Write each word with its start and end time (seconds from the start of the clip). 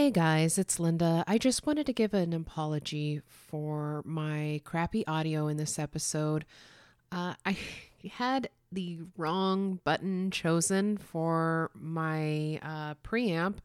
Hey 0.00 0.10
guys, 0.10 0.56
it's 0.56 0.80
Linda. 0.80 1.22
I 1.26 1.36
just 1.36 1.66
wanted 1.66 1.84
to 1.84 1.92
give 1.92 2.14
an 2.14 2.32
apology 2.32 3.20
for 3.28 4.00
my 4.06 4.62
crappy 4.64 5.06
audio 5.06 5.46
in 5.46 5.58
this 5.58 5.78
episode. 5.78 6.46
Uh, 7.12 7.34
I 7.44 7.58
had 8.12 8.48
the 8.72 9.00
wrong 9.18 9.78
button 9.84 10.30
chosen 10.30 10.96
for 10.96 11.70
my 11.74 12.58
uh, 12.62 12.94
preamp, 13.06 13.56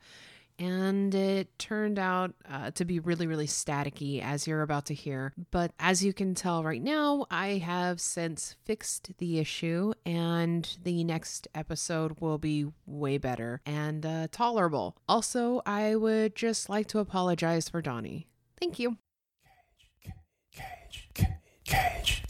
and 0.58 1.14
it 1.14 1.58
turned 1.60 2.00
out 2.00 2.34
uh, 2.50 2.72
to 2.72 2.86
be 2.86 3.00
really, 3.00 3.28
really 3.28 3.48
staticky, 3.48 4.22
as 4.22 4.48
you're 4.48 4.62
about 4.62 4.86
to 4.88 4.94
hear. 4.94 5.34
But 5.52 5.72
as 5.80 6.04
you 6.04 6.14
can 6.14 6.36
tell 6.36 6.64
right 6.64 6.82
now, 6.82 7.26
I 7.30 7.58
have 7.58 8.00
since 8.00 8.56
fixed 8.64 9.12
the 9.18 9.40
issue, 9.40 9.94
and 10.06 10.78
the 10.84 11.04
next 11.04 11.48
episode 11.54 12.20
will 12.20 12.38
be 12.38 12.68
way 12.86 13.18
better 13.18 13.62
and 13.66 14.06
uh, 14.06 14.28
tolerable. 14.32 14.96
Also, 15.08 15.62
I 15.66 15.96
would 15.96 16.36
just 16.36 16.70
like 16.70 16.88
to 16.88 17.00
apologize 17.00 17.70
for 17.70 17.82
Donnie. 17.82 18.28
Thank 18.60 18.80
you. 18.80 18.98
Cage, 20.52 21.10
cage, 21.14 21.26
cage, 21.66 22.24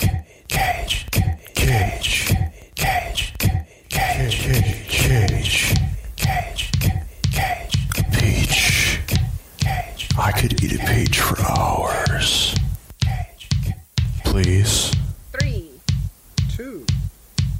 cage, 0.48 1.05
cage, 1.14 1.36
cage, 2.76 3.34
cage, 3.89 4.45
cage, 4.89 5.95
I 10.18 10.32
could 10.32 10.64
eat 10.64 10.74
a 10.74 10.86
peach 10.86 11.20
for 11.20 11.38
hours. 11.42 12.56
Please 14.23 14.96
Three, 15.34 15.72
two, 16.56 16.86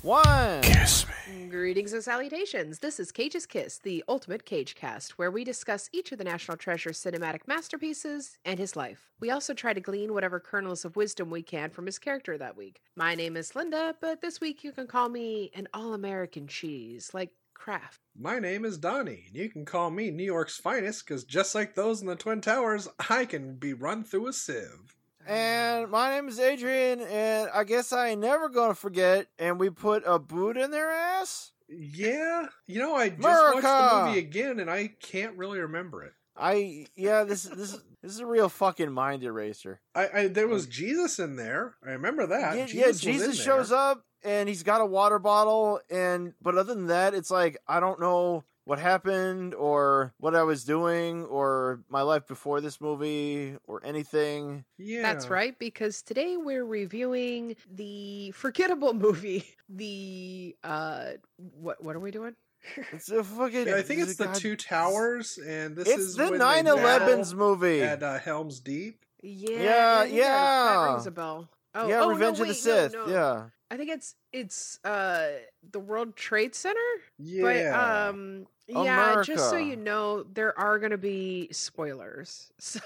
one. 0.02 0.62
Kiss 0.62 1.06
me. 1.28 1.48
Greetings 1.50 1.92
and 1.92 2.02
salutations. 2.02 2.80
This 2.80 2.98
is 2.98 3.12
Cage's 3.12 3.46
Kiss, 3.46 3.80
the 3.80 4.06
ultimate 4.08 4.46
Cage 4.46 4.74
cast, 4.74 5.18
where 5.18 5.32
we 5.32 5.44
discuss 5.44 5.90
each 5.92 6.14
of 6.14 6.18
the 6.18 6.24
National 6.24 6.56
Treasure 6.56 6.92
cinematic 6.92 7.42
masterpieces 7.46 8.38
and 8.46 8.58
his 8.58 8.78
life. 8.78 9.12
We 9.20 9.32
also 9.32 9.54
try 9.54 9.74
to 9.74 9.82
glean 9.82 10.14
whatever 10.14 10.40
kernels 10.40 10.86
of 10.86 10.96
wisdom 10.96 11.30
we 11.30 11.44
can 11.44 11.72
from 11.72 11.86
his 11.86 12.00
character 12.00 12.38
that 12.38 12.56
week. 12.56 12.80
My 12.96 13.16
name 13.16 13.36
is 13.36 13.54
Linda, 13.54 13.96
but 14.00 14.22
this 14.22 14.40
week 14.40 14.64
you 14.64 14.72
can 14.72 14.88
call 14.88 15.10
me 15.10 15.52
an 15.56 15.68
all 15.74 15.94
American 15.94 16.48
cheese, 16.48 17.12
like 17.14 17.32
Kraft. 17.56 18.00
My 18.16 18.38
name 18.38 18.64
is 18.64 18.78
Donnie, 18.78 19.24
and 19.28 19.36
you 19.36 19.50
can 19.50 19.66
call 19.66 19.90
me 19.90 20.12
New 20.12 20.24
York's 20.24 20.58
finest, 20.58 21.06
because 21.06 21.24
just 21.24 21.56
like 21.56 21.74
those 21.74 22.02
in 22.02 22.08
the 22.08 22.16
Twin 22.16 22.42
Towers, 22.42 22.88
I 23.10 23.26
can 23.26 23.56
be 23.56 23.74
run 23.74 24.04
through 24.04 24.28
a 24.28 24.34
sieve. 24.34 24.96
And 25.26 25.90
my 25.90 26.12
name 26.12 26.28
is 26.28 26.40
Adrian, 26.40 27.02
and 27.02 27.50
I 27.52 27.64
guess 27.64 27.92
I 27.92 28.10
ain't 28.10 28.22
never 28.22 28.48
gonna 28.48 28.76
forget. 28.76 29.28
And 29.40 29.60
we 29.60 29.72
put 29.72 30.04
a 30.06 30.20
boot 30.20 30.56
in 30.56 30.70
their 30.70 30.92
ass. 30.92 31.54
Yeah, 31.68 32.48
you 32.68 32.78
know, 32.78 32.96
I 32.96 33.10
just 33.10 33.22
watched 33.22 33.62
the 33.64 34.06
movie 34.06 34.20
again, 34.20 34.60
and 34.60 34.70
I 34.70 34.90
can't 35.02 35.36
really 35.36 35.60
remember 35.60 36.04
it. 36.04 36.14
I 36.38 36.86
yeah, 36.96 37.24
this 37.24 37.44
this 37.44 37.72
this 38.04 38.12
is 38.12 38.20
a 38.20 38.26
real 38.26 38.50
fucking 38.50 38.92
mind 38.92 39.24
eraser. 39.24 39.80
I, 39.96 40.10
I 40.14 40.28
there 40.28 40.48
was 40.48 40.68
Jesus 40.68 41.18
in 41.18 41.38
there. 41.38 41.76
I 41.84 41.92
remember 41.92 42.28
that. 42.28 42.58
yeah, 42.58 42.86
yeah, 42.88 42.92
Jesus 42.92 43.42
shows 43.42 43.70
there. 43.70 43.80
up 43.80 44.04
and 44.26 44.50
he's 44.50 44.64
got 44.64 44.82
a 44.82 44.86
water 44.86 45.20
bottle, 45.20 45.80
and 45.90 46.34
but 46.42 46.58
other 46.58 46.74
than 46.74 46.88
that, 46.88 47.14
it's 47.14 47.32
like 47.32 47.58
I 47.68 47.80
don't 47.80 48.00
know 48.00 48.44
what 48.66 48.80
happened 48.80 49.54
or 49.54 50.12
what 50.18 50.36
I 50.36 50.42
was 50.42 50.64
doing 50.64 51.24
or 51.26 51.82
my 51.88 52.02
life 52.02 52.26
before 52.28 52.62
this 52.62 52.82
movie 52.82 53.56
or 53.68 53.80
anything. 53.86 54.66
Yeah, 54.80 55.04
That's 55.04 55.28
right, 55.30 55.58
because 55.60 56.02
today 56.02 56.36
we're 56.36 56.66
reviewing 56.66 57.56
the 57.72 58.32
forgettable 58.32 58.94
movie. 59.06 59.46
The 59.70 60.56
uh 60.64 61.06
what 61.38 61.84
what 61.84 61.96
are 61.96 62.00
we 62.00 62.12
doing? 62.12 62.36
It's 62.92 63.10
a 63.12 63.24
fucking. 63.24 63.68
Yeah, 63.68 63.76
I 63.76 63.84
think 63.84 64.02
it's 64.02 64.16
the 64.16 64.26
God- 64.26 64.36
Two 64.36 64.56
Towers, 64.56 65.38
and 65.38 65.76
this 65.76 65.88
It's 65.88 66.00
is 66.02 66.16
the 66.16 66.32
when 66.32 66.40
9/11's 66.40 67.36
movie. 67.36 67.84
at 67.84 68.02
uh, 68.02 68.18
Helm's 68.18 68.60
Deep. 68.60 69.06
Yeah, 69.22 69.50
Yeah, 69.50 69.60
I 69.60 69.60
think 69.60 69.64
that- 69.64 70.10
That 70.10 70.12
yeah. 70.16 70.92
rings 70.94 71.06
a 71.08 71.12
bell. 71.12 71.50
Oh, 71.76 71.88
yeah, 71.88 72.02
oh, 72.02 72.10
Revenge 72.10 72.38
no, 72.40 72.44
of 72.44 72.48
the 72.48 72.54
wait, 72.54 72.58
Sith. 72.58 72.94
No, 72.94 73.06
no. 73.06 73.12
Yeah. 73.14 73.44
I 73.72 73.78
think 73.78 73.90
it's 73.90 74.16
it's 74.32 74.80
uh 74.84 75.30
the 75.72 75.80
World 75.80 76.16
Trade 76.16 76.56
Center. 76.56 76.80
Yeah, 77.18 77.42
But 77.42 77.66
um 77.68 78.48
yeah, 78.68 79.22
just 79.24 79.50
so 79.50 79.58
you 79.58 79.76
know, 79.76 80.24
there 80.24 80.58
are 80.58 80.80
gonna 80.80 80.98
be 80.98 81.50
spoilers. 81.52 82.52
So 82.60 82.80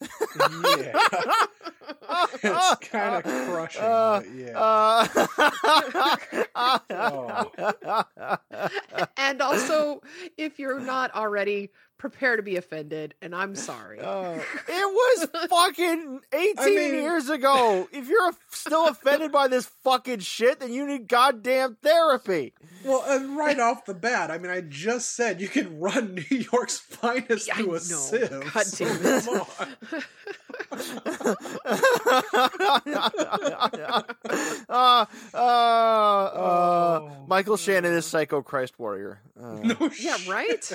yeah, 0.00 0.92
it's 2.42 2.88
kind 2.88 3.16
of 3.16 3.22
crushing. 3.24 3.82
Uh, 3.82 4.20
but 4.20 4.34
yeah. 4.34 4.58
uh, 4.58 5.50
and 9.16 9.40
also 9.42 10.00
if 10.36 10.58
you're 10.58 10.80
not 10.80 11.14
already, 11.14 11.70
prepare 11.98 12.36
to 12.36 12.42
be 12.42 12.56
offended, 12.56 13.14
and 13.22 13.34
I'm 13.34 13.54
sorry. 13.54 14.00
Uh, 14.00 14.34
it 14.34 14.44
was 14.68 15.26
fucking 15.48 16.20
18 16.32 16.54
I 16.58 16.64
mean- 16.66 16.94
years 16.94 17.30
ago. 17.30 17.88
If 17.92 18.08
you're 18.08 18.32
still 18.50 18.88
offended 18.88 19.30
by 19.32 19.48
this 19.48 19.66
fucking 19.84 20.20
shit, 20.20 20.60
then 20.60 20.72
you 20.72 20.86
need 20.86 21.08
goddamn 21.08 21.76
therapy. 21.82 22.52
Well, 22.84 23.02
and 23.08 23.36
right 23.36 23.58
off 23.58 23.84
the 23.86 23.94
bat, 23.94 24.30
I 24.30 24.38
mean, 24.38 24.50
I 24.50 24.60
just 24.60 25.16
said 25.16 25.40
you 25.40 25.48
can 25.48 25.80
run 25.80 26.14
New 26.30 26.44
York's 26.52 26.78
finest 26.78 27.48
Yeah, 27.48 27.54
I 27.54 27.56
through 27.62 27.70
a 27.70 27.72
know. 27.72 27.78
sieve. 27.80 28.30
God 28.52 28.66
so 28.66 28.84
damn 28.84 29.04
it. 29.04 29.24
come 29.24 29.40
on. 29.40 29.46
uh, 34.68 34.68
uh, 34.68 35.06
Oh, 36.38 37.10
Michael 37.26 37.56
Shannon 37.56 37.92
is 37.92 38.06
Psycho 38.06 38.42
Christ 38.42 38.78
Warrior. 38.78 39.20
Uh, 39.40 39.54
No 39.62 39.90
yeah, 39.98 40.16
right? 40.28 40.72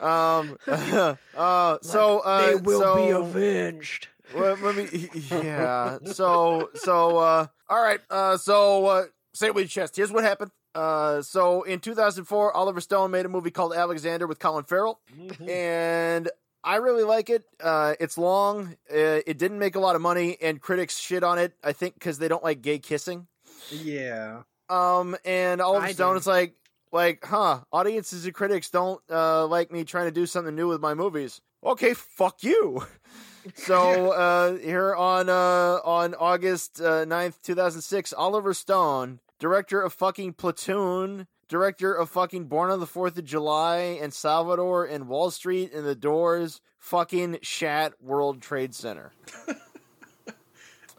Um. 0.00 0.58
uh. 1.36 1.78
So. 1.82 2.18
Uh, 2.20 2.46
they 2.46 2.54
will 2.56 2.80
so, 2.80 2.96
be 2.96 3.10
avenged. 3.10 4.08
Well, 4.34 4.56
let 4.62 4.76
me. 4.76 5.08
Yeah. 5.30 5.98
So. 6.06 6.70
So. 6.74 7.18
Uh. 7.18 7.46
All 7.68 7.82
right. 7.82 8.00
Uh. 8.10 8.36
So. 8.36 8.86
Uh, 8.86 9.04
say 9.34 9.46
it 9.48 9.54
with 9.54 9.62
your 9.64 9.68
chest. 9.84 9.96
Here's 9.96 10.10
what 10.12 10.24
happened. 10.24 10.50
Uh. 10.74 11.22
So 11.22 11.62
in 11.62 11.80
2004, 11.80 12.52
Oliver 12.56 12.80
Stone 12.80 13.10
made 13.10 13.26
a 13.26 13.28
movie 13.28 13.50
called 13.50 13.74
Alexander 13.74 14.26
with 14.26 14.38
Colin 14.38 14.64
Farrell, 14.64 15.00
Mhm. 15.16 15.48
and 15.48 16.30
I 16.64 16.76
really 16.76 17.04
like 17.04 17.30
it. 17.30 17.44
Uh. 17.62 17.94
It's 18.00 18.18
long. 18.18 18.76
Uh, 18.90 19.20
it 19.26 19.38
didn't 19.38 19.58
make 19.58 19.76
a 19.76 19.80
lot 19.80 19.94
of 19.96 20.02
money, 20.02 20.36
and 20.40 20.60
critics 20.60 20.98
shit 20.98 21.22
on 21.22 21.38
it. 21.38 21.54
I 21.62 21.72
think 21.72 21.94
because 21.94 22.18
they 22.18 22.28
don't 22.28 22.42
like 22.42 22.62
gay 22.62 22.78
kissing. 22.78 23.26
Yeah. 23.70 24.42
Um. 24.68 25.16
And 25.24 25.60
Oliver 25.60 25.86
I 25.86 25.92
Stone 25.92 26.14
do. 26.14 26.18
is 26.20 26.26
like. 26.26 26.54
Like, 26.94 27.24
huh? 27.24 27.60
Audiences 27.72 28.26
and 28.26 28.34
critics 28.34 28.68
don't 28.68 29.00
uh, 29.10 29.46
like 29.46 29.72
me 29.72 29.82
trying 29.82 30.08
to 30.08 30.10
do 30.10 30.26
something 30.26 30.54
new 30.54 30.68
with 30.68 30.82
my 30.82 30.92
movies. 30.92 31.40
Okay, 31.64 31.94
fuck 31.94 32.42
you. 32.42 32.84
So 33.54 34.12
uh, 34.12 34.56
here 34.58 34.94
on 34.94 35.28
uh, 35.28 35.78
on 35.84 36.14
August 36.14 36.80
uh, 36.80 37.04
9th, 37.04 37.42
2006, 37.42 38.12
Oliver 38.12 38.54
Stone, 38.54 39.18
director 39.40 39.82
of 39.82 39.92
fucking 39.92 40.34
Platoon, 40.34 41.26
director 41.48 41.92
of 41.92 42.08
fucking 42.08 42.44
Born 42.44 42.70
on 42.70 42.80
the 42.80 42.86
4th 42.86 43.18
of 43.18 43.24
July 43.24 43.98
and 44.00 44.12
Salvador 44.14 44.84
and 44.84 45.08
Wall 45.08 45.30
Street 45.30 45.72
and 45.72 45.84
The 45.84 45.94
Doors, 45.96 46.60
fucking 46.78 47.38
shat 47.42 47.94
World 48.00 48.40
Trade 48.42 48.74
Center. 48.74 49.12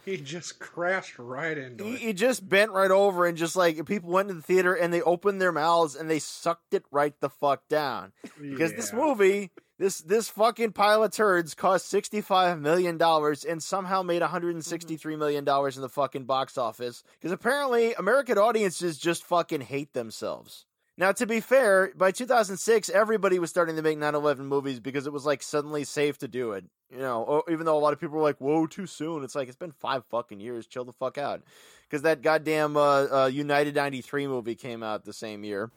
He 0.05 0.17
just 0.17 0.59
crashed 0.59 1.17
right 1.17 1.57
into 1.57 1.83
He, 1.85 1.93
it. 1.93 1.99
he 1.99 2.13
just 2.13 2.47
bent 2.47 2.71
right 2.71 2.91
over 2.91 3.25
and 3.25 3.37
just 3.37 3.55
like 3.55 3.85
people 3.85 4.09
went 4.11 4.27
to 4.27 4.33
the 4.33 4.41
theater 4.41 4.73
and 4.73 4.93
they 4.93 5.01
opened 5.01 5.41
their 5.41 5.51
mouths 5.53 5.95
and 5.95 6.09
they 6.09 6.19
sucked 6.19 6.73
it 6.73 6.83
right 6.91 7.17
the 7.21 7.29
fuck 7.29 7.67
down. 7.69 8.11
Because 8.41 8.73
this 8.73 8.91
movie, 8.91 9.51
this 9.79 9.99
this 9.99 10.29
fucking 10.29 10.73
pile 10.73 11.03
of 11.03 11.11
turds 11.11 11.53
cost 11.53 11.87
sixty 11.87 12.19
five 12.21 12.59
million 12.59 12.97
dollars 12.97 13.45
and 13.45 13.63
somehow 13.63 14.01
made 14.01 14.21
one 14.21 14.29
hundred 14.29 14.55
and 14.55 14.63
mm-hmm. 14.63 14.69
sixty 14.69 14.97
three 14.97 15.15
million 15.15 15.45
dollars 15.45 15.77
in 15.77 15.81
the 15.81 15.89
fucking 15.89 16.25
box 16.25 16.57
office. 16.57 17.03
Because 17.13 17.31
apparently 17.31 17.93
American 17.93 18.37
audiences 18.37 18.97
just 18.97 19.23
fucking 19.23 19.61
hate 19.61 19.93
themselves. 19.93 20.65
Now, 20.95 21.11
to 21.13 21.25
be 21.25 21.39
fair, 21.39 21.91
by 21.95 22.11
2006, 22.11 22.89
everybody 22.89 23.39
was 23.39 23.49
starting 23.49 23.75
to 23.77 23.81
make 23.81 23.97
9/11 23.97 24.45
movies 24.45 24.79
because 24.79 25.07
it 25.07 25.13
was 25.13 25.25
like 25.25 25.41
suddenly 25.41 25.83
safe 25.83 26.19
to 26.19 26.27
do 26.27 26.51
it. 26.51 26.65
You 26.91 26.99
know, 26.99 27.41
even 27.49 27.65
though 27.65 27.77
a 27.77 27.79
lot 27.79 27.93
of 27.93 27.99
people 27.99 28.17
were 28.17 28.23
like, 28.23 28.39
"Whoa, 28.39 28.67
too 28.67 28.85
soon." 28.85 29.23
It's 29.23 29.33
like 29.33 29.47
it's 29.47 29.57
been 29.57 29.71
five 29.71 30.05
fucking 30.05 30.39
years. 30.39 30.67
Chill 30.67 30.85
the 30.85 30.93
fuck 30.93 31.17
out. 31.17 31.41
Because 31.89 32.03
that 32.03 32.21
goddamn 32.21 32.77
uh, 32.77 33.05
uh, 33.23 33.29
United 33.33 33.75
'93 33.75 34.27
movie 34.27 34.55
came 34.55 34.83
out 34.83 35.03
the 35.03 35.13
same 35.13 35.43
year. 35.43 35.71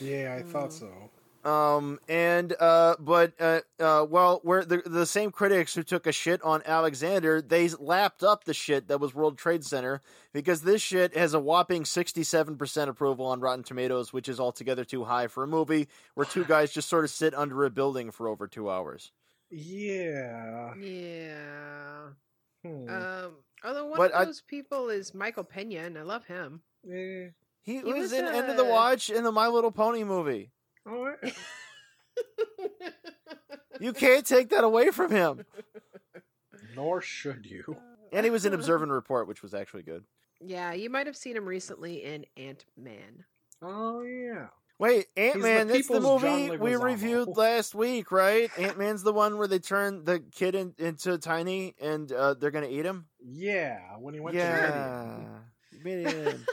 Yeah, 0.00 0.36
I 0.38 0.42
thought 0.42 0.74
so. 0.74 0.90
Um 1.44 2.00
and 2.08 2.52
uh 2.58 2.96
but 2.98 3.32
uh 3.40 3.60
uh 3.78 4.04
well 4.08 4.40
where 4.42 4.64
the 4.64 4.82
the 4.84 5.06
same 5.06 5.30
critics 5.30 5.74
who 5.74 5.82
took 5.82 6.06
a 6.06 6.12
shit 6.12 6.42
on 6.42 6.62
Alexander 6.66 7.40
they 7.40 7.68
lapped 7.68 8.22
up 8.24 8.44
the 8.44 8.52
shit 8.54 8.88
that 8.88 8.98
was 9.00 9.14
World 9.14 9.38
Trade 9.38 9.64
Center 9.64 10.00
because 10.32 10.62
this 10.62 10.82
shit 10.82 11.16
has 11.16 11.34
a 11.34 11.40
whopping 11.40 11.84
67% 11.84 12.88
approval 12.88 13.26
on 13.26 13.40
Rotten 13.40 13.62
Tomatoes 13.64 14.12
which 14.12 14.28
is 14.28 14.40
altogether 14.40 14.84
too 14.84 15.04
high 15.04 15.28
for 15.28 15.44
a 15.44 15.46
movie 15.48 15.88
where 16.14 16.26
two 16.26 16.44
guys 16.48 16.72
just 16.72 16.88
sort 16.88 17.04
of 17.04 17.10
sit 17.10 17.34
under 17.34 17.64
a 17.64 17.70
building 17.70 18.10
for 18.10 18.26
over 18.28 18.46
2 18.48 18.68
hours. 18.68 19.12
Yeah. 19.50 20.74
Yeah. 20.74 22.08
Hmm. 22.64 22.88
Um, 22.88 23.32
although 23.64 23.86
one 23.86 23.96
But 23.96 24.10
of 24.12 24.20
I- 24.20 24.24
those 24.26 24.42
people 24.42 24.90
is 24.90 25.14
Michael 25.14 25.44
Pena, 25.44 25.80
and 25.80 25.96
I 25.98 26.02
love 26.02 26.26
him. 26.26 26.60
Eh. 26.90 27.28
He, 27.62 27.78
He 27.78 27.82
was, 27.82 27.94
was, 27.94 28.12
in 28.12 28.26
End 28.26 28.48
of 28.50 28.56
the 28.56 28.64
Watch 28.64 29.10
in 29.10 29.24
the 29.24 29.32
My 29.32 29.48
Little 29.48 29.70
Pony 29.70 30.02
movie. 30.04 30.50
Oh, 30.86 31.12
I- 31.22 31.32
You 33.80 33.92
can't 33.92 34.26
take 34.26 34.48
that 34.50 34.64
away 34.64 34.90
from 34.90 35.10
him. 35.12 35.44
Nor 36.74 37.00
should 37.00 37.46
you. 37.46 37.76
And 38.12 38.24
he 38.24 38.30
was 38.30 38.44
in 38.44 38.52
Observe 38.54 38.82
and 38.82 38.90
Report, 38.90 39.28
which 39.28 39.42
was 39.42 39.54
actually 39.54 39.84
good. 39.84 40.02
Yeah, 40.40 40.72
you 40.72 40.90
might 40.90 41.06
have 41.06 41.16
seen 41.16 41.36
him 41.36 41.44
recently 41.44 42.02
in 42.04 42.24
Ant 42.36 42.64
Man. 42.76 43.24
Oh 43.62 44.02
yeah. 44.02 44.46
Wait, 44.80 45.06
Ant 45.16 45.40
Man, 45.40 45.66
the 45.66 45.74
that's 45.74 45.88
the 45.88 46.00
movie 46.00 46.56
we 46.56 46.76
reviewed 46.76 47.36
last 47.36 47.74
week, 47.74 48.12
right? 48.12 48.48
Ant 48.58 48.78
Man's 48.78 49.02
the 49.02 49.12
one 49.12 49.36
where 49.38 49.48
they 49.48 49.58
turn 49.58 50.04
the 50.04 50.20
kid 50.20 50.54
in, 50.54 50.74
into 50.78 51.18
Tiny 51.18 51.74
and 51.80 52.10
uh, 52.12 52.34
they're 52.34 52.52
going 52.52 52.68
to 52.68 52.70
eat 52.72 52.84
him? 52.86 53.06
Yeah, 53.20 53.78
when 53.98 54.14
he 54.14 54.20
went 54.20 54.36
to 54.36 54.42
Yeah. 54.42 55.18
Midian. 55.84 56.46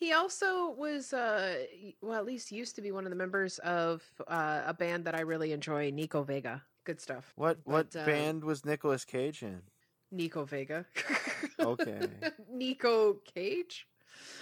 Midian. 0.00 0.10
He 0.10 0.12
also 0.12 0.70
was, 0.70 1.12
uh, 1.12 1.64
well, 2.00 2.18
at 2.18 2.24
least 2.24 2.52
used 2.52 2.76
to 2.76 2.82
be 2.82 2.92
one 2.92 3.04
of 3.04 3.10
the 3.10 3.16
members 3.16 3.58
of 3.60 4.02
uh, 4.26 4.62
a 4.66 4.74
band 4.74 5.04
that 5.04 5.14
I 5.14 5.20
really 5.20 5.52
enjoy, 5.52 5.90
Nico 5.90 6.22
Vega. 6.22 6.62
Good 6.84 7.00
stuff. 7.00 7.32
What 7.36 7.58
what 7.64 7.90
But, 7.92 8.00
uh, 8.02 8.06
band 8.06 8.44
was 8.44 8.64
Nicolas 8.64 9.04
Cage 9.04 9.42
in? 9.42 9.62
Nico 10.12 10.44
Vega. 10.44 10.86
Okay. 11.58 12.06
Nico 12.50 13.14
Cage? 13.34 13.86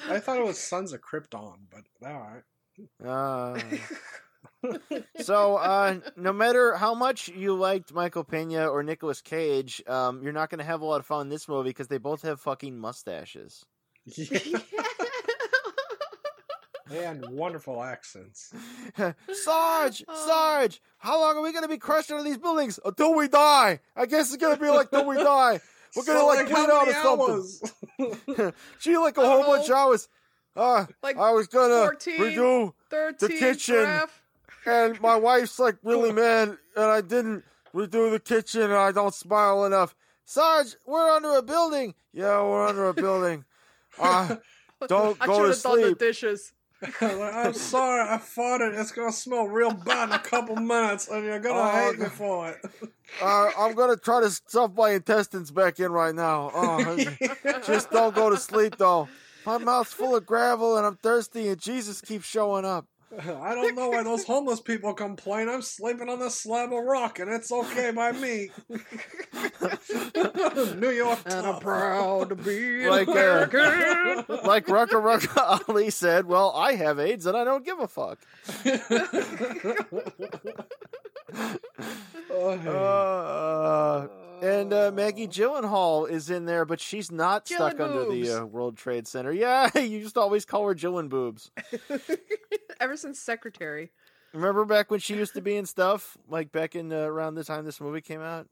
I 0.09 0.21
thought 0.21 0.37
it 0.39 0.45
was 0.45 0.59
Sons 0.59 0.93
of 0.93 1.01
Krypton, 1.01 1.57
but 1.71 1.85
all 2.07 2.21
right. 2.21 2.43
Uh, 4.63 4.69
so 5.23 5.57
uh, 5.57 5.99
no 6.17 6.33
matter 6.33 6.75
how 6.75 6.95
much 6.95 7.29
you 7.29 7.55
liked 7.55 7.93
Michael 7.95 8.25
Pena 8.25 8.69
or 8.69 8.83
Nicolas 8.83 9.21
Cage, 9.23 9.83
um, 9.87 10.23
you're 10.23 10.33
not 10.33 10.51
going 10.51 10.59
to 10.59 10.65
have 10.65 10.81
a 10.83 10.85
lot 10.85 11.01
of 11.01 11.07
fun 11.07 11.23
in 11.23 11.29
this 11.29 11.49
movie 11.49 11.71
because 11.71 11.89
they 11.89 11.99
both 11.99 12.23
have 12.23 12.41
fucking 12.41 12.79
mustaches. 12.79 13.65
Yeah, 14.17 14.39
and 16.97 17.25
wonderful 17.31 17.83
accents. 17.83 18.53
Sarge. 19.33 20.05
Sarge, 20.27 20.81
how 20.99 21.21
long 21.21 21.37
are 21.37 21.43
we 21.43 21.53
going 21.53 21.63
to 21.65 21.69
be 21.69 21.79
crushed 21.79 22.11
under 22.11 22.23
these 22.23 22.39
buildings 22.39 22.79
until 22.85 23.15
we 23.15 23.29
die? 23.29 23.81
I 23.97 24.07
guess 24.07 24.33
it's 24.33 24.41
going 24.43 24.57
to 24.57 24.61
be 24.63 24.69
like 24.71 24.91
till 24.91 25.07
we 25.07 25.17
die. 25.17 25.61
We're 25.97 26.05
gonna 26.05 26.19
So, 26.19 26.27
like 26.27 26.49
how 26.51 26.67
bleed 26.67 26.73
out 26.73 26.87
many 26.87 26.99
or 26.99 27.03
something. 27.05 28.43
hours? 28.43 28.53
She 28.81 28.97
like 28.97 29.17
a 29.17 29.21
I 29.21 29.27
whole 29.27 29.45
bunch 29.45 29.69
know. 29.69 29.75
of 29.77 29.81
hours. 29.81 30.09
Uh, 30.57 30.87
Like 31.05 31.17
I 31.17 31.31
was 31.31 31.47
gonna 31.47 31.83
14? 31.85 32.19
redo, 32.19 32.73
13 32.91 33.29
kitchen. 33.39 33.75
giraffe? 33.77 34.23
and 34.67 35.01
my 35.01 35.15
wife's 35.15 35.61
like 35.61 35.77
really 35.85 36.11
mad, 36.13 36.49
and 36.75 36.85
I 36.85 37.01
didn't 37.01 37.45
redo 37.73 38.11
the 38.11 38.19
kitchen, 38.19 38.63
and 38.63 38.73
I 38.75 38.91
don't 38.91 39.15
smile 39.15 39.65
enough. 39.67 39.95
Sarge, 40.25 40.75
we're 40.85 41.11
under 41.13 41.37
a 41.37 41.43
building. 41.43 41.95
Yeah, 42.13 42.43
we're 42.43 42.67
under 42.67 42.89
a 42.89 42.95
building. 42.95 43.45
Uh, 43.97 44.35
Don't 44.89 45.17
I 45.21 45.27
go 45.27 45.35
should 45.35 45.63
to 45.63 45.69
have 45.69 45.81
done 45.81 45.91
the 45.91 45.95
dishes. 45.95 46.53
Like, 47.01 47.35
I'm 47.35 47.55
sorry, 47.55 48.01
I 48.03 48.17
farted. 48.19 48.79
It's 48.79 48.93
gonna 48.93 49.13
smell 49.13 49.47
real 49.47 49.73
bad 49.73 50.09
in 50.11 50.15
a 50.15 50.19
couple 50.19 50.57
minutes, 50.57 51.09
and 51.09 51.25
you're 51.25 51.39
gonna 51.41 51.61
Oh, 51.61 51.91
hate 51.91 51.99
me 51.99 52.07
for 52.09 52.51
it. 52.51 52.59
uh, 53.21 53.51
I'm 53.59 53.75
gonna 53.75 53.97
try 53.97 54.21
to 54.21 54.31
stuff 54.31 54.73
my 54.77 54.91
intestines 54.91 55.51
back 55.51 55.79
in 55.81 55.91
right 55.93 56.15
now. 56.15 56.51
Oh, 56.55 57.17
just 57.67 57.91
don't 57.91 58.15
go 58.15 58.31
to 58.31 58.37
sleep 58.37 58.75
though. 58.79 59.09
My 59.47 59.59
mouth's 59.59 59.93
full 59.93 60.17
of 60.17 60.25
gravel, 60.25 60.77
and 60.79 60.87
I'm 60.87 60.97
thirsty, 60.97 61.49
and 61.49 61.61
Jesus 61.61 62.01
keeps 62.01 62.25
showing 62.27 62.65
up. 62.65 62.87
I 63.43 63.55
don't 63.55 63.75
know 63.75 63.91
why 63.91 64.03
those 64.03 64.25
homeless 64.25 64.61
people 64.61 64.95
complain. 64.95 65.49
I'm 65.49 65.63
sleeping 65.63 66.09
on 66.09 66.19
this 66.19 66.41
slab 66.41 66.73
of 66.73 66.85
rock, 66.85 67.19
and 67.19 67.31
it's 67.31 67.53
okay 67.53 67.91
by 67.91 68.13
me. 68.13 68.51
New 70.77 70.91
York 70.91 71.19
And 71.27 71.47
I'm 71.47 71.61
proud 71.61 72.31
to 72.31 72.35
be 72.35 72.85
an 72.85 72.91
Like, 72.91 73.09
uh, 73.09 73.13
American. 73.13 74.25
Like 74.45 74.67
Rucka 74.67 75.01
Rucka 75.01 75.69
Ali 75.69 75.91
said, 75.91 76.27
"Well, 76.27 76.53
I 76.55 76.75
have 76.75 76.99
AIDS, 76.99 77.27
and 77.27 77.37
I 77.37 77.45
don't 77.45 77.65
give 77.65 77.81
a 77.81 77.89
fuck." 77.89 78.19
Oh, 82.31 82.51
Uh, 82.51 84.09
and 84.45 84.73
uh, 84.73 84.91
Maggie 84.93 85.29
Gyllenhaal 85.29 86.09
is 86.11 86.29
in 86.31 86.45
there, 86.45 86.65
but 86.65 86.81
she's 86.81 87.11
not 87.11 87.47
stuck 87.49 87.77
Gyllen 87.77 87.81
under 87.81 88.11
the 88.11 88.31
uh, 88.43 88.45
World 88.45 88.77
Trade 88.77 89.07
Center. 89.07 89.33
Yeah, 89.33 89.77
you 89.79 90.03
just 90.03 90.19
always 90.19 90.45
call 90.45 90.67
her 90.67 90.75
Gillen 90.75 91.09
boobs. 91.09 91.51
Ever 92.81 92.97
since 92.97 93.19
Secretary. 93.19 93.91
Remember 94.33 94.65
back 94.65 94.91
when 94.91 94.99
she 95.01 95.15
used 95.15 95.35
to 95.35 95.41
be 95.41 95.57
in 95.57 95.65
stuff, 95.65 96.19
like 96.29 96.51
back 96.51 96.75
in 96.75 96.93
uh, 96.93 96.97
around 96.97 97.37
the 97.37 97.45
time 97.45 97.65
this 97.65 97.81
movie 97.81 98.01
came 98.01 98.21
out. 98.21 98.49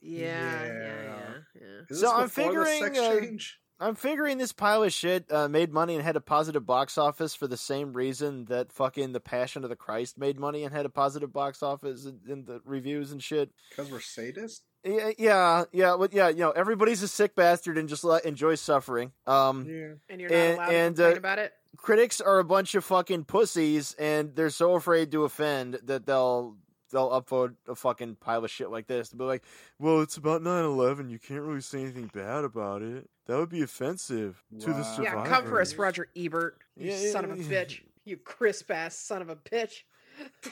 Yeah, 0.00 0.18
yeah, 0.28 0.66
yeah, 0.66 0.72
Yeah. 0.72 1.20
yeah. 1.60 1.66
Is 1.90 2.00
So 2.00 2.10
I'm 2.10 2.24
before 2.24 2.44
the 2.54 2.64
figuring, 2.64 2.82
sex 2.94 2.98
uh, 2.98 3.20
change? 3.20 3.60
I'm 3.80 3.94
figuring 3.94 4.38
this 4.38 4.52
pile 4.52 4.82
of 4.82 4.92
shit 4.92 5.24
uh, 5.32 5.48
made 5.48 5.72
money 5.72 5.94
and 5.94 6.04
had 6.04 6.16
a 6.16 6.20
positive 6.20 6.66
box 6.66 6.98
office 6.98 7.34
for 7.34 7.46
the 7.46 7.56
same 7.56 7.92
reason 7.94 8.44
that 8.46 8.72
fucking 8.72 9.12
The 9.12 9.20
Passion 9.20 9.64
of 9.64 9.70
the 9.70 9.76
Christ 9.76 10.18
made 10.18 10.38
money 10.38 10.64
and 10.64 10.74
had 10.74 10.84
a 10.86 10.90
positive 10.90 11.32
box 11.32 11.62
office 11.62 12.04
in, 12.04 12.20
in 12.28 12.44
the 12.44 12.60
reviews 12.64 13.10
and 13.10 13.22
shit. 13.22 13.50
Because 13.70 13.90
we're 13.90 13.98
sadists? 13.98 14.60
Yeah, 14.84 15.10
yeah, 15.18 15.64
yeah, 15.72 15.94
well, 15.94 16.08
yeah. 16.12 16.28
You 16.28 16.38
know, 16.40 16.50
everybody's 16.50 17.02
a 17.02 17.08
sick 17.08 17.34
bastard 17.34 17.76
and 17.78 17.88
just 17.88 18.04
like, 18.04 18.24
enjoys 18.24 18.60
suffering. 18.60 19.12
Um, 19.26 19.66
Yeah. 19.68 19.92
And 20.08 20.20
you're 20.20 20.30
not 20.30 20.36
And- 20.36 20.54
allowed 20.58 20.72
and, 20.72 20.96
to 20.96 21.02
complain 21.02 21.14
uh, 21.16 21.18
about 21.18 21.38
it? 21.38 21.52
critics 21.76 22.20
are 22.20 22.38
a 22.38 22.44
bunch 22.44 22.74
of 22.74 22.84
fucking 22.84 23.24
pussies, 23.24 23.94
and 23.98 24.34
they're 24.34 24.50
so 24.50 24.74
afraid 24.74 25.10
to 25.12 25.24
offend 25.24 25.78
that 25.84 26.04
they'll 26.04 26.56
they'll 26.90 27.10
upvote 27.10 27.54
a 27.68 27.74
fucking 27.74 28.16
pile 28.16 28.44
of 28.44 28.50
shit 28.50 28.70
like 28.70 28.86
this. 28.86 29.08
They'll 29.10 29.18
be 29.18 29.24
like, 29.24 29.44
"Well, 29.78 30.00
it's 30.00 30.16
about 30.16 30.42
9-11. 30.42 31.10
You 31.10 31.18
can't 31.18 31.42
really 31.42 31.60
say 31.60 31.80
anything 31.80 32.10
bad 32.12 32.44
about 32.44 32.82
it. 32.82 33.08
That 33.26 33.38
would 33.38 33.48
be 33.48 33.62
offensive 33.62 34.42
to 34.60 34.66
the 34.72 34.82
survivors." 34.82 34.98
Yeah, 35.04 35.26
come 35.26 35.46
for 35.46 35.60
us, 35.60 35.74
Roger 35.76 36.08
Ebert. 36.16 36.58
You 36.76 36.90
Yeah, 36.90 36.98
yeah, 36.98 37.12
son 37.12 37.24
of 37.24 37.32
a 37.32 37.42
yeah. 37.42 37.64
bitch. 37.64 37.80
You 38.04 38.16
crisp 38.16 38.70
ass 38.70 38.96
son 38.96 39.22
of 39.22 39.28
a 39.28 39.36
bitch. 39.36 39.82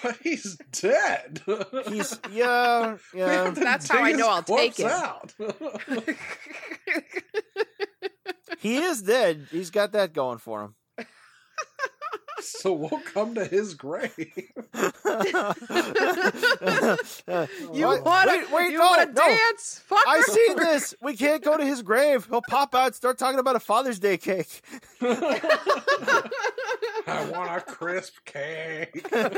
But 0.02 0.17
he's 0.23 0.56
dead. 0.73 1.43
He's 1.88 2.19
yeah, 2.32 2.96
yeah. 3.12 3.50
That's 3.50 3.88
how 3.88 4.02
I 4.02 4.12
know 4.12 4.29
I'll 4.29 4.43
take 4.43 4.79
it. 4.81 4.87
Out. 4.87 5.35
He 8.61 8.76
is 8.79 9.02
dead. 9.02 9.46
He's 9.50 9.70
got 9.70 9.93
that 9.93 10.12
going 10.12 10.38
for 10.38 10.62
him. 10.62 10.75
so 12.43 12.73
we'll 12.73 13.00
come 13.00 13.35
to 13.35 13.44
his 13.44 13.75
grave. 13.75 14.12
you 14.19 14.26
wanna, 17.87 18.31
Wait, 18.31 18.50
wait, 18.52 18.70
you 18.73 18.79
no, 18.79 18.87
wanna 18.87 19.06
no. 19.06 19.12
dance? 19.12 19.82
Fucker. 19.90 20.02
I 20.06 20.20
seen 20.23 20.56
this. 20.56 20.94
We 21.02 21.17
can't 21.17 21.43
go 21.43 21.56
to 21.56 21.64
his 21.64 21.82
grave. 21.82 22.26
He'll 22.31 22.43
pop 22.49 22.75
out, 22.75 22.94
start 22.94 23.19
talking 23.19 23.38
about 23.38 23.56
a 23.56 23.61
Father's 23.61 23.99
Day 23.99 24.17
cake. 24.19 24.62
I 27.06 27.31
want 27.31 27.50
a 27.56 27.61
crisp 27.61 28.17
cake. 28.25 29.06
oh, 29.12 29.29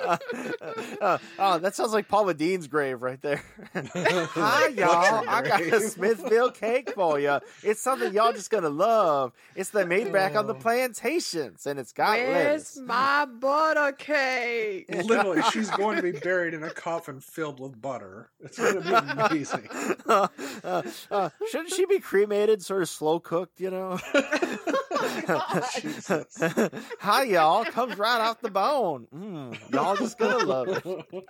oh, 1.38 1.58
that 1.58 1.74
sounds 1.74 1.92
like 1.92 2.08
Paula 2.08 2.34
Deen's 2.34 2.66
grave 2.66 3.02
right 3.02 3.20
there. 3.20 3.42
Hi, 3.74 4.68
y'all. 4.68 5.24
I 5.28 5.42
got 5.42 5.60
a 5.60 5.68
grave? 5.70 5.82
Smithville 5.90 6.50
cake 6.50 6.90
for 6.94 7.18
you. 7.20 7.38
It's 7.62 7.80
something 7.80 8.12
y'all 8.12 8.32
just 8.32 8.50
gonna 8.50 8.68
love. 8.68 9.32
It's 9.54 9.70
the 9.70 9.86
made 9.86 10.12
back 10.12 10.36
on 10.36 10.46
the 10.46 10.54
Oh. 10.58 10.60
plantations, 10.60 11.66
and 11.66 11.78
it's 11.78 11.92
got 11.92 12.18
Where's 12.18 12.76
lettuce. 12.76 12.76
my 12.78 13.26
butter 13.26 13.92
cake? 13.92 14.86
Literally, 15.04 15.42
she's 15.52 15.70
going 15.70 15.96
to 15.96 16.02
be 16.02 16.12
buried 16.12 16.52
in 16.54 16.62
a 16.64 16.70
coffin 16.70 17.20
filled 17.20 17.60
with 17.60 17.80
butter. 17.80 18.30
It's 18.40 18.58
going 18.58 18.74
to 18.74 18.80
be 18.80 18.94
amazing. 19.36 19.68
uh, 20.06 20.28
uh, 21.10 21.30
shouldn't 21.50 21.72
she 21.74 21.86
be 21.86 22.00
cremated, 22.00 22.62
sort 22.62 22.82
of 22.82 22.88
slow 22.88 23.20
cooked? 23.20 23.60
You 23.60 23.70
know. 23.70 23.77
Jesus. 25.80 26.38
Hi, 27.00 27.22
y'all. 27.24 27.64
Comes 27.64 27.96
right 27.98 28.20
off 28.20 28.40
the 28.40 28.50
bone. 28.50 29.06
Mm, 29.14 29.72
y'all 29.72 29.96
just 29.96 30.18
gonna 30.18 30.44
love 30.44 30.68
it. 30.68 31.24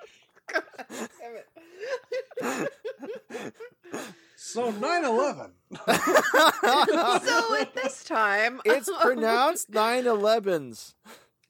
So 4.36 4.72
9/11. 4.72 5.50
so 7.24 7.54
at 7.56 7.74
this 7.74 8.04
time, 8.04 8.60
it's 8.64 8.88
pronounced 9.00 9.70
9/11s. 9.70 10.94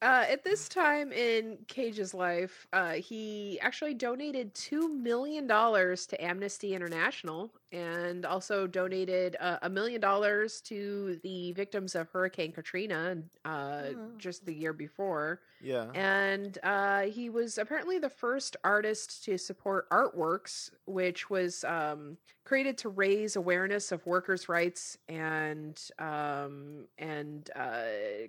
Uh, 0.01 0.25
at 0.29 0.43
this 0.43 0.69
time 0.69 1.13
in 1.13 1.59
Cage's 1.69 2.15
life, 2.15 2.67
uh, 2.73 2.93
he 2.93 3.59
actually 3.61 3.95
donated 3.95 4.55
two 4.55 4.89
million 4.89 5.47
dollars 5.47 6.07
to 6.07 6.25
Amnesty 6.25 6.75
International, 6.75 7.53
and 7.73 8.25
also 8.25 8.67
donated 8.67 9.37
uh, 9.41 9.59
a 9.63 9.69
million 9.69 10.01
dollars 10.01 10.61
to 10.63 11.19
the 11.23 11.53
victims 11.53 11.95
of 11.95 12.09
Hurricane 12.11 12.53
Katrina 12.53 13.19
uh, 13.45 13.83
just 14.17 14.45
the 14.47 14.55
year 14.55 14.73
before. 14.73 15.41
Yeah. 15.61 15.91
And 15.93 16.57
uh, 16.63 17.03
he 17.03 17.31
was 17.31 17.59
apparently 17.59 17.99
the 17.99 18.09
first 18.09 18.57
artist 18.65 19.25
to 19.25 19.37
support 19.37 19.89
artworks, 19.91 20.71
which 20.87 21.29
was 21.29 21.65
um, 21.65 22.17
created 22.45 22.79
to 22.79 22.89
raise 22.89 23.37
awareness 23.37 23.93
of 23.93 24.05
workers' 24.07 24.49
rights 24.49 24.97
and 25.09 25.79
um, 25.99 26.87
and 26.97 27.51
uh, 27.55 27.83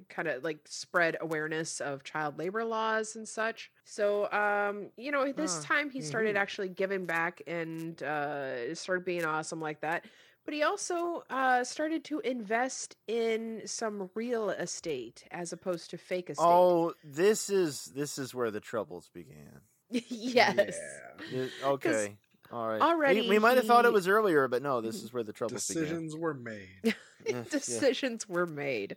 kind 0.10 0.28
of 0.28 0.44
like 0.44 0.60
spread 0.66 1.18
awareness 1.22 1.80
of 1.80 2.04
child 2.04 2.38
labor 2.38 2.66
laws 2.66 3.16
and 3.16 3.28
such. 3.28 3.72
So 3.90 4.32
um, 4.32 4.92
you 4.98 5.12
know, 5.12 5.32
this 5.34 5.58
Huh. 5.58 5.64
time 5.64 5.90
he 5.90 6.02
started 6.02 6.38
actually 6.38 6.70
giving 6.70 7.06
back 7.06 7.42
and 7.48 8.02
uh, 8.04 8.76
started 8.76 9.04
being 9.04 9.26
awesome 9.26 9.60
like 9.60 9.82
that. 9.82 10.06
but 10.46 10.54
he 10.54 10.64
also 10.64 11.24
uh, 11.30 11.64
started 11.64 12.04
to 12.06 12.20
invest 12.20 12.96
in 13.08 13.62
some 13.66 14.10
real 14.16 14.50
estate 14.52 15.24
as 15.32 15.54
opposed 15.54 15.90
to 15.92 15.98
fake 15.98 16.30
estate. 16.30 16.46
Oh, 16.46 16.94
this 17.04 17.50
is 17.50 17.86
this 17.96 18.18
is 18.20 18.34
where 18.34 18.52
the 18.52 18.60
troubles 18.60 19.10
began. 19.14 19.62
yes. 19.90 20.78
Yeah. 21.32 21.46
Okay. 21.64 22.18
All 22.52 22.68
right. 22.68 22.82
already 22.82 23.22
we, 23.22 23.30
we 23.30 23.40
might 23.40 23.58
have 23.58 23.66
thought 23.66 23.86
it 23.86 23.94
was 23.94 24.08
earlier, 24.08 24.48
but 24.48 24.62
no, 24.62 24.82
this 24.82 24.96
is 25.04 25.12
where 25.14 25.24
the 25.24 25.34
troubles 25.34 25.66
Decisions 25.66 26.16
were 26.16 26.34
made. 26.34 26.68
began. 26.84 26.96
Yeah, 27.26 27.36
yeah. 27.36 27.44
decisions 27.50 28.30
were 28.30 28.46
made. 28.46 28.96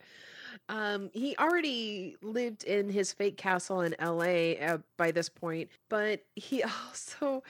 Um, 0.68 1.11
he 1.12 1.37
already 1.37 2.16
lived 2.23 2.64
in 2.64 2.88
his 2.88 3.12
fake 3.12 3.37
castle 3.37 3.80
in 3.80 3.94
L.A. 3.99 4.59
Uh, 4.59 4.78
by 4.97 5.11
this 5.11 5.28
point, 5.28 5.71
but 5.88 6.25
he 6.37 6.62
also, 6.87 7.42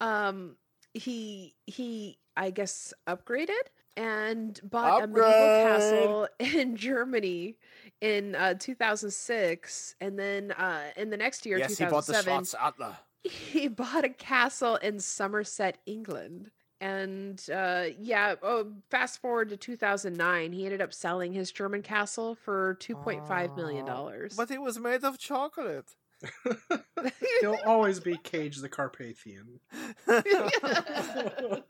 um, 0.00 0.56
he 0.94 1.54
he 1.66 2.18
I 2.36 2.50
guess 2.50 2.92
upgraded 3.06 3.52
and 3.96 4.58
bought 4.62 5.02
a 5.02 5.06
medieval 5.06 5.32
castle 5.32 6.28
in 6.38 6.76
Germany 6.76 7.56
in 8.00 8.34
uh, 8.36 8.54
2006, 8.54 9.96
and 10.00 10.18
then 10.18 10.52
uh, 10.52 10.82
in 10.96 11.10
the 11.10 11.16
next 11.16 11.44
year, 11.44 11.58
Yes, 11.58 11.78
he 11.78 11.84
bought 11.84 12.06
the 12.06 12.12
2007, 12.12 12.94
he 13.24 13.68
bought 13.68 14.04
a 14.04 14.08
castle 14.08 14.76
in 14.76 15.00
Somerset, 15.00 15.78
England. 15.86 16.50
And 16.80 17.42
uh, 17.52 17.86
yeah, 17.98 18.36
oh, 18.42 18.72
fast 18.90 19.20
forward 19.20 19.48
to 19.48 19.56
2009, 19.56 20.52
he 20.52 20.64
ended 20.64 20.80
up 20.80 20.94
selling 20.94 21.32
his 21.32 21.50
German 21.50 21.82
castle 21.82 22.36
for 22.36 22.76
2.5 22.80 23.56
million 23.56 23.84
dollars. 23.84 24.34
But 24.36 24.50
it 24.50 24.60
was 24.60 24.78
made 24.78 25.02
of 25.02 25.18
chocolate. 25.18 25.90
He'll 27.40 27.58
always 27.64 28.00
be 28.00 28.16
Cage 28.16 28.58
the 28.58 28.68
Carpathian. 28.68 29.60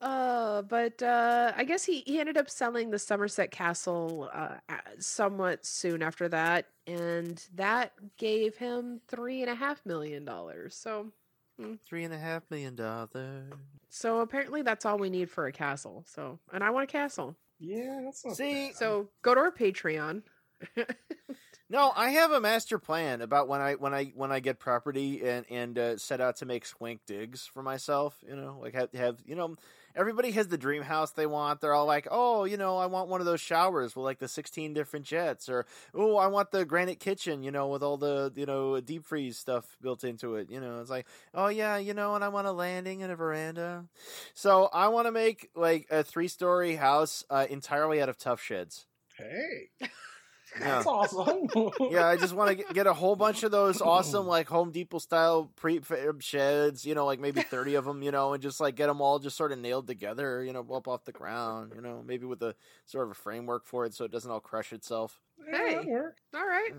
Uh, 0.00 0.62
but 0.62 1.02
uh, 1.02 1.52
I 1.54 1.64
guess 1.64 1.84
he, 1.84 2.02
he 2.06 2.20
ended 2.20 2.38
up 2.38 2.48
selling 2.48 2.90
the 2.90 2.98
Somerset 2.98 3.50
Castle 3.50 4.30
uh, 4.32 4.56
somewhat 4.98 5.66
soon 5.66 6.02
after 6.02 6.26
that, 6.30 6.68
and 6.86 7.42
that 7.54 7.92
gave 8.16 8.56
him 8.56 9.00
three 9.08 9.42
and 9.42 9.50
a 9.50 9.54
half 9.54 9.84
million 9.84 10.24
dollars. 10.24 10.74
So, 10.74 11.12
Three 11.86 12.04
and 12.04 12.14
a 12.14 12.18
half 12.18 12.42
million 12.50 12.74
dollars. 12.74 13.52
so 13.88 14.20
apparently 14.20 14.62
that's 14.62 14.84
all 14.84 14.98
we 14.98 15.10
need 15.10 15.30
for 15.30 15.46
a 15.46 15.52
castle. 15.52 16.04
So, 16.06 16.38
and 16.52 16.64
I 16.64 16.70
want 16.70 16.84
a 16.84 16.92
castle. 16.92 17.36
Yeah, 17.58 18.00
that's 18.04 18.24
not 18.24 18.36
See, 18.36 18.68
bad. 18.68 18.76
So 18.76 19.08
go 19.22 19.34
to 19.34 19.40
our 19.40 19.52
Patreon. 19.52 20.22
No, 21.70 21.92
I 21.94 22.10
have 22.10 22.32
a 22.32 22.40
master 22.40 22.80
plan 22.80 23.20
about 23.20 23.46
when 23.46 23.60
I 23.60 23.74
when 23.74 23.94
I 23.94 24.06
when 24.16 24.32
I 24.32 24.40
get 24.40 24.58
property 24.58 25.22
and 25.24 25.46
and 25.48 25.78
uh, 25.78 25.96
set 25.98 26.20
out 26.20 26.34
to 26.38 26.44
make 26.44 26.66
swank 26.66 27.02
digs 27.06 27.46
for 27.46 27.62
myself. 27.62 28.18
You 28.28 28.34
know, 28.34 28.58
like 28.60 28.74
have, 28.74 28.92
have 28.92 29.18
you 29.24 29.36
know, 29.36 29.54
everybody 29.94 30.30
has 30.32 30.48
the 30.48 30.58
dream 30.58 30.82
house 30.82 31.12
they 31.12 31.26
want. 31.26 31.60
They're 31.60 31.74
all 31.74 31.86
like, 31.86 32.08
oh, 32.10 32.44
you 32.44 32.56
know, 32.56 32.78
I 32.78 32.86
want 32.86 33.08
one 33.08 33.20
of 33.20 33.26
those 33.26 33.40
showers 33.40 33.94
with 33.96 34.04
like 34.04 34.18
the 34.18 34.28
sixteen 34.28 34.72
different 34.72 35.06
jets, 35.06 35.48
or 35.48 35.66
oh, 35.94 36.16
I 36.16 36.26
want 36.28 36.50
the 36.50 36.64
granite 36.64 37.00
kitchen, 37.00 37.42
you 37.42 37.50
know, 37.50 37.68
with 37.68 37.82
all 37.82 37.96
the 37.96 38.32
you 38.34 38.46
know 38.46 38.80
deep 38.80 39.04
freeze 39.04 39.38
stuff 39.38 39.76
built 39.80 40.04
into 40.04 40.36
it. 40.36 40.50
You 40.50 40.60
know, 40.60 40.80
it's 40.80 40.90
like, 40.90 41.06
oh 41.34 41.48
yeah, 41.48 41.76
you 41.76 41.94
know, 41.94 42.14
and 42.14 42.24
I 42.24 42.28
want 42.28 42.46
a 42.46 42.52
landing 42.52 43.02
and 43.02 43.12
a 43.12 43.16
veranda. 43.16 43.86
So 44.34 44.68
I 44.72 44.88
want 44.88 45.06
to 45.06 45.12
make 45.12 45.50
like 45.54 45.86
a 45.90 46.02
three 46.02 46.28
story 46.28 46.76
house 46.76 47.24
uh, 47.30 47.46
entirely 47.48 48.00
out 48.00 48.08
of 48.08 48.18
Tuff 48.18 48.40
Sheds. 48.40 48.86
hey, 49.16 49.70
Yeah. 50.60 50.66
that's 50.82 50.86
awesome. 50.86 51.48
yeah, 51.90 52.06
I 52.08 52.16
just 52.16 52.34
want 52.34 52.58
to 52.58 52.74
get 52.74 52.86
a 52.86 52.92
whole 52.92 53.14
bunch 53.14 53.44
of 53.44 53.52
those 53.52 53.80
awesome 53.80 54.26
like 54.26 54.48
Home 54.48 54.72
Depot 54.72 54.98
style 54.98 55.50
prefab 55.56 56.20
sheds, 56.22 56.84
you 56.84 56.94
know, 56.94 57.06
like 57.06 57.20
maybe 57.20 57.40
30 57.40 57.76
of 57.76 57.84
them, 57.84 58.02
you 58.02 58.10
know, 58.10 58.32
and 58.32 58.42
just 58.42 58.58
like 58.60 58.74
get 58.74 58.88
them 58.88 59.00
all 59.00 59.18
just 59.20 59.36
sort 59.36 59.52
of 59.52 59.58
nailed 59.60 59.86
together, 59.86 60.42
you 60.42 60.52
know, 60.52 60.66
up 60.72 60.88
off 60.88 61.04
the 61.04 61.12
ground, 61.12 61.72
you 61.76 61.80
know, 61.80 62.02
maybe 62.04 62.26
with 62.26 62.42
a 62.42 62.54
sort 62.84 63.04
of 63.06 63.12
a 63.12 63.14
framework 63.14 63.64
for 63.64 63.86
it 63.86 63.94
so 63.94 64.04
it 64.04 64.10
doesn't 64.10 64.30
all 64.30 64.40
crush 64.40 64.72
itself. 64.72 65.20
Yeah, 65.50 65.56
Hey. 65.82 65.84
work. 65.86 66.16
All 66.34 66.46
right. 66.46 66.72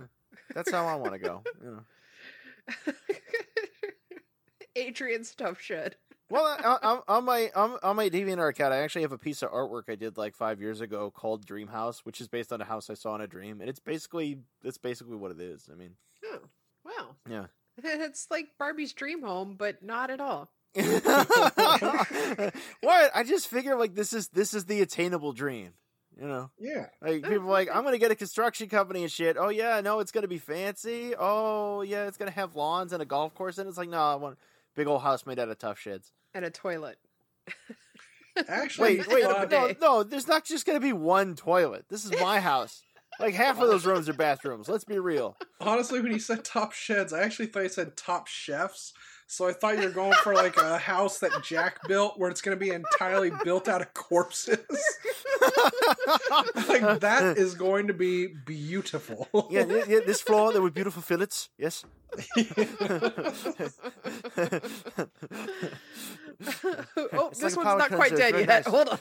That's 0.54 0.72
how 0.72 0.86
I 0.86 0.96
want 0.96 1.14
to 1.14 1.20
go, 1.20 1.44
you 1.64 1.72
know. 2.88 2.94
Adrian 4.76 5.24
Stuff 5.24 5.60
Shed. 5.62 5.96
Well, 6.32 6.46
I- 6.46 6.78
I- 6.82 7.02
on 7.18 7.26
my 7.26 7.52
on, 7.56 7.78
on 7.84 7.96
my 7.96 8.10
DeviantArt 8.10 8.50
account, 8.52 8.74
I 8.74 8.78
actually 8.78 9.02
have 9.04 9.12
a 9.12 9.18
piece 9.18 9.42
of 9.42 9.52
artwork 9.52 9.84
I 9.90 9.96
did 9.96 10.18
like 10.18 10.36
five 10.36 10.62
years 10.62 10.82
ago 10.82 11.12
called 11.12 11.46
Dream 11.46 11.68
House, 11.68 12.06
which 12.06 12.22
is 12.22 12.28
based 12.28 12.52
on 12.54 12.62
a 12.62 12.66
house 12.66 12.90
I 12.90 12.94
saw 12.96 13.16
in 13.16 13.22
a 13.22 13.28
dream, 13.28 13.60
and 13.62 13.70
it's 13.70 13.80
basically 13.80 14.40
that's 14.64 14.78
basically 14.78 15.16
what 15.18 15.32
it 15.32 15.40
is. 15.40 15.70
I 15.72 15.76
mean, 15.76 15.96
Oh, 16.26 16.40
wow. 16.86 17.16
Yeah. 17.30 17.46
It's 17.84 18.28
like 18.32 18.48
Barbie's 18.60 18.94
dream 18.94 19.22
home, 19.24 19.56
but 19.58 19.84
not 19.84 20.10
at 20.10 20.20
all. 20.22 20.50
what? 20.76 21.02
I 23.16 23.24
just 23.26 23.48
figure 23.48 23.76
like 23.76 23.96
this 23.96 24.14
is 24.14 24.30
this 24.30 24.54
is 24.54 24.66
the 24.66 24.82
attainable 24.82 25.34
dream. 25.34 25.72
You 26.20 26.28
know, 26.28 26.52
Yeah. 26.60 26.88
like 27.02 27.24
oh, 27.26 27.30
people 27.30 27.48
are 27.48 27.52
like 27.52 27.70
I'm 27.74 27.84
gonna 27.84 27.98
get 27.98 28.12
a 28.12 28.16
construction 28.16 28.70
company 28.70 29.02
and 29.04 29.12
shit. 29.12 29.38
Oh 29.40 29.50
yeah, 29.50 29.82
no, 29.82 30.00
it's 30.00 30.12
gonna 30.12 30.28
be 30.28 30.38
fancy. 30.38 31.14
Oh 31.18 31.82
yeah, 31.82 32.06
it's 32.08 32.18
gonna 32.18 32.32
have 32.32 32.56
lawns 32.56 32.94
and 32.94 33.02
a 33.02 33.06
golf 33.06 33.34
course. 33.34 33.58
And 33.58 33.68
it's 33.68 33.78
like 33.78 33.90
no, 33.90 33.98
I 34.00 34.16
want 34.16 34.36
a 34.36 34.38
big 34.76 34.88
old 34.88 35.02
house 35.02 35.26
made 35.26 35.40
out 35.40 35.50
of 35.50 35.58
Tuff 35.58 35.80
Sheds. 35.80 36.12
And 36.34 36.46
a 36.46 36.50
toilet. 36.50 36.98
Actually, 38.48 39.00
Wait, 39.00 39.08
wait, 39.08 39.24
no, 39.52 39.74
no, 39.82 40.04
there's 40.04 40.28
not 40.28 40.46
just 40.46 40.66
gonna 40.66 40.80
be 40.80 40.94
one 40.94 41.36
toilet. 41.36 41.86
This 41.90 42.06
is 42.06 42.12
my 42.22 42.40
house. 42.40 42.84
Like 43.20 43.34
half 43.34 43.60
of 43.60 43.68
those 43.68 43.86
rooms 43.86 44.08
are 44.08 44.14
bathrooms. 44.14 44.70
Let's 44.70 44.86
be 44.86 44.98
real. 45.00 45.38
honestly, 45.60 46.00
when 46.00 46.14
you 46.14 46.20
said 46.20 46.46
top 46.46 46.72
sheds, 46.72 47.12
I 47.12 47.22
actually 47.22 47.48
thought 47.48 47.64
you 47.64 47.70
said 47.70 47.98
top 47.98 48.28
chefs. 48.28 48.94
So 49.32 49.48
I 49.48 49.54
thought 49.54 49.78
you 49.78 49.84
were 49.86 49.92
going 49.92 50.12
for 50.24 50.34
like 50.36 50.58
a 50.58 50.78
house 50.92 51.20
that 51.20 51.32
Jack 51.42 51.88
built, 51.88 52.20
where 52.20 52.30
it's 52.30 52.42
going 52.42 52.58
to 52.58 52.60
be 52.60 52.72
entirely 52.72 53.32
built 53.46 53.70
out 53.70 53.80
of 53.80 53.94
corpses. 53.94 54.58
like 56.68 57.00
that 57.00 57.36
is 57.38 57.56
going 57.56 57.88
to 57.88 57.94
be 57.94 58.28
beautiful. 58.28 59.30
Yeah, 59.50 59.66
yeah, 59.70 59.86
yeah, 59.88 60.00
this 60.06 60.22
floor 60.22 60.52
there 60.52 60.62
were 60.62 60.70
beautiful 60.70 61.02
fillets. 61.02 61.48
Yes. 61.58 61.86
oh, 62.14 62.20
It's 67.32 67.40
this 67.40 67.56
like 67.56 67.66
one's 67.66 67.80
not 67.80 67.92
quite 67.92 68.14
dead 68.14 68.36
yet. 68.36 68.50
nice. 68.50 68.68
Hold 68.68 68.90
on. 68.90 68.98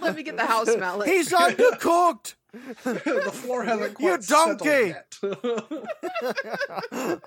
Let 0.00 0.16
me 0.16 0.22
get 0.22 0.38
the 0.38 0.46
house 0.46 0.74
mallet. 0.78 1.10
He's 1.10 1.28
undercooked. 1.30 2.36
The 2.84 3.30
floor 3.32 3.64
hasn't 3.64 3.98
You 4.00 4.08
quite 4.08 4.24
settled 4.24 4.58
donkey! 4.58 4.94
yet. 4.94 5.18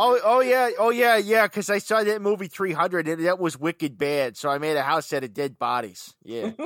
Oh, 0.00 0.18
oh 0.22 0.40
yeah, 0.40 0.70
oh 0.78 0.90
yeah, 0.90 1.16
yeah. 1.16 1.46
Because 1.48 1.68
I 1.68 1.78
saw 1.78 2.04
that 2.04 2.22
movie 2.22 2.46
300, 2.46 3.08
and 3.08 3.24
that 3.26 3.40
was 3.40 3.58
wicked 3.58 3.98
bad. 3.98 4.36
So 4.36 4.48
I 4.48 4.58
made 4.58 4.76
a 4.76 4.82
house 4.82 5.12
out 5.12 5.24
of 5.24 5.34
dead 5.34 5.58
bodies. 5.58 6.14
Yeah. 6.22 6.52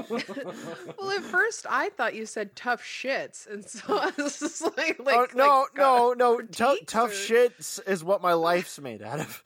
Well, 0.99 1.11
at 1.11 1.23
first 1.23 1.67
I 1.69 1.89
thought 1.91 2.15
you 2.15 2.27
said 2.27 2.55
tough 2.55 2.83
shits, 2.85 3.47
and 3.51 3.65
so 3.65 3.81
I 3.99 4.13
was 4.17 4.39
just 4.39 4.63
like, 4.77 4.99
like 5.01 5.17
oh 5.17 5.27
no, 5.35 5.61
like, 5.61 5.77
no, 5.77 6.13
uh, 6.13 6.15
no. 6.15 6.39
Tou- 6.41 6.47
critiques 6.67 6.93
tough 6.93 7.11
or- 7.11 7.15
shit 7.15 7.55
s- 7.59 7.81
is 7.87 8.05
what 8.05 8.21
my 8.23 8.35
life's 8.35 8.79
made 8.81 9.03
out 9.03 9.21
of. 9.21 9.43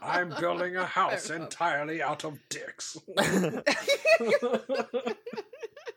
I'm 0.00 0.30
building 0.40 0.76
a 0.76 0.84
house 0.86 1.28
entirely 1.30 2.02
out 2.02 2.24
of 2.24 2.38
dicks. 2.48 2.96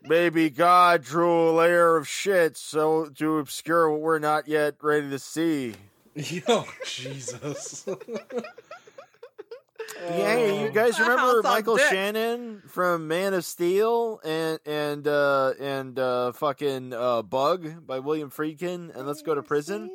Maybe 0.03 0.49
God 0.49 1.03
drew 1.03 1.49
a 1.49 1.51
layer 1.51 1.95
of 1.95 2.07
shit 2.07 2.57
so 2.57 3.05
to 3.05 3.37
obscure 3.37 3.89
what 3.91 4.01
we're 4.01 4.19
not 4.19 4.47
yet 4.47 4.75
ready 4.81 5.09
to 5.09 5.19
see. 5.19 5.75
Yo, 6.15 6.65
Jesus. 6.85 7.85
Yeah, 10.09 10.63
you 10.63 10.69
guys 10.71 10.99
remember 10.99 11.41
Michael 11.43 11.75
dicks. 11.77 11.89
Shannon 11.89 12.63
from 12.67 13.07
Man 13.07 13.35
of 13.35 13.45
Steel 13.45 14.19
and 14.23 14.59
and 14.65 15.07
uh 15.07 15.53
and 15.59 15.99
uh 15.99 16.31
fucking 16.31 16.91
uh 16.93 17.21
Bug 17.21 17.85
by 17.85 17.99
William 17.99 18.31
Friedkin 18.31 18.95
and 18.95 19.05
Let's 19.05 19.21
Go 19.21 19.35
to 19.35 19.43
Prison? 19.43 19.91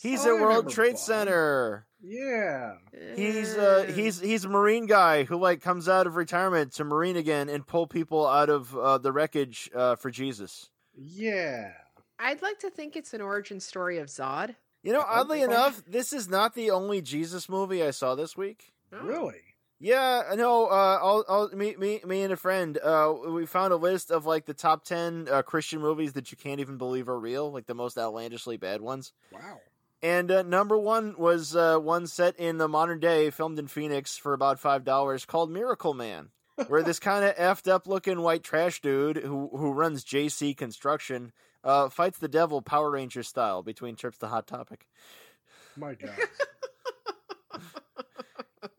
He's 0.00 0.24
Oh, 0.26 0.36
at 0.36 0.40
World 0.42 0.70
Trade 0.70 0.92
Bug. 0.92 0.98
Center. 0.98 1.86
Yeah. 2.00 2.74
He's 3.14 3.56
uh 3.56 3.90
he's 3.94 4.18
he's 4.20 4.44
a 4.44 4.48
marine 4.48 4.86
guy 4.86 5.24
who 5.24 5.36
like 5.36 5.60
comes 5.60 5.88
out 5.88 6.06
of 6.06 6.16
retirement 6.16 6.72
to 6.74 6.84
marine 6.84 7.16
again 7.16 7.48
and 7.48 7.66
pull 7.66 7.86
people 7.86 8.26
out 8.26 8.48
of 8.50 8.76
uh, 8.76 8.98
the 8.98 9.12
wreckage 9.12 9.70
uh, 9.74 9.94
for 9.96 10.10
Jesus. 10.10 10.70
Yeah. 10.96 11.72
I'd 12.18 12.42
like 12.42 12.58
to 12.60 12.70
think 12.70 12.96
it's 12.96 13.14
an 13.14 13.20
origin 13.20 13.60
story 13.60 13.98
of 13.98 14.08
Zod. 14.08 14.54
You 14.82 14.92
know, 14.92 15.04
oddly 15.06 15.42
Okay. 15.44 15.52
enough, 15.52 15.82
this 15.86 16.12
is 16.12 16.28
not 16.28 16.54
the 16.54 16.70
only 16.72 17.00
Jesus 17.02 17.48
movie 17.48 17.84
I 17.84 17.90
saw 17.92 18.14
this 18.16 18.36
week. 18.36 18.72
Oh. 18.92 19.04
Really? 19.04 19.40
Yeah, 19.78 20.22
no. 20.36 20.66
Uh, 20.66 20.98
I'll, 21.02 21.24
I'll, 21.28 21.48
me, 21.50 21.74
me, 21.76 22.00
me, 22.06 22.22
and 22.22 22.32
a 22.32 22.36
friend. 22.36 22.78
Uh, 22.78 23.12
we 23.30 23.46
found 23.46 23.72
a 23.72 23.76
list 23.76 24.12
of 24.12 24.26
like 24.26 24.46
the 24.46 24.54
top 24.54 24.84
ten 24.84 25.26
uh, 25.30 25.42
Christian 25.42 25.80
movies 25.80 26.12
that 26.12 26.30
you 26.30 26.36
can't 26.36 26.60
even 26.60 26.78
believe 26.78 27.08
are 27.08 27.18
real, 27.18 27.50
like 27.50 27.66
the 27.66 27.74
most 27.74 27.98
outlandishly 27.98 28.56
bad 28.58 28.80
ones. 28.80 29.12
Wow. 29.32 29.58
And 30.02 30.30
uh, 30.30 30.42
number 30.42 30.76
one 30.76 31.14
was 31.16 31.54
uh, 31.54 31.78
one 31.78 32.08
set 32.08 32.36
in 32.36 32.58
the 32.58 32.66
modern 32.66 32.98
day, 32.98 33.30
filmed 33.30 33.58
in 33.58 33.68
Phoenix 33.68 34.16
for 34.16 34.32
about 34.34 34.58
five 34.58 34.84
dollars, 34.84 35.24
called 35.24 35.50
Miracle 35.50 35.94
Man, 35.94 36.30
where 36.66 36.82
this 36.82 36.98
kind 36.98 37.24
of 37.24 37.36
effed 37.36 37.70
up 37.70 37.86
looking 37.86 38.20
white 38.20 38.42
trash 38.42 38.80
dude 38.80 39.18
who 39.18 39.48
who 39.56 39.72
runs 39.72 40.04
JC 40.04 40.56
Construction 40.56 41.32
uh, 41.62 41.88
fights 41.88 42.18
the 42.18 42.28
devil 42.28 42.62
Power 42.62 42.90
Ranger 42.90 43.22
style 43.22 43.62
between 43.62 43.94
trips 43.94 44.18
to 44.18 44.26
Hot 44.26 44.46
Topic. 44.46 44.88
My 45.76 45.94
God. 45.94 46.10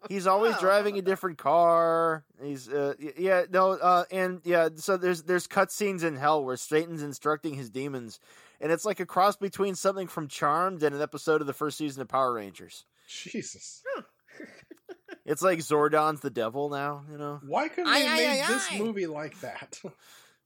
He's 0.10 0.28
always 0.28 0.58
driving 0.60 0.98
a 0.98 1.02
different 1.02 1.38
car. 1.38 2.26
He's 2.42 2.68
uh 2.68 2.94
yeah 3.18 3.46
no 3.50 3.72
uh 3.72 4.04
and 4.12 4.42
yeah 4.44 4.70
so 4.76 4.98
there's 4.98 5.24
there's 5.24 5.48
cutscenes 5.48 6.04
in 6.04 6.18
hell 6.18 6.44
where 6.44 6.58
Satan's 6.58 7.02
instructing 7.02 7.54
his 7.54 7.70
demons, 7.70 8.20
and 8.64 8.72
it's 8.72 8.86
like 8.86 9.02
a 9.02 9.06
cross 9.06 9.36
between 9.36 9.76
something 9.76 10.08
from 10.08 10.30
Charmed 10.30 10.82
and 10.84 10.96
an 10.96 11.02
episode 11.02 11.42
of 11.42 11.48
the 11.48 11.54
first 11.54 11.78
season 11.78 12.02
of 12.02 12.08
Power 12.08 12.34
Rangers. 12.34 12.86
Jesus. 13.08 13.84
It's 15.26 15.42
like 15.42 15.60
Zordon's 15.60 16.22
the 16.22 16.30
devil 16.30 16.70
now, 16.70 17.04
you 17.12 17.18
know. 17.18 17.42
Why 17.46 17.68
couldn't 17.68 17.92
they 17.92 18.08
aye, 18.08 18.16
made 18.16 18.42
aye, 18.42 18.48
this 18.48 18.68
aye. 18.72 18.78
movie 18.80 19.08
like 19.08 19.40
that? 19.42 19.80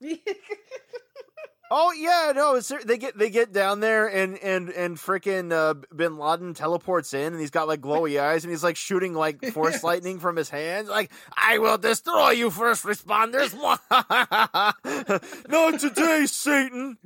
Oh 1.70 1.92
yeah, 1.92 2.32
no, 2.34 2.54
it's, 2.54 2.72
they 2.86 2.96
get 2.96 3.18
they 3.18 3.28
get 3.30 3.52
down 3.52 3.80
there 3.80 4.06
and 4.06 4.38
and 4.38 4.70
and 4.70 4.96
freaking 4.96 5.52
uh, 5.52 5.74
Bin 5.94 6.16
Laden 6.16 6.54
teleports 6.54 7.12
in 7.12 7.32
and 7.32 7.40
he's 7.40 7.50
got 7.50 7.68
like 7.68 7.80
glowy 7.80 8.18
eyes 8.22 8.44
and 8.44 8.50
he's 8.50 8.64
like 8.64 8.76
shooting 8.76 9.12
like 9.14 9.44
force 9.52 9.74
Yes. 9.78 9.84
lightning 9.84 10.18
from 10.18 10.36
his 10.36 10.48
hands. 10.48 10.88
Like 10.88 11.10
I 11.36 11.58
will 11.58 11.76
destroy 11.78 12.30
you, 12.30 12.50
first 12.50 12.84
responders. 12.84 13.52
Not 15.48 15.80
today, 15.80 16.24
Satan. 16.26 16.98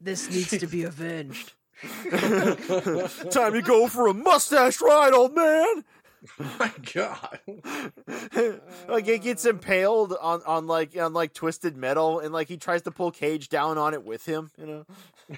this 0.00 0.30
needs 0.30 0.56
to 0.58 0.66
be 0.66 0.84
avenged. 0.84 1.52
Time 2.10 3.52
to 3.52 3.62
go 3.64 3.88
for 3.88 4.06
a 4.06 4.14
mustache 4.14 4.80
ride, 4.80 5.12
old 5.12 5.34
man. 5.34 5.84
My 6.58 6.72
God. 6.94 7.38
like 8.88 9.08
it 9.08 9.22
gets 9.22 9.44
impaled 9.44 10.14
on 10.20 10.42
on 10.46 10.66
like 10.66 10.96
on 10.96 11.12
like 11.12 11.34
twisted 11.34 11.76
metal 11.76 12.20
and 12.20 12.32
like 12.32 12.48
he 12.48 12.56
tries 12.56 12.82
to 12.82 12.90
pull 12.90 13.10
Cage 13.10 13.48
down 13.48 13.78
on 13.78 13.94
it 13.94 14.04
with 14.04 14.26
him. 14.26 14.50
You 14.56 14.66
know. 14.66 14.86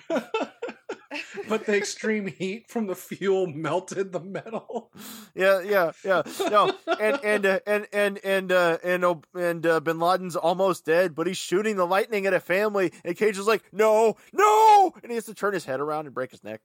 but 1.48 1.66
the 1.66 1.76
extreme 1.76 2.26
heat 2.26 2.68
from 2.68 2.86
the 2.86 2.94
fuel 2.94 3.46
melted 3.46 4.12
the 4.12 4.20
metal. 4.20 4.90
Yeah, 5.34 5.60
yeah, 5.60 5.92
yeah. 6.04 6.22
No, 6.50 6.74
and 7.00 7.18
and 7.24 7.46
uh, 7.46 7.60
and 7.66 7.86
and 7.92 8.18
and 8.24 8.52
uh, 8.52 8.78
and 8.82 9.04
uh, 9.04 9.14
and 9.34 9.66
uh, 9.66 9.80
Bin 9.80 9.98
Laden's 9.98 10.36
almost 10.36 10.84
dead, 10.84 11.14
but 11.14 11.26
he's 11.26 11.36
shooting 11.36 11.76
the 11.76 11.86
lightning 11.86 12.26
at 12.26 12.34
a 12.34 12.40
family, 12.40 12.92
and 13.04 13.16
Cage 13.16 13.38
is 13.38 13.46
like, 13.46 13.62
"No, 13.72 14.16
no!" 14.32 14.92
and 15.02 15.10
he 15.10 15.14
has 15.14 15.26
to 15.26 15.34
turn 15.34 15.54
his 15.54 15.64
head 15.64 15.80
around 15.80 16.06
and 16.06 16.14
break 16.14 16.30
his 16.30 16.44
neck. 16.44 16.60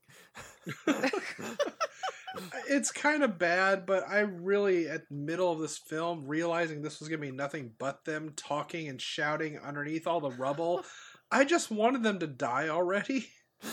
It's 2.68 2.90
kind 2.90 3.22
of 3.22 3.38
bad, 3.38 3.86
but 3.86 4.08
I 4.08 4.20
really, 4.20 4.88
at 4.88 5.08
the 5.08 5.14
middle 5.14 5.50
of 5.52 5.58
this 5.58 5.78
film, 5.78 6.24
realizing 6.26 6.82
this 6.82 7.00
was 7.00 7.08
going 7.08 7.20
to 7.20 7.26
be 7.26 7.36
nothing 7.36 7.72
but 7.78 8.04
them 8.04 8.32
talking 8.36 8.88
and 8.88 9.00
shouting 9.00 9.58
underneath 9.58 10.06
all 10.06 10.20
the 10.20 10.30
rubble, 10.30 10.84
I 11.30 11.44
just 11.44 11.70
wanted 11.70 12.02
them 12.02 12.18
to 12.20 12.26
die 12.26 12.68
already. 12.68 13.28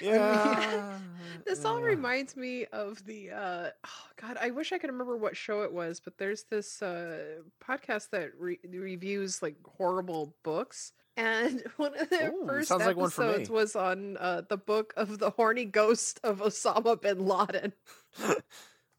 Yeah, 0.00 0.98
This 1.46 1.64
all 1.64 1.78
yeah. 1.80 1.86
reminds 1.86 2.36
me 2.36 2.66
of 2.66 3.04
the 3.04 3.30
uh 3.30 3.70
oh 3.84 4.06
god, 4.16 4.38
I 4.40 4.50
wish 4.50 4.72
I 4.72 4.78
could 4.78 4.90
remember 4.90 5.16
what 5.16 5.36
show 5.36 5.62
it 5.62 5.72
was, 5.72 6.00
but 6.00 6.16
there's 6.18 6.44
this 6.44 6.80
uh 6.82 7.42
podcast 7.62 8.10
that 8.10 8.30
re- 8.38 8.60
reviews 8.68 9.42
like 9.42 9.56
horrible 9.64 10.34
books. 10.42 10.92
And 11.16 11.62
one 11.76 11.96
of 11.98 12.08
the 12.10 12.32
Ooh, 12.32 12.46
first 12.46 12.68
sounds 12.68 12.86
like 12.86 12.96
one 12.96 13.06
episodes 13.06 13.50
was 13.50 13.76
on 13.76 14.16
uh, 14.16 14.42
the 14.48 14.56
book 14.56 14.94
of 14.96 15.18
the 15.18 15.30
horny 15.30 15.64
ghost 15.64 16.20
of 16.22 16.40
Osama 16.40 17.00
bin 17.00 17.26
Laden. 17.26 17.72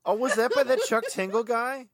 Oh, 0.06 0.16
was 0.16 0.36
that 0.36 0.54
by 0.54 0.64
that 0.64 0.82
Chuck 0.82 1.06
Tingle 1.10 1.46
guy, 1.46 1.86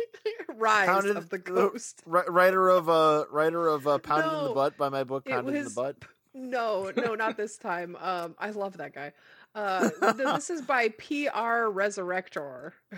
Rise 0.56 0.86
Pounded 0.86 1.16
of 1.16 1.30
the 1.30 1.38
ghost. 1.38 2.00
Ri- 2.06 2.22
writer 2.28 2.68
of 2.68 2.88
uh, 2.88 3.24
writer 3.28 3.66
of 3.66 3.88
uh, 3.88 3.98
Pounded 3.98 4.32
in 4.32 4.44
the 4.44 4.52
Butt 4.52 4.76
by 4.76 4.88
my 4.88 5.02
book 5.02 5.24
Pounded 5.24 5.56
in 5.56 5.64
the 5.64 5.70
Butt. 5.70 5.96
No, 6.32 6.92
no, 6.96 7.16
not 7.16 7.36
this 7.36 7.56
time. 7.56 7.96
Um, 8.00 8.36
I 8.38 8.50
love 8.50 8.76
that 8.76 8.94
guy. 8.94 9.12
Uh, 9.56 9.88
this 10.16 10.50
is 10.50 10.60
by 10.60 10.90
PR 10.90 11.70
Resurrector. 11.72 12.72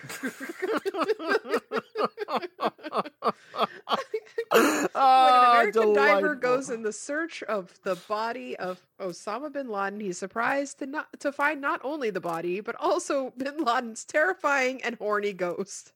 when 4.50 4.64
an 4.64 4.88
Ah, 4.94 5.52
American 5.52 5.92
diver 5.92 6.34
goes 6.34 6.68
in 6.68 6.82
the 6.82 6.92
search 6.92 7.42
of 7.44 7.78
the 7.84 7.94
body 8.08 8.56
of 8.56 8.80
Osama 9.00 9.52
bin 9.52 9.68
Laden, 9.68 10.00
he's 10.00 10.18
surprised 10.18 10.80
to 10.80 10.86
not 10.86 11.06
to 11.20 11.30
find 11.30 11.60
not 11.60 11.80
only 11.84 12.10
the 12.10 12.20
body 12.20 12.60
but 12.60 12.74
also 12.80 13.32
bin 13.36 13.62
Laden's 13.62 14.04
terrifying 14.04 14.82
and 14.82 14.96
horny 14.96 15.32
ghost. 15.32 15.92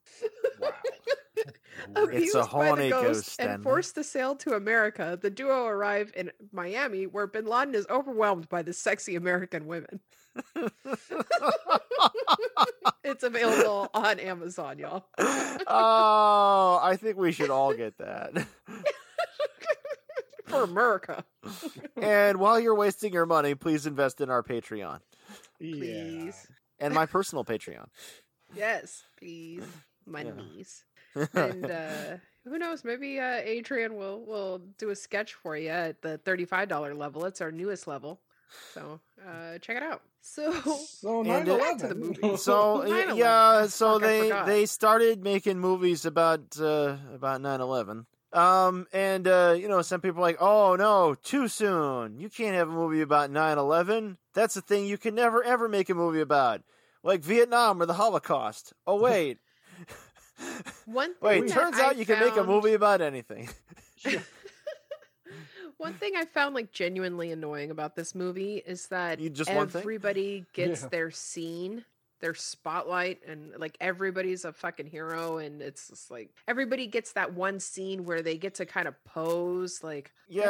Wow. 0.59 0.69
Abused 1.95 2.35
a 2.35 2.41
by 2.41 2.45
horny 2.45 2.83
the 2.83 2.89
ghost 2.91 3.05
ghost, 3.25 3.37
then. 3.37 3.49
and 3.49 3.63
forced 3.63 3.95
to 3.95 4.03
sail 4.03 4.35
to 4.37 4.53
America, 4.53 5.17
the 5.21 5.29
duo 5.29 5.65
arrive 5.65 6.13
in 6.15 6.31
Miami, 6.51 7.05
where 7.07 7.27
Bin 7.27 7.45
Laden 7.45 7.75
is 7.75 7.87
overwhelmed 7.89 8.47
by 8.47 8.61
the 8.61 8.71
sexy 8.73 9.15
American 9.15 9.65
women. 9.65 9.99
it's 13.03 13.23
available 13.23 13.89
on 13.93 14.19
Amazon, 14.19 14.79
y'all. 14.79 15.05
oh, 15.17 16.79
I 16.81 16.95
think 16.99 17.17
we 17.17 17.31
should 17.31 17.49
all 17.49 17.73
get 17.73 17.97
that. 17.99 18.45
For 20.45 20.63
America, 20.63 21.23
and 21.99 22.37
while 22.37 22.59
you're 22.59 22.75
wasting 22.75 23.11
your 23.13 23.25
money, 23.25 23.55
please 23.55 23.87
invest 23.87 24.21
in 24.21 24.29
our 24.29 24.43
Patreon 24.43 24.99
Yeah. 25.59 25.73
please. 25.73 26.47
and 26.79 26.93
my 26.93 27.05
personal 27.07 27.43
Patreon. 27.43 27.87
Yes, 28.53 29.03
please. 29.17 29.63
My 30.05 30.21
Yeah. 30.23 30.33
knees. 30.33 30.83
and 31.33 31.69
uh 31.69 32.17
who 32.43 32.57
knows 32.57 32.83
maybe 32.83 33.19
uh 33.19 33.39
adrian 33.43 33.95
will 33.95 34.25
will 34.25 34.57
do 34.79 34.89
a 34.89 34.95
sketch 34.95 35.35
for 35.35 35.55
you 35.55 35.69
at 35.69 36.01
the 36.01 36.17
$35 36.25 36.97
level 36.97 37.25
it's 37.25 37.39
our 37.39 37.51
newest 37.51 37.85
level 37.87 38.19
so 38.73 38.99
uh 39.27 39.57
check 39.59 39.77
it 39.77 39.83
out 39.83 40.01
so 40.21 40.51
So 40.85 41.19
And, 41.19 41.47
9 41.47 41.49
uh, 41.49 41.77
to 41.79 41.87
the 41.87 41.95
movie. 41.95 42.37
so 42.37 42.85
yeah, 43.13 43.67
so 43.67 43.93
Fuck, 43.99 44.01
they 44.03 44.31
they 44.45 44.65
started 44.65 45.21
making 45.23 45.59
movies 45.59 46.05
about 46.05 46.57
uh, 46.59 46.95
about 47.13 47.41
9/11. 47.41 48.05
Um, 48.31 48.87
and 48.93 49.27
uh, 49.27 49.55
you 49.57 49.67
know, 49.67 49.81
some 49.81 49.99
people 50.01 50.19
are 50.19 50.27
like, 50.27 50.41
"Oh 50.41 50.75
no, 50.75 51.13
too 51.13 51.47
soon. 51.49 52.19
You 52.19 52.29
can't 52.29 52.55
have 52.55 52.69
a 52.69 52.71
movie 52.71 53.01
about 53.01 53.31
9/11. 53.31 54.15
That's 54.33 54.55
a 54.55 54.61
thing 54.61 54.85
you 54.85 54.97
can 54.97 55.13
never 55.13 55.43
ever 55.43 55.67
make 55.67 55.89
a 55.89 55.93
movie 55.93 56.21
about, 56.21 56.61
like 57.03 57.21
Vietnam 57.21 57.81
or 57.81 57.85
the 57.85 57.93
Holocaust." 57.93 58.73
Oh 58.87 58.95
wait, 59.07 59.39
one 60.85 61.13
thing 61.15 61.15
wait. 61.21 61.47
that 61.47 61.53
Turns 61.53 61.77
I 61.77 61.85
out 61.87 61.97
you 61.97 62.05
can 62.05 62.19
make 62.19 62.37
a 62.37 62.43
movie 62.43 62.73
about 62.73 63.01
anything. 63.01 63.49
one 65.83 65.93
thing 65.93 66.13
i 66.15 66.25
found 66.25 66.55
like 66.55 66.71
genuinely 66.71 67.31
annoying 67.31 67.69
about 67.71 67.95
this 67.95 68.15
movie 68.15 68.61
is 68.65 68.87
that 68.87 69.19
You- 69.19 69.29
just 69.29 69.49
everybody 69.49 70.45
gets 70.53 70.81
Yeah. 70.83 70.87
their 70.89 71.11
scene 71.11 71.85
their 72.21 72.33
spotlight 72.33 73.19
and 73.27 73.51
like 73.57 73.75
everybody's 73.81 74.45
a 74.45 74.53
fucking 74.53 74.87
hero 74.87 75.39
and 75.39 75.61
it's 75.61 75.89
just 75.89 76.09
like 76.09 76.29
everybody 76.47 76.87
gets 76.87 77.11
that 77.13 77.33
one 77.33 77.59
scene 77.59 78.05
where 78.05 78.21
they 78.21 78.37
get 78.37 78.55
to 78.55 78.65
kind 78.65 78.87
of 78.87 78.95
pose 79.03 79.83
like 79.83 80.09
Yeah, 80.29 80.45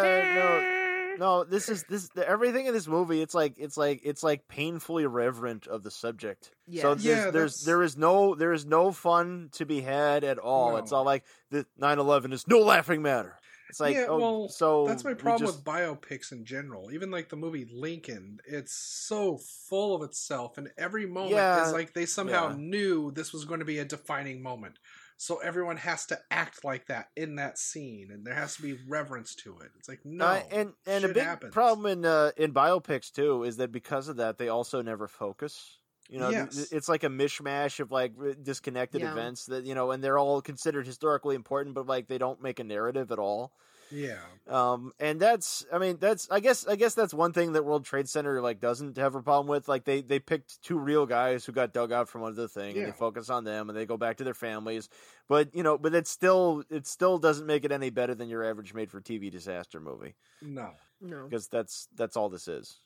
No, 1.18 1.18
no, 1.18 1.44
this 1.44 1.70
is 1.70 1.84
this 1.90 2.10
everything 2.16 2.66
in 2.68 2.74
this 2.74 2.88
movie. 2.88 3.22
It's 3.22 3.34
like 3.36 3.56
it's 3.58 3.76
like 3.78 4.02
it's 4.04 4.22
like 4.24 4.48
painfully 4.48 5.06
reverent 5.08 5.66
of 5.68 5.82
the 5.84 5.90
subject. 5.92 6.52
So 6.80 6.94
there's, 6.96 7.06
Yeah, 7.06 7.32
there's 7.32 7.64
there 7.66 7.82
is 7.84 7.98
no 7.98 8.36
there 8.36 8.54
is 8.54 8.66
no 8.66 8.92
fun 8.92 9.50
to 9.54 9.66
be 9.66 9.82
had 9.82 10.24
at 10.24 10.38
all. 10.40 10.78
It's 10.78 10.92
all 10.92 11.04
like 11.06 11.24
the 11.52 11.66
9/11 11.82 12.34
is 12.34 12.48
no 12.48 12.60
laughing 12.60 13.02
matter. 13.02 13.40
It's 13.70 13.80
like 13.80 13.96
yeah, 13.96 14.06
oh, 14.10 14.18
well, 14.20 14.50
so 14.50 14.86
that's 14.86 15.04
my 15.04 15.14
problem 15.14 15.48
just- 15.48 15.58
with 15.58 15.66
biopics 15.66 16.32
in 16.32 16.46
general. 16.46 16.92
Even 16.92 17.10
like 17.12 17.30
the 17.30 17.36
movie 17.36 17.68
Lincoln, 17.72 18.40
it's 18.46 18.74
so 18.74 19.38
full 19.70 19.96
of 19.96 20.04
itself, 20.04 20.58
and 20.58 20.70
every 20.78 21.06
moment 21.06 21.32
Yeah, 21.32 21.66
is 21.68 21.74
like 21.74 21.94
they 21.94 22.06
somehow 22.06 22.50
yeah. 22.50 22.56
knew 22.58 23.12
this 23.12 23.34
was 23.34 23.46
going 23.46 23.60
to 23.60 23.66
be 23.66 23.80
a 23.80 23.86
defining 23.86 24.42
moment. 24.44 24.78
So 25.18 25.38
everyone 25.38 25.78
has 25.78 26.06
to 26.08 26.20
act 26.32 26.66
like 26.66 26.88
that 26.88 27.08
in 27.16 27.36
that 27.36 27.58
scene, 27.58 28.10
and 28.12 28.26
there 28.26 28.34
has 28.34 28.56
to 28.58 28.62
be 28.62 28.78
reverence 28.88 29.36
to 29.36 29.58
it. 29.60 29.72
It's 29.78 29.88
like 29.88 30.02
no, 30.04 30.26
Uh, 30.26 30.42
and 30.52 30.74
and 30.86 31.06
a 31.06 31.10
big 31.10 31.24
happens. 31.24 31.54
problem 31.54 31.86
in 31.86 32.06
uh, 32.06 32.32
in 32.36 32.54
biopics 32.54 33.12
too 33.12 33.44
is 33.44 33.58
that 33.58 33.72
because 33.72 34.10
of 34.10 34.18
that 34.18 34.38
they 34.38 34.50
also 34.50 34.82
never 34.82 35.08
focus. 35.08 35.80
You 36.10 36.20
know, 36.20 36.30
th- 36.32 36.46
Yes. 36.54 36.72
it's 36.72 36.90
like 36.90 37.04
a 37.04 37.10
mishmash 37.10 37.80
of 37.80 37.92
like 37.92 38.14
disconnected 38.44 39.02
Yeah. 39.02 39.12
events 39.12 39.46
that 39.48 39.66
you 39.66 39.74
know, 39.76 39.92
and 39.92 40.04
they're 40.04 40.18
all 40.18 40.42
considered 40.42 40.86
historically 40.86 41.36
important, 41.36 41.76
but 41.76 41.88
like 41.88 42.08
they 42.08 42.18
don't 42.18 42.42
make 42.42 42.60
a 42.60 42.64
narrative 42.64 43.12
at 43.12 43.20
all. 43.20 43.52
Yeah, 43.92 44.22
Um, 44.48 44.92
and 45.00 45.20
that's, 45.20 45.66
I 45.72 45.78
mean, 45.78 45.98
that's, 46.00 46.28
I 46.32 46.40
guess, 46.40 46.68
I 46.68 46.76
guess 46.76 46.96
that's 46.96 47.14
one 47.14 47.32
thing 47.32 47.54
that 47.54 47.64
World 47.64 47.86
Trade 47.86 48.10
Center 48.10 48.42
like 48.42 48.60
doesn't 48.60 48.98
have 48.98 49.14
a 49.14 49.22
problem 49.22 49.48
with. 49.48 49.68
Like 49.68 49.84
they, 49.86 50.02
they 50.02 50.18
picked 50.20 50.64
two 50.64 50.80
real 50.80 51.06
guys 51.06 51.46
who 51.46 51.52
got 51.52 51.74
dug 51.74 51.92
out 51.92 52.10
from 52.10 52.24
under 52.24 52.42
the 52.42 52.48
thing, 52.50 52.76
and 52.76 52.88
they 52.88 52.92
focus 52.92 53.30
on 53.30 53.44
them, 53.44 53.70
and 53.70 53.78
they 53.78 53.86
go 53.86 53.96
back 53.98 54.18
to 54.18 54.24
their 54.24 54.34
families. 54.34 54.90
But 55.28 55.54
you 55.56 55.62
know, 55.62 55.78
but 55.78 55.94
it 55.94 56.08
still, 56.08 56.64
it 56.72 56.88
still 56.88 57.20
doesn't 57.20 57.46
make 57.46 57.66
it 57.66 57.72
any 57.72 57.92
better 57.92 58.16
than 58.16 58.30
your 58.30 58.44
average 58.44 58.74
made-for-TV 58.74 59.32
disaster 59.32 59.80
movie 59.80 60.16
no, 60.42 60.72
no 61.04 61.26
because 61.26 61.48
that's 61.48 61.88
that's 61.96 62.18
all 62.18 62.30
this 62.30 62.48
is. 62.48 62.80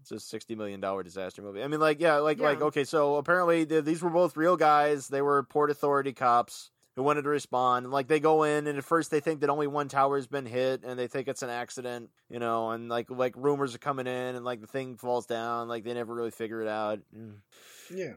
It's 0.00 0.12
a 0.12 0.20
sixty 0.20 0.54
million 0.54 0.80
dollar 0.80 1.02
disaster 1.02 1.42
movie. 1.42 1.62
I 1.64 1.66
mean, 1.66 1.80
like, 1.80 2.00
yeah, 2.00 2.18
like, 2.18 2.38
like, 2.38 2.62
okay, 2.62 2.84
so 2.84 3.16
apparently 3.16 3.66
th- 3.66 3.84
these 3.84 4.02
were 4.02 4.10
both 4.10 4.36
real 4.36 4.56
guys. 4.56 5.08
They 5.08 5.20
were 5.20 5.42
Port 5.42 5.68
Authority 5.70 6.12
cops. 6.12 6.70
who 6.94 7.02
wanted 7.02 7.22
to 7.22 7.28
respond. 7.28 7.84
And 7.84 7.92
like 7.92 8.08
they 8.08 8.20
go 8.20 8.42
in, 8.44 8.66
and 8.66 8.78
at 8.78 8.84
first 8.84 9.10
they 9.10 9.20
think 9.20 9.40
that 9.40 9.50
only 9.50 9.66
one 9.66 9.88
tower 9.88 10.16
has 10.16 10.26
been 10.26 10.46
hit, 10.46 10.82
and 10.84 10.98
they 10.98 11.08
think 11.08 11.28
it's 11.28 11.42
an 11.42 11.50
accident, 11.50 12.10
you 12.30 12.38
know. 12.38 12.70
And 12.70 12.88
like 12.88 13.10
like 13.10 13.34
rumors 13.36 13.74
are 13.74 13.78
coming 13.78 14.06
in, 14.06 14.34
and 14.36 14.44
like 14.44 14.60
the 14.60 14.66
thing 14.66 14.96
falls 14.96 15.26
down. 15.26 15.68
Like 15.68 15.84
they 15.84 15.92
never 15.92 16.14
really 16.14 16.30
figure 16.30 16.62
it 16.62 16.68
out. 16.68 17.00
Mm. 17.16 17.38
Yeah. 17.94 18.14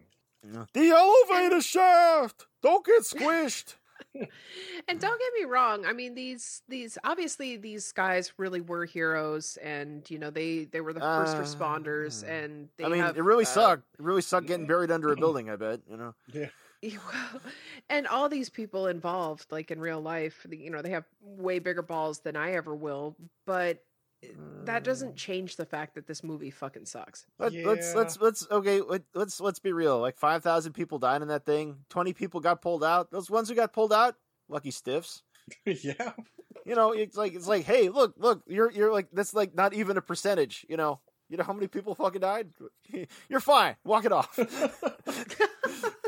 The 0.73 0.89
elevator 0.89 1.59
shaft. 1.62 2.45
Don't 2.62 2.85
get 2.85 3.01
squished. 3.01 3.75
And 4.15 4.99
don't 4.99 5.19
get 5.19 5.33
me 5.39 5.45
wrong 5.45 5.85
i 5.85 5.93
mean 5.93 6.15
these 6.15 6.61
these 6.67 6.97
obviously 7.03 7.57
these 7.57 7.91
guys 7.91 8.33
really 8.37 8.59
were 8.61 8.85
heroes 8.85 9.57
and 9.63 10.09
you 10.09 10.17
know 10.17 10.29
they 10.31 10.65
they 10.65 10.81
were 10.81 10.93
the 10.93 10.99
first 10.99 11.35
Uh, 11.37 11.41
responders 11.41 12.27
and 12.27 12.69
they 12.77 12.85
I 12.85 12.89
mean, 12.89 13.01
have, 13.01 13.17
it 13.17 13.21
really 13.21 13.45
uh, 13.45 13.47
sucked. 13.47 13.83
It 13.99 14.03
really 14.03 14.21
sucked 14.21 14.47
getting 14.47 14.65
buried 14.65 14.89
under 14.91 15.11
a 15.11 15.15
building. 15.23 15.49
I 15.49 15.55
bet 15.57 15.81
you 15.89 15.97
know. 15.97 16.15
well, 16.83 17.41
and 17.89 18.07
all 18.07 18.29
these 18.29 18.49
people 18.49 18.87
involved 18.87 19.51
like 19.51 19.69
in 19.69 19.79
real 19.79 20.01
life 20.01 20.45
you 20.49 20.69
know 20.69 20.81
they 20.81 20.91
have 20.91 21.05
way 21.21 21.59
bigger 21.59 21.81
balls 21.81 22.19
than 22.19 22.35
i 22.35 22.53
ever 22.53 22.73
will 22.73 23.15
but 23.45 23.83
that 24.65 24.77
uh, 24.77 24.79
doesn't 24.79 25.15
change 25.15 25.55
the 25.55 25.65
fact 25.65 25.95
that 25.95 26.08
this 26.08 26.23
movie 26.23 26.51
fucking 26.51 26.86
sucks 26.86 27.25
Let, 27.38 27.53
Let's 27.53 27.95
let's 27.95 28.19
let's 28.19 28.47
okay. 28.51 28.82
Let, 28.82 29.03
let's 29.13 29.39
let's 29.39 29.60
be 29.60 29.71
real. 29.71 29.99
Like 29.99 30.17
five 30.17 30.43
thousand 30.43 30.73
people 30.73 30.99
died 30.99 31.21
in 31.21 31.29
that 31.29 31.45
thing. 31.45 31.77
Twenty 31.89 32.13
people 32.13 32.39
got 32.39 32.62
pulled 32.62 32.84
out. 32.84 33.12
Those 33.12 33.29
ones 33.29 33.49
who 33.49 33.55
got 33.55 33.73
pulled 33.73 33.93
out, 33.93 34.15
lucky 34.49 34.71
stiffs. 34.71 35.23
yeah. 35.65 36.12
You 36.65 36.75
know, 36.75 36.91
it's 36.91 37.17
like 37.17 37.34
it's 37.34 37.47
like, 37.47 37.65
hey, 37.65 37.89
look, 37.89 38.13
look, 38.17 38.43
you're 38.47 38.71
you're 38.71 38.91
like 38.91 39.08
that's 39.13 39.34
like 39.34 39.55
not 39.55 39.73
even 39.73 39.97
a 39.97 40.01
percentage. 40.01 40.65
You 40.69 40.77
know, 40.77 40.99
you 41.29 41.38
know 41.38 41.43
how 41.43 41.53
many 41.53 41.67
people 41.67 41.95
fucking 41.95 42.21
died. 42.21 42.49
You're 43.29 43.39
fine. 43.39 43.75
Walk 43.84 44.05
it 44.05 44.12
off. 44.12 44.38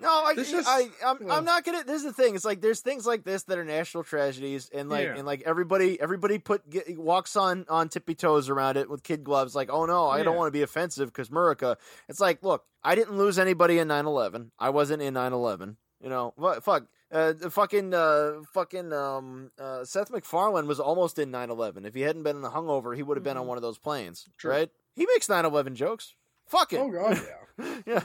No, 0.00 0.08
I, 0.24 0.34
This 0.34 0.52
is- 0.52 0.66
I, 0.66 0.88
I'm, 1.04 1.18
well- 1.20 1.36
I'm 1.36 1.44
not 1.44 1.64
gonna. 1.64 1.84
This 1.84 1.98
is 1.98 2.04
the 2.04 2.12
thing. 2.12 2.34
It's 2.34 2.44
like 2.44 2.60
there's 2.60 2.80
things 2.80 3.06
like 3.06 3.22
this 3.24 3.42
that 3.44 3.58
are 3.58 3.64
national 3.64 4.02
tragedies, 4.04 4.70
and 4.72 4.88
like, 4.88 5.04
Yeah. 5.04 5.16
and 5.16 5.26
like 5.26 5.42
everybody, 5.44 6.00
everybody 6.00 6.38
put 6.38 6.68
get, 6.70 6.98
walks 6.98 7.36
on 7.36 7.66
on 7.68 7.88
tippy 7.88 8.14
toes 8.14 8.48
around 8.48 8.76
it 8.78 8.88
with 8.88 9.02
kid 9.02 9.24
gloves. 9.24 9.54
Like, 9.54 9.68
oh 9.70 9.84
no, 9.86 10.08
I 10.08 10.22
don't 10.22 10.36
want 10.36 10.48
to 10.48 10.52
be 10.52 10.62
offensive 10.62 11.08
because 11.12 11.28
Murica. 11.28 11.76
It's 12.08 12.20
like, 12.20 12.42
look, 12.42 12.64
I 12.82 12.94
didn't 12.94 13.16
lose 13.18 13.38
anybody 13.38 13.78
in 13.78 13.88
9/11. 13.88 14.50
I 14.58 14.70
wasn't 14.70 15.02
in 15.02 15.14
9/11. 15.14 15.76
You 16.02 16.08
know, 16.08 16.32
what? 16.36 16.64
Fuck. 16.64 16.86
Uh, 17.12 17.34
fucking, 17.50 17.92
uh, 17.92 18.34
fucking, 18.54 18.92
um, 18.92 19.50
uh, 19.58 19.84
Seth 19.84 20.12
MacFarlane 20.12 20.68
was 20.68 20.78
almost 20.78 21.18
in 21.18 21.30
9/11. 21.32 21.84
If 21.84 21.92
he 21.94 22.02
hadn't 22.02 22.22
been 22.22 22.36
in 22.36 22.42
the 22.42 22.50
hungover, 22.50 22.94
he 22.96 23.02
would 23.02 23.16
have 23.16 23.24
been 23.24 23.36
on 23.36 23.44
Mhm. 23.44 23.48
one 23.48 23.58
of 23.58 23.62
those 23.62 23.78
planes, 23.78 24.28
True. 24.38 24.52
right? 24.52 24.70
He 24.94 25.04
makes 25.06 25.26
9/11 25.28 25.74
jokes. 25.74 26.14
Fuck 26.46 26.72
it. 26.72 26.78
Oh 26.78 26.88
god, 26.88 27.20
yeah. 27.58 27.76
yeah. 27.84 28.02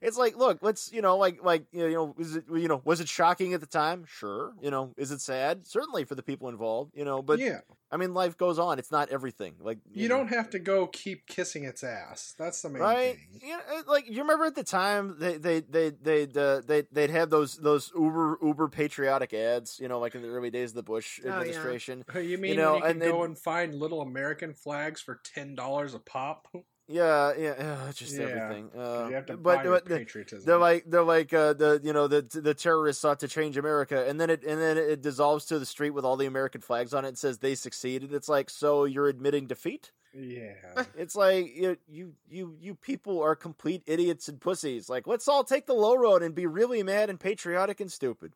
It's 0.00 0.16
like, 0.16 0.36
look, 0.36 0.58
let's, 0.62 0.92
you 0.92 1.02
know, 1.02 1.16
like, 1.16 1.42
like, 1.42 1.66
you 1.72 1.90
know, 1.90 2.14
is 2.18 2.36
it, 2.36 2.44
you 2.52 2.68
know, 2.68 2.80
was 2.84 3.00
it 3.00 3.08
shocking 3.08 3.54
at 3.54 3.60
the 3.60 3.66
time? 3.66 4.04
Sure. 4.06 4.52
You 4.62 4.70
know, 4.70 4.92
is 4.96 5.10
it 5.10 5.20
sad? 5.20 5.66
Certainly 5.66 6.04
for 6.04 6.14
the 6.14 6.22
people 6.22 6.48
involved, 6.48 6.92
you 6.94 7.04
know, 7.04 7.22
but 7.22 7.40
yeah, 7.40 7.60
I 7.90 7.96
mean, 7.96 8.14
life 8.14 8.36
goes 8.36 8.58
on. 8.58 8.78
It's 8.78 8.90
not 8.92 9.08
everything. 9.08 9.54
Like, 9.60 9.78
you 9.92 10.08
know, 10.08 10.18
don't 10.18 10.28
have 10.28 10.50
to 10.50 10.58
go 10.58 10.86
keep 10.86 11.26
kissing 11.26 11.64
its 11.64 11.82
ass. 11.82 12.34
That's 12.38 12.62
the 12.62 12.68
main 12.68 12.82
Right, 12.82 13.16
thing. 13.16 13.40
you 13.42 13.56
know, 13.56 13.82
like 13.86 14.08
you 14.08 14.20
remember 14.22 14.44
at 14.44 14.54
the 14.54 14.62
time 14.62 15.16
they 15.18 15.36
they 15.38 15.60
they 15.60 15.90
they 15.90 16.22
uh, 16.36 16.60
they 16.60 16.82
they'd 16.92 17.10
have 17.10 17.30
those 17.30 17.56
those 17.56 17.90
uber 17.96 18.38
uber 18.42 18.68
patriotic 18.68 19.32
ads, 19.34 19.78
you 19.80 19.88
know, 19.88 19.98
like 19.98 20.14
in 20.14 20.22
the 20.22 20.28
early 20.28 20.50
days 20.50 20.70
of 20.70 20.76
the 20.76 20.82
Bush 20.82 21.18
Oh, 21.24 21.28
yeah. 21.28 21.30
administration. 21.30 22.04
Hey, 22.12 22.24
You 22.24 22.38
mean 22.38 22.56
know, 22.56 22.74
when 22.74 22.84
you 22.84 22.84
and 22.84 23.00
can 23.00 23.10
go 23.10 23.22
and 23.24 23.38
find 23.38 23.74
little 23.74 24.00
American 24.00 24.54
flags 24.54 25.00
for 25.00 25.20
ten 25.24 25.54
dollars 25.54 25.94
a 25.94 25.98
pop? 25.98 26.46
Yeah, 26.88 27.34
yeah, 27.38 27.50
uh, 27.88 27.92
just 27.92 28.14
Yeah. 28.16 28.22
everything. 28.24 28.70
Uh, 28.74 29.06
you 29.10 29.14
have 29.14 29.26
to 29.26 29.36
but 29.36 29.56
buy 29.58 29.64
but 29.64 29.84
the- 29.84 29.98
patriotism. 29.98 30.46
they're 30.46 30.56
like 30.58 30.84
they're 30.86 31.02
like 31.04 31.32
uh, 31.34 31.52
the 31.52 31.80
you 31.84 31.92
know 31.92 32.08
the 32.08 32.22
the 32.22 32.54
terrorists 32.54 33.02
sought 33.02 33.20
to 33.20 33.28
change 33.28 33.58
America, 33.58 34.06
and 34.08 34.18
then 34.18 34.30
it 34.30 34.42
and 34.42 34.58
then 34.60 34.78
it 34.78 35.02
dissolves 35.02 35.44
to 35.46 35.58
the 35.58 35.66
street 35.66 35.90
with 35.90 36.04
all 36.06 36.16
the 36.16 36.26
American 36.26 36.60
flags 36.62 36.94
on 36.94 37.04
it. 37.04 37.08
and 37.08 37.18
says 37.18 37.38
they 37.38 37.54
succeeded. 37.54 38.12
It's 38.14 38.28
like 38.28 38.48
so 38.48 38.84
you're 38.84 39.08
admitting 39.08 39.46
defeat. 39.46 39.92
yeah, 40.14 40.54
It's 40.96 41.14
like 41.14 41.54
you 41.54 41.76
you 41.86 42.14
you 42.30 42.56
you 42.58 42.74
people 42.74 43.20
are 43.22 43.36
complete 43.36 43.82
idiots 43.86 44.26
and 44.28 44.40
pussies. 44.40 44.88
Like 44.88 45.06
let's 45.06 45.28
all 45.28 45.44
take 45.44 45.66
the 45.66 45.74
low 45.74 45.94
road 45.94 46.22
and 46.22 46.34
be 46.34 46.46
really 46.46 46.82
mad 46.82 47.10
and 47.10 47.20
patriotic 47.20 47.80
and 47.80 47.92
stupid. 47.92 48.32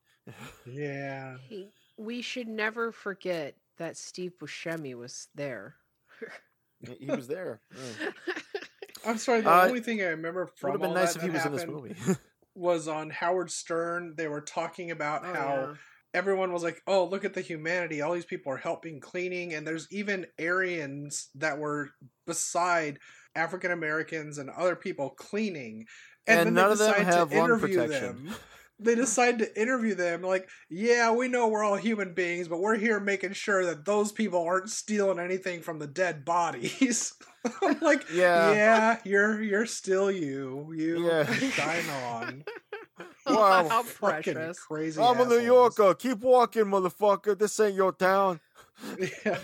yeah. 0.67 1.37
We 1.97 2.21
should 2.21 2.49
never 2.49 2.93
forget 2.93 3.55
that 3.79 3.97
Steve 3.97 4.33
Buscemi 4.39 4.95
was 4.95 5.29
there. 5.35 5.77
He 6.99 7.07
was 7.07 7.29
there. 7.29 7.61
Yeah. 8.01 8.11
I'm 9.05 9.19
sorry. 9.19 9.41
The 9.41 9.51
Uh, 9.51 9.67
only 9.67 9.81
thing 9.81 10.01
I 10.01 10.07
remember 10.07 10.45
Would 10.45 10.59
from 10.59 10.71
have 10.73 10.81
been 10.81 10.91
all 10.91 10.95
nice 10.95 11.15
that 11.15 11.21
if 11.21 11.23
he 11.25 11.31
was 11.31 11.45
in 11.45 11.53
this 11.53 11.63
happened 11.63 11.77
movie. 11.77 11.97
was 12.55 12.87
on 12.87 13.11
Howard 13.11 13.51
Stern. 13.51 14.15
They 14.17 14.29
were 14.29 14.41
talking 14.41 14.93
about 14.93 15.23
Oh, 15.25 15.33
how 15.33 15.55
yeah. 15.55 15.75
everyone 16.15 16.53
was 16.53 16.63
like, 16.63 16.81
"Oh, 16.87 17.05
look 17.07 17.25
at 17.25 17.35
the 17.35 17.41
humanity! 17.41 18.01
All 18.01 18.13
these 18.15 18.25
people 18.25 18.53
are 18.53 18.57
helping 18.59 19.01
cleaning, 19.01 19.55
and 19.55 19.67
there's 19.67 19.89
even 19.91 20.27
Aryans 20.41 21.31
that 21.35 21.59
were 21.59 21.91
beside 22.27 22.99
African 23.35 23.73
Americans 23.73 24.39
and 24.39 24.51
other 24.51 24.77
people 24.77 25.11
cleaning." 25.11 25.87
And 26.29 26.47
then 26.47 26.55
none 26.55 26.67
they 26.69 26.73
of 26.75 26.79
them 26.79 26.91
decide 26.93 27.07
have 27.07 27.31
to 27.31 27.39
lung 27.39 27.59
protection. 27.61 28.31
Them. 28.85 28.95
They 28.95 29.01
decide 29.01 29.39
to 29.39 29.61
interview 29.61 29.95
them, 29.95 30.23
like, 30.23 30.49
"Yeah, 30.69 31.13
we 31.13 31.29
know 31.29 31.49
we're 31.49 31.65
all 31.65 31.77
human 31.77 32.15
beings, 32.15 32.49
but 32.49 32.61
we're 32.61 32.77
here 32.77 33.01
making 33.01 33.33
sure 33.33 33.65
that 33.67 33.85
those 33.85 34.13
people 34.13 34.43
aren't 34.43 34.71
stealing 34.71 35.19
anything 35.19 35.61
from 35.63 35.79
the 35.79 35.87
dead 35.87 36.25
bodies." 36.25 37.15
I'm 37.63 37.81
like, 37.81 38.05
Yeah. 38.13 38.53
yeah, 38.53 38.99
you're 39.05 39.43
you're 39.43 39.67
still 39.67 40.11
you. 40.11 40.73
You 40.77 41.07
Yeah. 41.07 41.33
shine 41.35 41.89
on." 42.07 42.45
Wow. 43.25 43.69
How 43.69 43.83
Fucking 43.85 44.35
precious. 44.35 44.59
crazy. 44.61 45.01
I'm 45.01 45.21
a 45.21 45.25
New. 45.25 45.39
Yorker. 45.39 45.95
Keep 45.95 46.19
walking, 46.21 46.65
motherfucker. 46.65 47.39
This 47.39 47.59
ain't 47.61 47.75
your 47.75 47.93
town. 47.93 48.41
Yeah. 49.25 49.39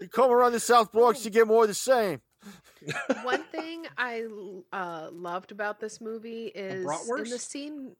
You 0.00 0.08
come 0.08 0.30
around 0.30 0.52
the 0.52 0.60
South 0.60 0.90
Bronx, 0.90 1.22
you 1.24 1.30
get 1.30 1.46
more 1.46 1.62
of 1.64 1.68
the 1.68 1.74
same. 1.74 2.20
One 3.22 3.42
thing 3.44 3.86
I 3.98 4.24
uh, 4.72 5.08
loved 5.12 5.52
about 5.52 5.80
this 5.80 6.00
movie 6.00 6.46
is 6.46 6.84
in 7.08 7.24
the 7.30 7.38
scene. 7.38 7.96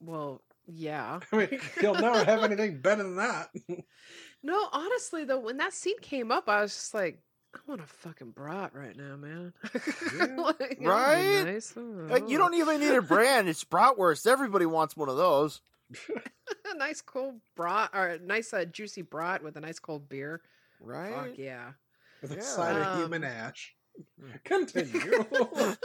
Well, 0.00 0.42
yeah. 0.66 1.20
I 1.32 1.36
mean, 1.36 1.60
you'll 1.82 1.94
never 1.94 2.24
have 2.24 2.42
anything 2.44 2.80
better 2.80 3.02
than 3.02 3.16
that. 3.16 3.48
No, 4.42 4.68
honestly 4.72 5.24
though, 5.24 5.40
when 5.40 5.56
that 5.58 5.72
scene 5.72 5.98
came 6.00 6.30
up, 6.32 6.48
I 6.48 6.62
was 6.62 6.72
just 6.74 6.94
like, 6.94 7.20
I 7.54 7.58
want 7.66 7.80
a 7.80 7.86
fucking 7.86 8.32
brat 8.32 8.74
right 8.74 8.96
now, 8.96 9.16
man. 9.16 9.52
Yeah. 10.18 10.26
Like, 10.36 10.78
Right? 10.80 11.44
nice. 11.44 11.72
Like, 11.76 12.28
you 12.28 12.36
don't 12.36 12.54
even 12.54 12.80
need 12.80 12.94
a 12.94 13.00
brand. 13.00 13.48
It's 13.48 13.64
bratwurst. 13.64 14.26
Everybody 14.26 14.66
wants 14.66 14.94
one 14.96 15.08
of 15.08 15.16
those. 15.16 15.62
a 16.70 16.76
nice 16.76 17.00
cold 17.00 17.40
brat 17.54 17.90
or 17.94 18.08
a 18.08 18.18
nice 18.18 18.52
uh, 18.52 18.64
juicy 18.66 19.02
brat 19.02 19.42
with 19.42 19.56
a 19.56 19.60
nice 19.60 19.78
cold 19.78 20.08
beer. 20.08 20.42
Right? 20.80 21.14
Fuck 21.14 21.38
yeah. 21.38 21.70
With 22.20 22.32
a 22.32 22.36
Yeah. 22.36 22.40
side 22.42 22.76
of 22.76 22.86
Um, 22.88 22.98
human 22.98 23.24
ash. 23.24 23.74
Continue. 24.44 25.24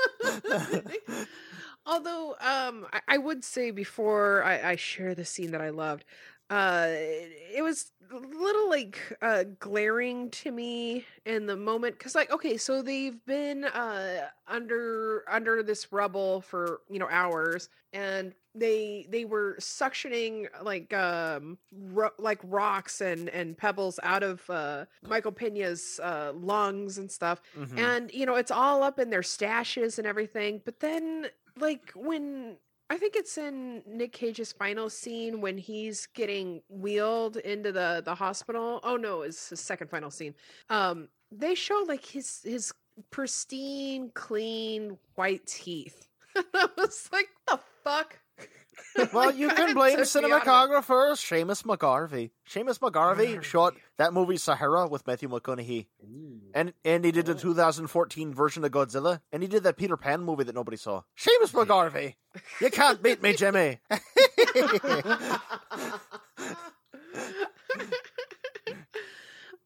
Although, 1.85 2.35
um, 2.39 2.85
I, 2.93 3.01
I 3.07 3.17
would 3.17 3.43
say 3.43 3.71
before 3.71 4.43
I, 4.43 4.71
I 4.71 4.75
share 4.75 5.15
the 5.15 5.25
scene 5.25 5.51
that 5.51 5.61
I 5.61 5.69
loved, 5.69 6.05
uh, 6.51 6.87
it, 6.89 7.63
was 7.63 7.91
a 8.11 8.17
little 8.17 8.69
like 8.69 8.99
uh, 9.21 9.45
glaring 9.59 10.29
to 10.31 10.51
me 10.51 11.05
in 11.25 11.45
the 11.45 11.55
moment 11.55 11.97
because, 11.97 12.13
like, 12.13 12.29
okay, 12.29 12.57
so 12.57 12.81
they've 12.81 13.25
been 13.25 13.63
uh, 13.63 14.27
under 14.47 15.23
under 15.29 15.63
this 15.63 15.93
rubble 15.93 16.41
for 16.41 16.81
you 16.89 16.99
know 16.99 17.07
hours, 17.09 17.69
and 17.93 18.33
they 18.53 19.07
they 19.09 19.23
were 19.23 19.55
suctioning 19.61 20.47
like 20.61 20.93
um 20.93 21.57
ro- 21.71 22.11
like 22.19 22.39
rocks 22.43 22.99
and 22.99 23.29
and 23.29 23.57
pebbles 23.57 23.97
out 24.03 24.23
of 24.23 24.47
uh 24.49 24.83
Michael 25.07 25.31
Pena's 25.31 26.01
uh 26.03 26.33
lungs 26.35 26.97
and 26.97 27.09
stuff 27.09 27.41
Mhm. 27.57 27.77
and 27.77 28.11
you 28.13 28.25
know 28.25 28.35
it's 28.35 28.51
all 28.51 28.83
up 28.83 28.99
in 28.99 29.09
their 29.09 29.21
stashes 29.21 29.97
and 29.97 30.05
everything 30.05 30.61
but 30.65 30.81
then 30.81 31.27
like 31.57 31.91
when 31.95 32.57
i 32.91 32.97
think 32.97 33.15
it's 33.15 33.37
in 33.37 33.81
nick 33.87 34.11
cage's 34.11 34.51
final 34.51 34.89
scene 34.89 35.41
when 35.41 35.57
he's 35.57 36.07
getting 36.13 36.61
wheeled 36.69 37.37
into 37.37 37.71
the 37.71 38.01
the 38.05 38.13
hospital. 38.13 38.79
Oh 38.83 38.97
no 38.97 39.21
it's 39.21 39.49
his 39.49 39.59
second 39.59 39.89
final 39.89 40.11
scene. 40.11 40.35
Um 40.69 41.07
they 41.31 41.55
show 41.55 41.83
like 41.87 42.05
his 42.05 42.41
his 42.43 42.73
pristine 43.09 44.11
clean 44.13 44.97
white 45.15 45.45
teeth. 45.45 46.07
I 46.35 46.67
was 46.77 47.09
like 47.11 47.29
the 47.47 47.59
fuck 47.83 48.19
Well, 49.13 49.33
you 49.33 49.49
can 49.49 49.73
blame 49.73 49.97
took 49.97 50.23
me 50.23 50.31
out 50.31 50.41
of 50.41 50.47
it. 50.47 50.49
cinematographer 50.49 51.11
Seamus 51.13 51.63
McGarvey. 51.63 52.31
Seamus 52.49 52.79
McGarvey 52.79 53.41
shot 53.41 53.73
that 53.97 54.13
movie 54.13 54.37
Sahara 54.37 54.87
with 54.87 55.05
Matthew 55.07 55.29
McConaughey. 55.29 55.87
And 56.53 56.73
and 56.83 57.05
he 57.05 57.11
did 57.11 57.25
the 57.25 57.35
2014 57.35 58.33
version 58.33 58.63
of 58.63 58.71
Godzilla, 58.71 59.21
and 59.31 59.41
he 59.41 59.47
did 59.47 59.63
that 59.63 59.77
Peter 59.77 59.97
Pan 59.97 60.21
movie 60.21 60.43
that 60.43 60.55
nobody 60.55 60.77
saw. 60.77 61.01
Seamus 61.17 61.51
McGarvey, 61.53 62.15
you 62.59 62.69
can't 62.69 63.01
beat 63.01 63.21
me, 63.23 63.33
Jimmy. 63.33 63.79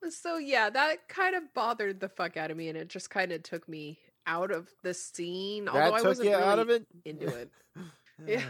so 0.10 0.38
yeah, 0.38 0.70
that 0.70 1.08
kind 1.08 1.36
of 1.36 1.54
bothered 1.54 2.00
the 2.00 2.10
fuck 2.10 2.38
out 2.38 2.52
of 2.52 2.58
me, 2.58 2.70
and 2.70 2.78
it 2.78 2.88
just 2.90 3.10
kind 3.10 3.32
of 3.32 3.44
took 3.44 3.68
me 3.68 4.00
out 4.28 4.52
of 4.52 4.68
the 4.84 4.94
scene. 4.94 5.66
that 5.66 5.74
although 5.76 5.96
I 5.96 6.00
took 6.00 6.08
wasn't 6.08 6.30
you 6.30 6.36
really 6.36 6.44
out 6.48 6.60
of 6.60 6.70
it. 6.70 6.86
into 7.06 7.28
it. 7.28 7.50
Yeah. 8.26 8.44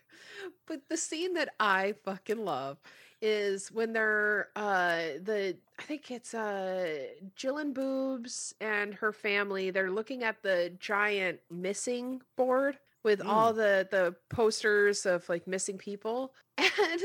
but 0.66 0.82
the 0.88 0.96
scene 0.96 1.34
that 1.34 1.54
I 1.60 1.94
fucking 2.04 2.44
love 2.44 2.78
is 3.22 3.70
when 3.70 3.92
they're 3.92 4.48
uh 4.56 5.18
the 5.22 5.56
I 5.78 5.82
think 5.82 6.10
it's 6.10 6.32
uh 6.34 7.06
Jillian 7.36 7.74
Boobs 7.74 8.54
and 8.60 8.94
her 8.94 9.12
family, 9.12 9.70
they're 9.70 9.90
looking 9.90 10.24
at 10.24 10.42
the 10.42 10.72
giant 10.78 11.40
missing 11.50 12.22
board 12.36 12.78
with 13.02 13.20
all 13.22 13.52
the 13.52 13.86
the 13.90 14.14
posters 14.28 15.06
of 15.06 15.28
like 15.28 15.46
missing 15.46 15.78
people 15.78 16.34
and 16.58 17.00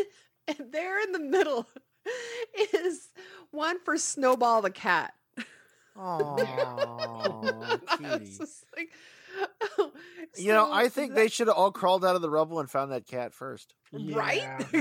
and 0.48 0.72
there 0.72 1.02
in 1.02 1.12
the 1.12 1.20
middle 1.20 1.68
is 2.74 3.10
one 3.52 3.80
for 3.84 3.98
Snowball 3.98 4.62
the 4.62 4.70
cat. 4.70 5.14
Oh, 5.98 6.36
I 6.40 7.78
was 7.78 8.20
cutie. 8.20 8.38
just 8.38 8.66
like, 8.76 8.92
oh, 9.78 9.92
You 10.38 10.54
know, 10.54 10.72
I 10.72 10.90
think 10.90 11.12
that- 11.12 11.16
they 11.16 11.28
should 11.28 11.48
have 11.48 11.56
all 11.56 11.72
crawled 11.72 12.04
out 12.04 12.16
of 12.16 12.22
the 12.22 12.30
rubble 12.30 12.60
and 12.60 12.70
found 12.70 12.92
that 12.92 13.08
cat 13.08 13.34
first. 13.34 13.74
right. 13.94 14.44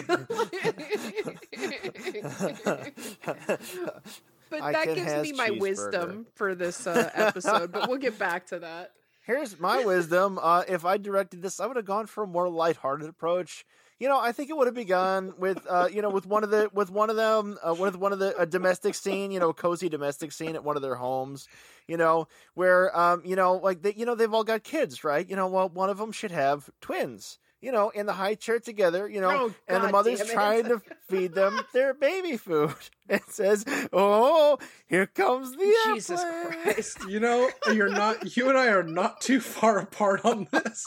but 4.51 4.63
I 4.63 4.73
that 4.73 4.95
gives 4.95 5.23
me 5.23 5.33
my 5.33 5.51
wisdom 5.51 6.27
for 6.35 6.55
this 6.55 6.87
uh, 6.87 7.11
episode. 7.15 7.73
but 7.73 7.89
we'll 7.89 7.99
get 7.99 8.19
back 8.19 8.47
to 8.47 8.61
that. 8.61 8.91
Here's 9.23 9.59
my 9.59 9.85
wisdom. 9.85 10.39
Uh, 10.41 10.65
if 10.69 10.85
I 10.85 10.99
directed 10.99 11.41
this, 11.41 11.59
I 11.59 11.67
would 11.67 11.77
have 11.77 11.87
gone 11.87 12.07
for 12.07 12.25
a 12.25 12.27
more 12.27 12.49
lighthearted 12.49 13.09
approach. 13.09 13.65
You 14.05 14.11
know, 14.11 14.21
I 14.21 14.33
think 14.33 14.51
it 14.51 14.57
would 14.59 14.67
have 14.67 14.75
begun 14.75 15.33
with, 15.39 15.67
uh, 15.67 15.89
you 15.91 16.03
know, 16.03 16.11
with 16.11 16.27
one 16.27 16.45
of 16.45 16.51
the, 16.51 16.69
with 16.75 16.91
one 16.91 17.09
of 17.09 17.17
them, 17.17 17.57
uh, 17.67 17.73
with 17.73 17.97
one 17.97 18.13
of 18.13 18.19
the 18.19 18.37
a 18.37 18.45
domestic 18.45 18.95
scene, 18.95 19.31
you 19.31 19.41
know, 19.41 19.49
a 19.49 19.55
cozy 19.55 19.89
domestic 19.89 20.31
scene 20.31 20.55
at 20.57 20.63
one 20.63 20.77
of 20.77 20.83
their 20.83 20.97
homes, 20.97 21.49
you 21.89 21.97
know, 21.97 22.29
where, 22.53 22.95
um, 22.95 23.23
you 23.25 23.35
know, 23.35 23.55
like 23.55 23.81
they, 23.81 23.95
you 23.95 24.05
know, 24.05 24.15
they've 24.15 24.35
all 24.35 24.45
got 24.45 24.63
kids, 24.63 25.05
right? 25.05 25.27
You 25.27 25.37
know, 25.37 25.47
well, 25.47 25.71
one 25.71 25.89
of 25.89 25.97
them 25.97 26.13
should 26.13 26.33
have 26.33 26.69
twins, 26.83 27.39
you 27.65 27.73
know, 27.73 27.89
in 27.91 28.05
the 28.07 28.13
high 28.13 28.35
chair 28.35 28.61
together, 28.61 29.09
you 29.09 29.21
know, 29.21 29.31
Oh, 29.31 29.55
and 29.67 29.83
the 29.83 29.89
mother's 29.89 30.25
trying 30.31 30.65
to 30.65 30.83
feed 31.09 31.35
them 31.35 31.59
their 31.73 31.95
baby 31.95 32.37
food. 32.37 32.75
It 33.07 33.23
says, 33.29 33.67
"Oh, 33.93 34.59
here 34.87 35.07
comes 35.07 35.53
the 35.53 35.77
Jesus 35.87 36.21
airplane." 36.23 36.63
Christ. 36.63 36.99
You 37.07 37.21
know, 37.21 37.51
you're 37.73 37.91
not. 37.91 38.35
You 38.37 38.49
and 38.49 38.57
I 38.57 38.69
are 38.69 38.83
not 38.83 39.21
too 39.21 39.41
far 39.41 39.79
apart 39.79 40.25
on 40.25 40.49
this 40.51 40.87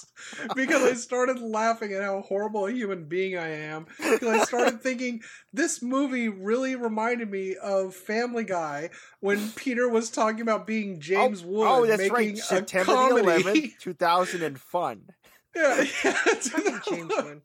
because 0.55 0.83
I 0.83 0.93
started 0.95 1.39
laughing 1.39 1.93
at 1.93 2.01
how 2.01 2.21
horrible 2.21 2.65
a 2.65 2.71
human 2.71 3.05
being 3.05 3.37
I 3.37 3.49
am. 3.49 3.85
Because 3.97 4.27
I 4.27 4.43
started 4.45 4.81
thinking 4.83 5.21
this 5.53 5.83
movie 5.83 6.27
really 6.29 6.75
reminded 6.75 7.29
me 7.29 7.55
of 7.55 7.95
Family 7.95 8.43
Guy 8.43 8.89
when 9.19 9.51
Peter 9.51 9.87
was 9.87 10.09
talking 10.09 10.41
about 10.41 10.65
being 10.65 10.95
oh, 10.95 10.99
James 10.99 11.43
oh, 11.43 11.47
Wood 11.47 11.67
Oh, 11.67 11.85
that's 11.85 12.01
making 12.01 12.15
right. 12.15 12.33
a 12.33 12.37
September 12.37 12.93
the 12.93 13.17
eleventh, 13.17 13.77
two 13.79 13.93
thousand 13.93 14.41
and 14.41 14.59
fun. 14.59 15.03
Yeah, 15.55 15.85
yeah. 16.03 16.11
Fucking 16.11 16.79
James 16.89 17.11
Wood. 17.15 17.41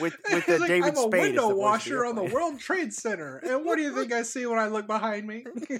With 0.00 0.16
with 0.30 0.46
the 0.46 0.52
he's 0.52 0.60
like, 0.60 0.68
David 0.68 0.88
I'm 0.90 0.96
a 0.96 1.02
Spade. 1.02 1.22
window 1.22 1.48
the 1.48 1.56
washer 1.56 2.04
on 2.06 2.14
the. 2.14 2.24
World 2.24 2.58
Trade 2.58 2.92
Center. 2.92 3.38
And 3.38 3.64
what 3.64 3.76
do 3.76 3.82
you 3.82 3.94
think 3.94 4.12
I 4.12 4.22
see 4.22 4.46
when 4.46 4.58
I 4.58 4.66
look 4.68 4.86
behind 4.86 5.26
me? 5.26 5.44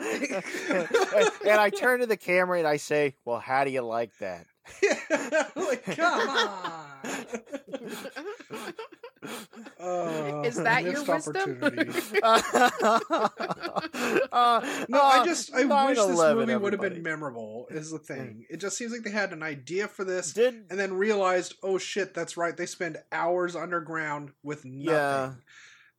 and 0.00 1.60
I 1.60 1.70
turn 1.70 2.00
to 2.00 2.06
the 2.06 2.16
camera 2.16 2.58
and 2.58 2.68
I 2.68 2.76
say, 2.78 3.14
"Well, 3.24 3.38
how 3.38 3.64
do 3.64 3.70
you 3.70 3.82
like 3.82 4.12
that?" 4.18 4.46
like, 5.56 5.84
come 5.84 6.28
on. 6.28 6.88
Oh, 9.80 10.42
Is 10.42 10.56
that 10.56 10.84
your 10.84 11.02
wisdom? 11.04 11.58
uh, 14.32 14.60
No, 14.88 15.00
I 15.00 15.18
uh, 15.20 15.24
just 15.24 15.54
I 15.54 15.64
wish 15.64 15.96
this 15.96 16.06
9/11, 16.06 16.36
movie 16.36 16.56
would 16.56 16.72
have 16.72 16.82
been 16.82 17.02
memorable. 17.02 17.66
Is 17.70 17.90
the 17.90 17.98
mm. 17.98 18.06
thing? 18.06 18.46
It 18.48 18.58
just 18.60 18.76
seems 18.76 18.92
like 18.92 19.02
they 19.02 19.10
had 19.10 19.32
an 19.32 19.42
idea 19.42 19.88
for 19.88 20.04
this, 20.04 20.32
Did 20.32 20.64
and 20.70 20.78
then 20.78 20.94
realized, 20.94 21.54
oh 21.62 21.78
shit, 21.78 22.14
that's 22.14 22.36
right. 22.36 22.56
They 22.56 22.66
spend 22.66 22.98
hours 23.12 23.56
underground 23.56 24.30
with 24.42 24.64
nothing. 24.64 24.94
Yeah. 24.94 25.32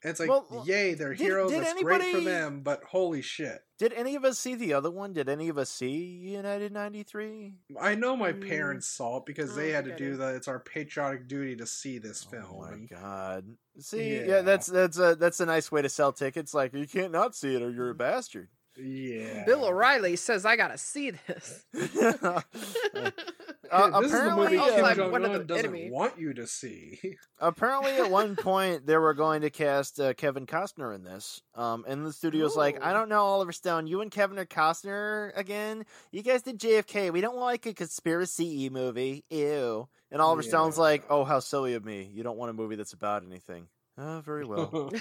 And 0.05 0.11
it's 0.11 0.19
like, 0.19 0.29
Well, 0.29 0.45
well, 0.51 0.63
yay, 0.67 0.93
they're 0.93 1.15
did- 1.15 1.19
heroes. 1.25 1.49
did 1.49 1.63
that's 1.63 1.81
great 1.81 2.13
for 2.13 2.21
them. 2.21 2.61
But 2.61 2.83
holy 2.83 3.23
shit, 3.23 3.59
did 3.79 3.91
any 3.93 4.13
of 4.15 4.23
us 4.23 4.37
see 4.37 4.53
the 4.53 4.71
other 4.75 4.91
one? 4.91 5.13
Did 5.13 5.27
any 5.29 5.49
of 5.49 5.57
us 5.57 5.71
see 5.71 5.95
United 5.95 6.71
ninety 6.71 7.01
three? 7.01 7.53
I 7.81 7.95
know 7.95 8.15
my 8.15 8.31
Mm. 8.31 8.47
parents 8.47 8.85
saw 8.85 9.17
it 9.17 9.25
because 9.25 9.57
I 9.57 9.61
they 9.61 9.69
had 9.71 9.85
to 9.85 9.95
do 9.97 10.11
did. 10.11 10.19
the. 10.19 10.35
It's 10.35 10.47
our 10.47 10.59
patriotic 10.59 11.27
duty 11.27 11.55
to 11.55 11.65
see 11.65 11.97
this 11.97 12.23
film. 12.23 12.45
Oh 12.51 12.61
my 12.69 12.77
god! 12.85 13.45
See, 13.79 14.17
yeah. 14.17 14.25
Yeah. 14.27 14.41
that's 14.41 14.67
that's 14.67 14.99
a 14.99 15.15
that's 15.15 15.39
a 15.39 15.45
nice 15.47 15.71
way 15.71 15.81
to 15.81 15.89
sell 15.89 16.13
tickets. 16.13 16.53
Like 16.53 16.75
you 16.75 16.85
can't 16.87 17.11
not 17.11 17.35
see 17.35 17.55
it, 17.55 17.63
or 17.63 17.71
you're 17.71 17.89
a 17.89 17.95
bastard. 17.95 18.49
yeah. 18.77 19.43
Bill 19.45 19.65
O'Reilly 19.65 20.17
says 20.17 20.45
I 20.45 20.55
gotta 20.55 20.77
see 20.77 21.11
this. 21.11 21.65
Uh, 23.71 23.99
this 24.01 24.13
is 24.13 24.21
the 24.23 24.35
movie 24.35 24.55
apparently, 24.55 24.75
Kim 24.75 24.85
I'm 24.85 24.95
Jong 24.95 25.11
one 25.11 25.25
of 25.25 25.31
Un 25.31 25.37
the 25.39 25.43
doesn't 25.43 25.65
enemy. 25.65 25.89
want 25.91 26.17
you 26.19 26.33
to 26.33 26.47
see. 26.47 27.17
apparently, 27.39 27.91
at 27.91 28.09
one 28.09 28.35
point 28.37 28.85
they 28.85 28.97
were 28.97 29.13
going 29.13 29.41
to 29.41 29.49
cast 29.49 29.99
uh, 29.99 30.13
Kevin 30.13 30.45
Costner 30.45 30.93
in 30.93 31.03
this, 31.03 31.41
um, 31.55 31.85
and 31.87 32.05
the 32.05 32.13
studio's 32.13 32.55
like, 32.55 32.83
"I 32.83 32.93
don't 32.93 33.09
know, 33.09 33.21
Oliver 33.23 33.51
Stone, 33.51 33.87
you 33.87 34.01
and 34.01 34.11
Kevin 34.11 34.39
are 34.39 34.45
Costner 34.45 35.31
again. 35.37 35.85
You 36.11 36.23
guys 36.23 36.41
did 36.41 36.59
JFK. 36.59 37.11
We 37.11 37.21
don't 37.21 37.37
like 37.37 37.65
a 37.65 37.73
conspiracy 37.73 38.69
movie. 38.69 39.23
Ew." 39.29 39.87
And 40.11 40.21
Oliver 40.21 40.43
Stone's 40.43 40.77
like, 40.77 41.03
"Oh, 41.09 41.23
how 41.23 41.39
silly 41.39 41.73
of 41.73 41.83
me. 41.83 42.09
You 42.13 42.23
don't 42.23 42.37
want 42.37 42.49
a 42.51 42.53
movie 42.53 42.75
that's 42.75 42.93
about 42.93 43.23
anything." 43.25 43.67
Uh, 43.97 44.19
very 44.21 44.45
well. 44.45 44.91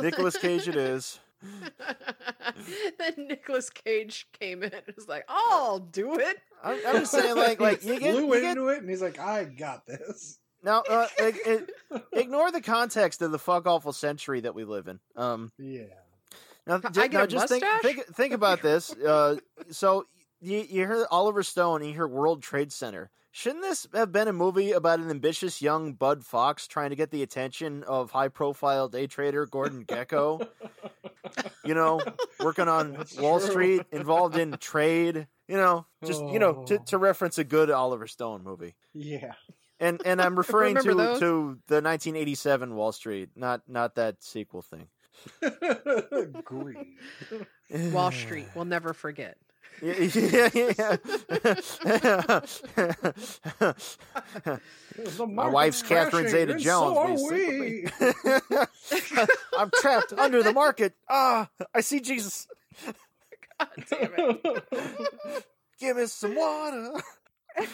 Nicolas 0.00 0.36
Cage, 0.36 0.66
it 0.66 0.74
is. 0.76 1.20
then 2.98 3.26
Nicolas 3.28 3.70
Cage 3.70 4.26
came 4.38 4.62
in 4.62 4.72
and 4.72 4.96
was 4.96 5.08
like, 5.08 5.24
I'll 5.28 5.78
do 5.78 6.18
it. 6.18 6.36
I'm, 6.62 6.78
I'm 6.86 7.00
just 7.00 7.12
saying, 7.12 7.36
like, 7.36 7.60
like 7.60 7.84
you 7.84 7.98
get, 7.98 8.14
flew 8.14 8.26
you 8.26 8.40
get 8.40 8.56
into 8.56 8.68
it, 8.68 8.78
and 8.80 8.88
he's 8.88 9.02
like, 9.02 9.18
"I 9.18 9.44
got 9.44 9.86
this." 9.86 10.38
now. 10.62 10.82
Uh, 10.88 11.06
like, 11.20 11.36
it, 11.44 11.70
ignore 12.12 12.50
the 12.52 12.60
context 12.60 13.22
of 13.22 13.32
the 13.32 13.38
fuck 13.38 13.66
awful 13.66 13.92
century 13.92 14.40
that 14.40 14.54
we 14.54 14.64
live 14.64 14.88
in. 14.88 15.00
Um, 15.16 15.52
Yeah. 15.58 15.84
Now, 16.66 16.78
get 16.78 17.12
now 17.12 17.26
just 17.26 17.48
think, 17.48 17.64
think 17.82 18.06
think 18.14 18.32
about 18.32 18.62
this. 18.62 18.92
Uh, 18.92 19.38
so 19.70 20.06
you, 20.40 20.58
you 20.58 20.86
hear 20.86 21.06
Oliver 21.10 21.42
Stone, 21.42 21.80
and 21.80 21.88
you 21.88 21.94
hear 21.94 22.06
World 22.06 22.42
Trade 22.42 22.72
Center. 22.72 23.10
Shouldn't 23.34 23.62
this 23.62 23.86
have 23.94 24.12
been 24.12 24.28
a 24.28 24.32
movie 24.32 24.72
about 24.72 25.00
an 25.00 25.08
ambitious 25.10 25.62
young 25.62 25.94
Bud 25.94 26.22
Fox 26.22 26.66
trying 26.66 26.90
to 26.90 26.96
get 26.96 27.10
the 27.10 27.22
attention 27.22 27.82
of 27.84 28.10
high-profile 28.10 28.88
day 28.88 29.06
trader 29.06 29.46
Gordon 29.46 29.84
Gekko? 29.88 30.46
you 31.64 31.72
know, 31.74 31.98
working 32.40 32.68
on 32.68 32.92
That's 32.92 33.16
Wall 33.16 33.40
true. 33.40 33.48
Street, 33.50 33.82
involved 33.90 34.36
in 34.36 34.52
trade. 34.58 35.26
You 35.48 35.56
know, 35.56 35.86
just 36.04 36.22
you 36.26 36.38
know, 36.38 36.58
oh. 36.60 36.64
to, 36.66 36.78
Oh. 36.78 36.82
to 36.88 36.98
reference 36.98 37.38
a 37.38 37.44
good 37.44 37.70
Oliver 37.70 38.06
Stone 38.06 38.44
movie. 38.44 38.74
Yeah. 38.92 39.32
And 39.80 40.00
and 40.04 40.20
I'm 40.20 40.36
referring 40.38 40.76
to 40.76 40.94
those? 40.94 41.18
to 41.20 41.58
the 41.68 41.76
1987 41.80 42.74
Wall 42.74 42.92
Street, 42.92 43.30
not 43.34 43.62
not 43.66 43.94
that 43.96 44.22
sequel 44.22 44.62
thing. 44.62 44.88
Green. 46.44 46.96
Wall 47.92 48.10
Street, 48.12 48.46
we'll 48.54 48.64
never 48.66 48.92
forget. 48.92 49.36
Yeah, 49.80 50.50
yeah, 50.54 50.70
yeah. 50.78 50.96
My 55.26 55.48
wife's 55.48 55.82
Catherine 55.82 56.28
Zeta 56.28 56.54
Jones. 56.58 57.20
So 57.20 57.28
we 57.28 57.60
we. 57.60 57.86
I'm 59.58 59.70
trapped 59.70 60.12
under 60.12 60.42
the 60.42 60.52
market. 60.52 60.94
Ah, 61.08 61.48
I 61.74 61.80
see 61.80 62.00
Jesus. 62.00 62.46
God 63.58 63.68
damn 63.88 64.12
it. 64.16 65.44
Give 65.80 65.96
me 65.96 66.06
some 66.06 66.36
water. 66.36 66.92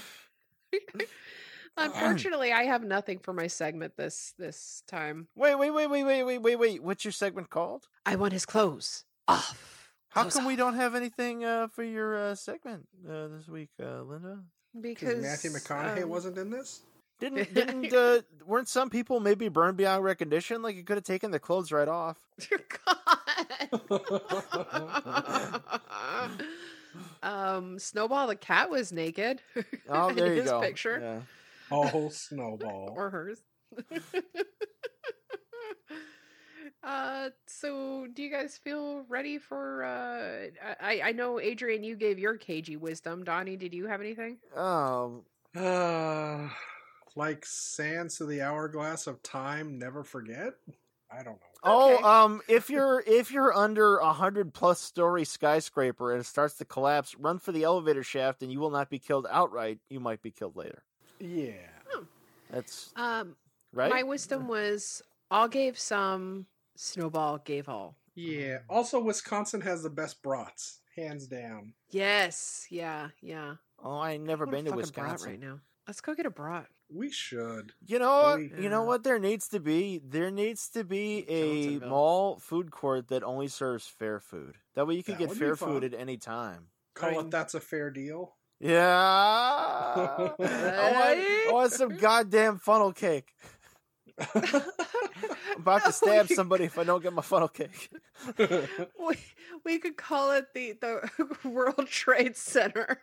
Unfortunately, 1.77 2.53
I 2.53 2.65
have 2.65 2.83
nothing 2.83 3.19
for 3.21 3.33
my 3.33 3.47
segment 3.47 3.97
this 3.97 4.35
this 4.39 4.83
time. 4.89 5.29
Wait, 5.37 5.55
wait, 5.55 5.71
wait, 5.71 5.87
wait, 5.89 6.05
wait, 6.05 6.23
wait, 6.25 6.39
wait, 6.39 6.57
wait. 6.57 6.83
What's 6.83 7.05
your 7.05 7.13
segment 7.13 7.51
called? 7.51 7.87
I 8.05 8.17
want 8.17 8.33
his 8.33 8.47
clothes 8.47 9.05
off. 9.29 9.78
How 10.11 10.29
come 10.29 10.47
we 10.47 10.57
don't 10.57 10.75
have 10.75 10.94
anything 10.94 11.44
uh, 11.44 11.68
for 11.68 11.83
your 11.83 12.16
uh, 12.16 12.35
segment 12.35 12.88
uh, 13.09 13.29
this 13.29 13.49
week, 13.49 13.71
uh, 13.81 14.03
Linda? 14.03 14.40
Because 14.81 15.09
Because 15.09 15.23
Matthew 15.23 15.51
McConaughey 15.51 16.03
um, 16.05 16.09
wasn't 16.09 16.38
in 16.38 16.51
this. 16.51 16.81
Didn't 17.21 17.53
didn't 17.55 17.92
uh, 17.92 18.21
weren't 18.47 18.68
some 18.68 18.90
people 18.90 19.21
maybe 19.21 19.49
burned 19.49 19.77
beyond 19.77 20.05
recognition? 20.05 20.62
Like 20.62 20.77
you 20.77 20.85
could 20.85 20.97
have 20.97 21.05
taken 21.05 21.31
the 21.31 21.38
clothes 21.40 21.73
right 21.73 21.88
off. 21.88 22.16
Dear 22.49 22.61
God. 22.87 23.18
um, 27.23 27.79
Snowball 27.79 28.29
the 28.29 28.37
cat 28.37 28.71
was 28.71 28.92
naked. 28.92 29.42
Oh, 29.88 30.09
in 30.09 30.16
there 30.16 30.35
you 30.35 30.42
his 30.42 30.51
go. 30.51 30.61
Picture 30.61 31.01
Yeah. 31.01 31.21
Oh, 31.71 32.09
snowball. 32.09 32.94
or 32.97 33.11
hers. 33.11 33.42
Uh, 36.83 37.31
so 37.47 38.07
do 38.12 38.23
you 38.23 38.31
guys 38.31 38.57
feel 38.57 39.05
ready 39.09 39.38
for? 39.38 39.85
Uh, 39.85 40.47
I 40.81 41.01
I 41.05 41.12
know 41.12 41.41
Adrian, 41.41 41.83
you 41.83 41.97
gave 41.97 42.19
your 42.19 42.37
cagey 42.37 42.77
wisdom. 42.77 43.25
Donnie, 43.25 43.57
did 43.57 43.75
you 43.75 43.87
have 43.87 44.01
anything? 44.01 44.38
Um, 44.57 45.23
Uh, 45.57 46.49
like 47.17 47.45
sands 47.45 48.19
to 48.19 48.27
the 48.27 48.43
hourglass 48.43 49.07
of 49.07 49.23
time, 49.23 49.79
never 49.79 50.05
forget. 50.05 50.55
I 51.11 51.23
don't 51.23 51.41
know. 51.41 51.47
Oh, 51.64 51.95
Okay. 51.97 52.03
um, 52.03 52.41
if 52.49 52.71
you're 52.71 53.03
if 53.07 53.31
you're 53.33 53.53
under 53.53 53.97
a 53.99 54.12
hundred 54.12 54.55
plus 54.55 54.81
story 54.81 55.25
skyscraper 55.25 56.12
and 56.12 56.21
it 56.21 56.27
starts 56.27 56.55
to 56.59 56.64
collapse, 56.64 57.17
run 57.17 57.38
for 57.38 57.53
the 57.53 57.64
elevator 57.64 58.03
shaft, 58.05 58.43
and 58.43 58.53
you 58.53 58.61
will 58.61 58.71
not 58.71 58.88
be 58.91 58.99
killed 58.99 59.27
outright. 59.31 59.81
You 59.91 60.01
might 60.01 60.23
be 60.23 60.31
killed 60.31 60.57
later. 60.57 60.85
Yeah. 61.19 61.53
That's 62.51 62.93
Um, 62.97 63.37
right. 63.73 63.91
my 63.91 64.03
wisdom 64.05 64.49
was 64.49 65.03
all 65.31 65.49
gave 65.49 65.79
some, 65.79 66.47
Snowball 66.81 67.38
gave 67.38 67.69
all. 67.69 67.97
Yeah. 68.14 68.59
Um, 68.71 68.77
also, 68.77 69.01
Wisconsin 69.01 69.61
has 69.62 69.83
the 69.83 69.91
best 69.91 70.23
brats, 70.23 70.79
hands 70.95 71.27
down. 71.27 71.75
Yes, 71.91 72.67
yeah, 72.71 73.09
yeah. 73.21 73.55
oh, 73.83 73.97
I 73.99 74.12
ain't 74.12 74.25
never 74.25 74.47
I 74.47 74.51
been 74.53 74.64
to 74.67 74.71
fucking 74.71 74.91
brat 74.95 75.05
Wisconsin. 75.12 75.31
right 75.31 75.41
now. 75.41 75.59
Let's 75.88 76.01
go 76.01 76.14
get 76.14 76.25
a 76.27 76.31
brat. 76.31 76.67
We 76.88 77.11
should. 77.11 77.73
You 77.85 77.99
know 77.99 78.23
what? 78.23 78.38
We- 78.38 78.62
You 78.62 78.69
know 78.69 78.85
what? 78.85 79.03
There 79.03 79.19
needs 79.19 79.49
to 79.49 79.59
be 79.61 80.01
there 80.05 80.31
needs 80.31 80.69
to 80.71 80.85
be 80.85 81.25
a 81.29 81.81
mall 81.85 82.38
food 82.38 82.71
court 82.71 83.09
that 83.09 83.25
only 83.25 83.49
serves 83.49 83.87
fair 83.88 84.21
food. 84.21 84.57
That 84.75 84.87
way 84.87 84.95
you 84.95 85.03
can 85.03 85.14
That 85.19 85.29
get 85.31 85.37
fair 85.37 85.57
food 85.57 85.83
at 85.83 85.95
any 85.95 86.17
time. 86.17 86.69
Call 86.95 87.11
Right. 87.11 87.19
it 87.27 87.31
that's 87.33 87.55
a 87.55 87.61
fair 87.61 87.91
deal. 87.91 88.37
Yeah. 88.61 88.85
I, 89.99 90.33
want, 90.38 90.38
I 90.38 91.49
want 91.53 91.73
some 91.73 91.97
goddamn 91.97 92.59
funnel 92.59 92.93
cake. 92.93 93.35
I'm 94.35 94.62
about 95.59 95.85
to 95.85 95.92
stab 95.92 96.28
somebody 96.28 96.64
if 96.64 96.78
I 96.78 96.85
don't 96.85 97.02
get 97.02 97.12
my 97.12 97.22
funnel 97.22 97.48
cake. 97.48 97.90
We, 98.98 99.16
we 99.64 99.78
could 99.78 99.96
call 99.96 100.33
it 100.33 100.52
the 100.54 100.72
the 100.72 101.09
World 101.48 101.87
Trade 101.87 102.37
Center. 102.37 103.00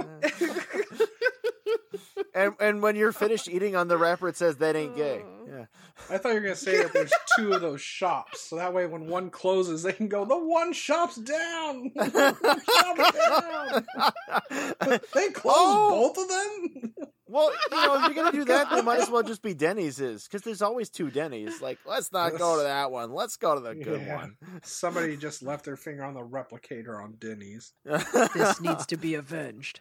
and 2.34 2.54
and 2.58 2.82
when 2.82 2.96
you're 2.96 3.12
finished 3.12 3.48
eating 3.48 3.76
on 3.76 3.86
the 3.88 3.96
wrapper, 3.96 4.28
it 4.28 4.36
says 4.36 4.56
that 4.56 4.76
ain't 4.76 4.96
gay. 4.96 5.22
Yeah. 5.54 5.66
I 6.10 6.18
thought 6.18 6.30
you 6.30 6.34
were 6.36 6.40
gonna 6.40 6.56
say 6.56 6.78
that 6.82 6.92
there's 6.92 7.12
two 7.38 7.52
of 7.52 7.60
those 7.60 7.80
shops, 7.80 8.40
so 8.40 8.56
that 8.56 8.72
way 8.74 8.86
when 8.86 9.06
one 9.06 9.30
closes, 9.30 9.82
they 9.82 9.92
can 9.92 10.08
go. 10.08 10.24
The 10.24 10.36
one 10.36 10.72
shop's 10.72 11.16
down. 11.16 11.92
The 11.94 12.60
shop's 12.80 13.12
down. 14.50 15.00
They 15.14 15.28
closed 15.30 15.56
Oh! 15.58 16.12
both 16.14 16.18
of 16.18 16.28
them. 16.28 16.94
Well, 17.34 17.50
you 17.72 17.76
know, 17.76 17.96
if 17.96 18.02
you're 18.14 18.24
gonna 18.24 18.32
do 18.36 18.44
that, 18.54 18.70
they 18.70 18.80
might 18.80 19.00
as 19.00 19.10
well 19.10 19.24
just 19.24 19.42
be 19.42 19.54
Denny's, 19.54 19.98
is 19.98 20.22
because 20.24 20.42
there's 20.42 20.62
always 20.62 20.88
two 20.88 21.10
Denny's. 21.10 21.60
Like, 21.60 21.78
let's 21.84 22.12
not 22.12 22.38
go 22.38 22.58
to 22.58 22.62
that 22.62 22.92
one. 22.92 23.12
Let's 23.12 23.36
go 23.36 23.54
to 23.56 23.60
the 23.60 23.74
good 23.74 24.02
Yeah. 24.02 24.16
one. 24.16 24.36
Somebody 24.62 25.16
just 25.16 25.42
left 25.42 25.64
their 25.64 25.76
finger 25.76 26.04
on 26.04 26.14
the 26.14 26.20
replicator 26.20 27.02
on 27.02 27.14
Denny's. 27.18 27.72
This 28.34 28.60
needs 28.60 28.86
to 28.86 28.96
be 28.96 29.14
avenged. 29.16 29.80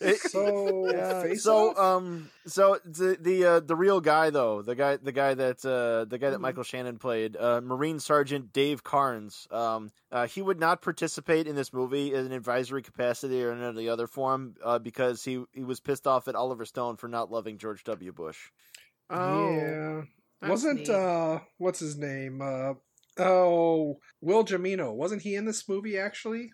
It- 0.00 0.18
So, 0.30 0.90
Yeah, 0.90 1.34
so 1.34 1.70
off? 1.70 1.78
um 1.78 2.30
so 2.46 2.78
the 2.84 3.16
the 3.20 3.44
uh, 3.44 3.60
the 3.60 3.76
real 3.76 4.00
guy 4.00 4.30
though 4.30 4.62
the 4.62 4.74
guy 4.74 4.96
the 4.96 5.12
guy 5.12 5.34
that 5.34 5.64
uh, 5.64 6.04
the 6.08 6.18
guy 6.18 6.30
that 6.30 6.38
Mhm. 6.38 6.42
Michael 6.42 6.62
Shannon 6.64 6.98
played 6.98 7.36
uh, 7.36 7.60
Marine 7.62 7.98
Sergeant 8.00 8.52
Dave 8.52 8.82
Karnes 8.84 9.50
um 9.52 9.90
uh, 10.10 10.26
he 10.26 10.40
would 10.40 10.58
not 10.58 10.80
participate 10.80 11.46
in 11.46 11.54
this 11.54 11.72
movie 11.72 12.14
in 12.14 12.24
an 12.26 12.32
advisory 12.32 12.80
capacity 12.82 13.42
or 13.44 13.52
in 13.52 13.62
any 13.62 13.88
other 13.90 14.06
form 14.06 14.54
uh, 14.64 14.78
because 14.78 15.24
he 15.24 15.42
he 15.52 15.64
was 15.64 15.80
pissed 15.80 16.06
off 16.06 16.28
at 16.28 16.34
Oliver 16.34 16.64
Stone 16.64 16.77
for 16.96 17.08
not 17.08 17.30
loving 17.30 17.58
George 17.58 17.84
W 17.84 18.12
Bush 18.12 18.38
Oh, 19.10 19.18
yeah, 19.20 20.02
wasn't 20.48 20.80
neat. 20.80 20.90
uh, 20.90 21.40
what's 21.58 21.80
his 21.80 21.96
name? 21.96 22.40
Uh, 22.42 22.74
oh, 23.18 23.98
Will 24.20 24.44
Jimeno. 24.44 24.94
Wasn't 24.94 25.22
he 25.22 25.34
in 25.34 25.44
this 25.46 25.68
movie 25.68 25.98
actually? 25.98 26.50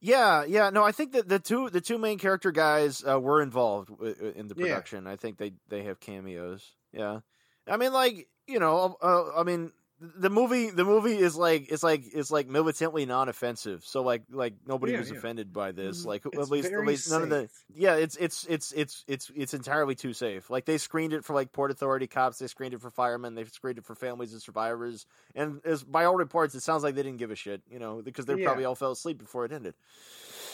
yeah 0.00 0.44
yeah 0.44 0.70
no 0.70 0.84
I 0.84 0.92
think 0.92 1.10
that 1.12 1.28
the 1.28 1.40
two 1.40 1.70
the 1.70 1.80
two 1.80 1.98
main 1.98 2.18
character 2.18 2.52
guys 2.52 3.02
uh, 3.04 3.18
were 3.18 3.42
involved 3.42 3.88
w- 3.88 4.14
w- 4.14 4.32
in 4.36 4.46
the 4.46 4.54
Yeah. 4.54 4.64
production 4.66 5.08
I 5.08 5.16
think 5.16 5.38
they 5.38 5.54
they 5.68 5.82
have 5.84 5.98
cameos 5.98 6.76
yeah 6.92 7.18
I 7.66 7.76
mean 7.78 7.92
like 7.92 8.28
you 8.46 8.60
know 8.60 8.96
uh, 9.02 9.24
I 9.36 9.42
mean 9.42 9.72
the 10.00 10.30
movie 10.30 10.70
the 10.70 10.84
movie 10.84 11.16
is 11.18 11.34
like 11.34 11.72
it's 11.72 11.82
like 11.82 12.04
it's 12.14 12.30
like 12.30 12.46
militantly 12.46 13.04
non-offensive 13.04 13.84
so 13.84 14.02
like 14.02 14.22
like 14.30 14.54
nobody 14.64 14.92
Yeah, 14.92 15.00
was 15.00 15.10
yeah. 15.10 15.16
offended 15.16 15.52
by 15.52 15.72
this 15.72 16.02
Mhm. 16.02 16.06
like 16.06 16.22
It's 16.26 16.38
at 16.38 16.50
least 16.50 16.66
at 16.66 16.70
very 16.72 16.86
least 16.86 17.10
none 17.10 17.22
of 17.24 17.30
the 17.30 17.48
yeah 17.74 17.96
it's 17.96 18.14
it's 18.16 18.44
it's 18.48 18.70
it's 18.72 19.04
it's 19.08 19.30
it's 19.34 19.54
entirely 19.54 19.96
too 19.96 20.12
safe 20.12 20.50
like 20.50 20.66
they 20.66 20.78
screened 20.78 21.12
it 21.12 21.24
for 21.24 21.34
like 21.34 21.50
port 21.52 21.72
authority 21.72 22.06
cops 22.06 22.38
they 22.38 22.46
screened 22.46 22.74
it 22.74 22.80
for 22.80 22.90
firemen 22.90 23.34
they 23.34 23.44
screened 23.46 23.78
it 23.78 23.84
for 23.84 23.96
families 23.96 24.32
and 24.32 24.40
survivors 24.40 25.04
and 25.34 25.60
as 25.64 25.82
by 25.82 26.04
all 26.04 26.14
reports 26.14 26.54
it 26.54 26.60
sounds 26.60 26.84
like 26.84 26.94
they 26.94 27.02
didn't 27.02 27.18
give 27.18 27.32
a 27.32 27.36
shit 27.36 27.60
you 27.68 27.80
know 27.80 28.00
because 28.00 28.24
they 28.24 28.36
Yeah. 28.36 28.44
probably 28.46 28.66
all 28.66 28.76
fell 28.76 28.92
asleep 28.92 29.18
before 29.18 29.44
it 29.46 29.52
ended 29.52 29.74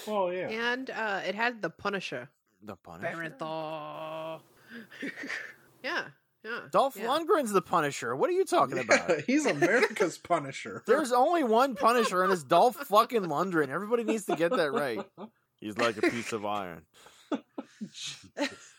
Oh 0.07 0.31
yeah. 0.31 0.49
and 0.49 0.89
uh, 0.89 1.21
it 1.27 1.35
had 1.35 1.61
the 1.61 1.69
Punisher. 1.71 2.29
the 2.63 2.77
Punisher 2.77 3.15
Bernthal. 3.39 4.41
yeah, 5.83 6.05
yeah. 6.45 6.61
Dolph 6.71 6.97
yeah. 6.97 7.07
Lundgren's 7.07 7.53
the 7.53 7.63
Punisher 7.63 8.15
what 8.15 8.31
are 8.31 8.35
you 8.35 8.45
talking 8.45 8.79
about 8.79 9.09
Yeah, 9.09 9.21
he's 9.27 9.47
America's 9.47 10.19
Punisher. 10.19 10.83
There's 10.87 11.13
only 11.13 11.45
one 11.45 11.75
Punisher, 11.75 12.23
and 12.23 12.33
it's 12.33 12.43
Dolph 12.43 12.77
fucking 12.77 13.23
Lundgren. 13.23 13.69
Everybody 13.69 14.05
needs 14.05 14.25
to 14.27 14.37
get 14.37 14.51
that 14.53 14.73
right. 14.73 15.05
He's 15.59 15.79
like 15.79 15.97
a 15.97 16.03
piece 16.03 16.33
of 16.33 16.45
iron. 16.45 16.83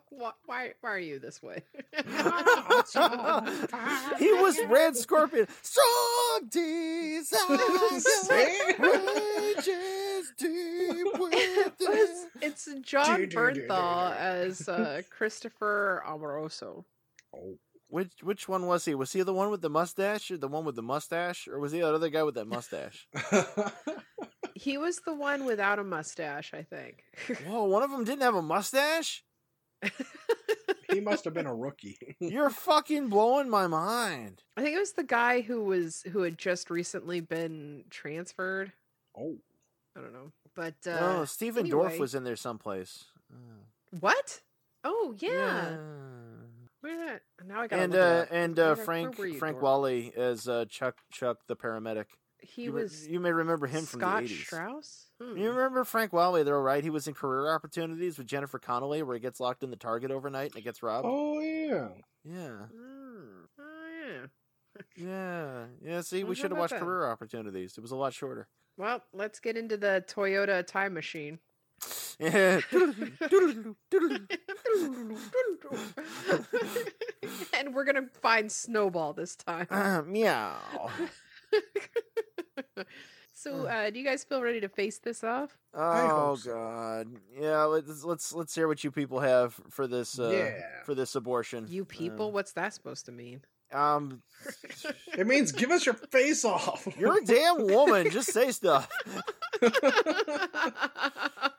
why, 0.10 0.32
why, 0.46 0.72
why 0.80 0.90
are 0.90 0.98
you 0.98 1.18
this 1.18 1.42
way? 1.42 1.62
he 4.18 4.32
was 4.32 4.58
Red 4.68 4.96
Scorpion. 4.96 5.46
Strong 5.62 6.48
desire 6.50 7.24
rages 8.78 10.32
deep 10.38 11.06
within. 11.18 11.72
it's, 11.80 12.26
it's 12.40 12.68
Jon 12.82 13.26
Bernthal 13.26 14.16
as 14.16 14.68
uh, 14.68 15.02
Christopher 15.10 16.02
Amoroso. 16.06 16.84
Oh, 17.34 17.58
Which 17.88 18.12
which 18.22 18.48
one 18.48 18.66
was 18.66 18.84
he? 18.84 18.94
Was 18.94 19.12
he 19.12 19.22
the 19.22 19.32
one 19.32 19.50
with 19.50 19.62
the 19.62 19.70
mustache, 19.70 20.30
or 20.30 20.36
the 20.36 20.48
one 20.48 20.64
with 20.64 20.76
the 20.76 20.82
mustache, 20.82 21.48
or 21.48 21.58
was 21.58 21.72
he 21.72 21.80
the 21.80 21.94
other 21.94 22.08
guy 22.08 22.22
with 22.22 22.34
that 22.36 22.46
mustache? 22.46 23.08
He 24.54 24.78
was 24.78 24.98
the 25.00 25.14
one 25.14 25.44
without 25.44 25.78
a 25.78 25.84
mustache, 25.84 26.52
I 26.54 26.62
think. 26.62 27.02
Whoa, 27.46 27.64
one 27.64 27.82
of 27.82 27.90
them 27.90 28.04
didn't 28.04 28.22
have 28.22 28.34
a 28.36 28.42
mustache. 28.42 29.24
He 30.92 31.00
must 31.00 31.24
have 31.24 31.34
been 31.34 31.46
a 31.46 31.54
rookie. 31.54 31.98
You're 32.20 32.50
fucking 32.50 33.08
blowing 33.08 33.48
my 33.48 33.66
mind. 33.66 34.42
I 34.56 34.62
think 34.62 34.76
it 34.76 34.80
was 34.80 34.92
the 34.92 35.04
guy 35.04 35.40
who 35.40 35.64
was 35.64 36.02
who 36.12 36.22
had 36.22 36.38
just 36.38 36.70
recently 36.70 37.20
been 37.20 37.84
transferred. 37.90 38.72
Oh, 39.16 39.36
I 39.96 40.00
don't 40.00 40.12
know, 40.12 40.32
but 40.54 40.74
uh, 40.86 40.98
oh, 41.00 41.24
Stephen 41.24 41.66
anyway. 41.66 41.90
Dorff 41.90 41.98
was 41.98 42.14
in 42.14 42.24
there 42.24 42.36
someplace. 42.36 43.04
Oh. 43.32 43.36
what? 44.00 44.40
Oh 44.84 45.14
yeah, 45.18 45.76
where 46.80 46.96
that? 47.06 47.22
Now 47.46 47.60
I 47.60 47.66
got 47.68 47.78
and 47.78 47.94
it 47.94 48.00
uh, 48.00 48.26
and 48.30 48.58
uh, 48.58 48.74
Frank 48.74 49.16
Frank 49.16 49.56
Dorf? 49.56 49.62
Wally 49.62 50.12
as 50.16 50.48
uh, 50.48 50.64
Chuck 50.68 50.96
Chuck 51.10 51.38
the 51.46 51.56
paramedic. 51.56 52.06
He 52.42 52.64
you, 52.64 52.72
re- 52.72 52.82
was 52.82 53.06
you 53.06 53.20
may 53.20 53.32
remember 53.32 53.66
him 53.66 53.84
from 53.84 54.00
Scott 54.00 54.18
the 54.18 54.24
eighties. 54.24 54.46
Strauss. 54.46 55.06
Hmm. 55.20 55.36
You 55.36 55.50
remember 55.50 55.84
Frank 55.84 56.12
Whaley 56.12 56.42
though, 56.42 56.58
right? 56.60 56.82
He 56.82 56.90
was 56.90 57.06
in 57.06 57.14
Career 57.14 57.54
Opportunities 57.54 58.18
with 58.18 58.26
Jennifer 58.26 58.58
Connelly, 58.58 59.02
where 59.02 59.14
he 59.14 59.20
gets 59.20 59.38
locked 59.40 59.62
in 59.62 59.70
the 59.70 59.76
Target 59.76 60.10
overnight 60.10 60.50
and 60.50 60.58
it 60.58 60.64
gets 60.64 60.82
robbed. 60.82 61.06
oh 61.08 61.40
yeah. 61.40 61.88
Yeah, 62.24 62.66
Hmm. 62.72 63.44
Oh 63.58 63.88
yeah. 64.04 64.26
yeah, 64.96 65.64
yeah. 65.84 66.00
See, 66.00 66.24
we 66.24 66.34
should 66.34 66.50
have 66.50 66.58
watched 66.58 66.72
that? 66.72 66.80
Career 66.80 67.06
Opportunities. 67.10 67.78
It 67.78 67.80
was 67.80 67.92
a 67.92 67.96
lot 67.96 68.12
shorter. 68.12 68.48
Well, 68.76 69.02
let's 69.12 69.38
get 69.38 69.56
into 69.56 69.76
the 69.76 70.04
Toyota 70.08 70.66
time 70.66 70.94
machine. 70.94 71.38
Yeah. 72.18 72.60
and 77.54 77.74
we're 77.74 77.84
gonna 77.84 78.08
find 78.20 78.50
Snowball 78.50 79.12
this 79.12 79.36
time. 79.36 79.66
Uh, 79.70 80.02
meow. 80.02 80.56
so, 83.32 83.66
uh, 83.66 83.90
do 83.90 83.98
you 83.98 84.04
guys 84.04 84.24
feel 84.24 84.42
ready 84.42 84.60
to 84.60 84.68
face 84.68 84.98
this 84.98 85.22
off? 85.24 85.56
Oh 85.74 86.36
so. 86.36 86.52
God. 86.52 87.08
Yeah. 87.38 87.64
Let's 87.64 88.04
let's 88.04 88.32
let's 88.32 88.54
hear 88.54 88.68
what 88.68 88.82
you 88.84 88.90
people 88.90 89.20
have 89.20 89.58
for 89.70 89.86
this. 89.86 90.18
Uh, 90.18 90.30
Yeah. 90.30 90.84
For 90.84 90.94
this 90.94 91.14
abortion. 91.14 91.66
You 91.68 91.84
people, 91.84 92.32
what's 92.32 92.52
that 92.52 92.74
supposed 92.74 93.06
to 93.06 93.12
mean? 93.12 93.42
Um. 93.72 94.22
It 95.16 95.26
means 95.26 95.52
give 95.52 95.70
us 95.70 95.84
your 95.84 95.94
face 95.94 96.42
off. 96.44 96.88
You're 96.98 97.18
a 97.18 97.24
damn 97.24 97.66
woman. 97.66 98.10
Just 98.10 98.32
say 98.32 98.50
stuff. 98.50 98.88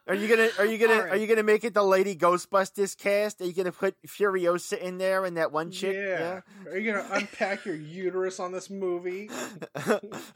Are 0.06 0.16
you 0.16 0.28
gonna 0.28 0.50
are 0.60 0.66
you 0.66 0.78
gonna 0.78 1.02
All 1.02 1.10
are 1.12 1.16
you 1.16 1.28
gonna 1.28 1.44
make 1.44 1.64
it 1.64 1.74
the 1.74 1.84
Lady 1.84 2.14
Ghostbusters 2.14 2.98
cast? 2.98 3.40
Are 3.40 3.46
you 3.46 3.54
gonna 3.54 3.72
put 3.72 3.96
Furiosa 4.06 4.78
in 4.78 4.98
there 4.98 5.24
and 5.24 5.38
that 5.38 5.54
one 5.54 5.72
chick? 5.72 5.96
yeah. 5.96 6.42
Are 6.68 6.78
you 6.78 6.92
gonna 6.92 7.08
unpack 7.14 7.66
your 7.66 7.76
uterus 7.76 8.40
on 8.40 8.52
this 8.52 8.70
movie? 8.70 9.30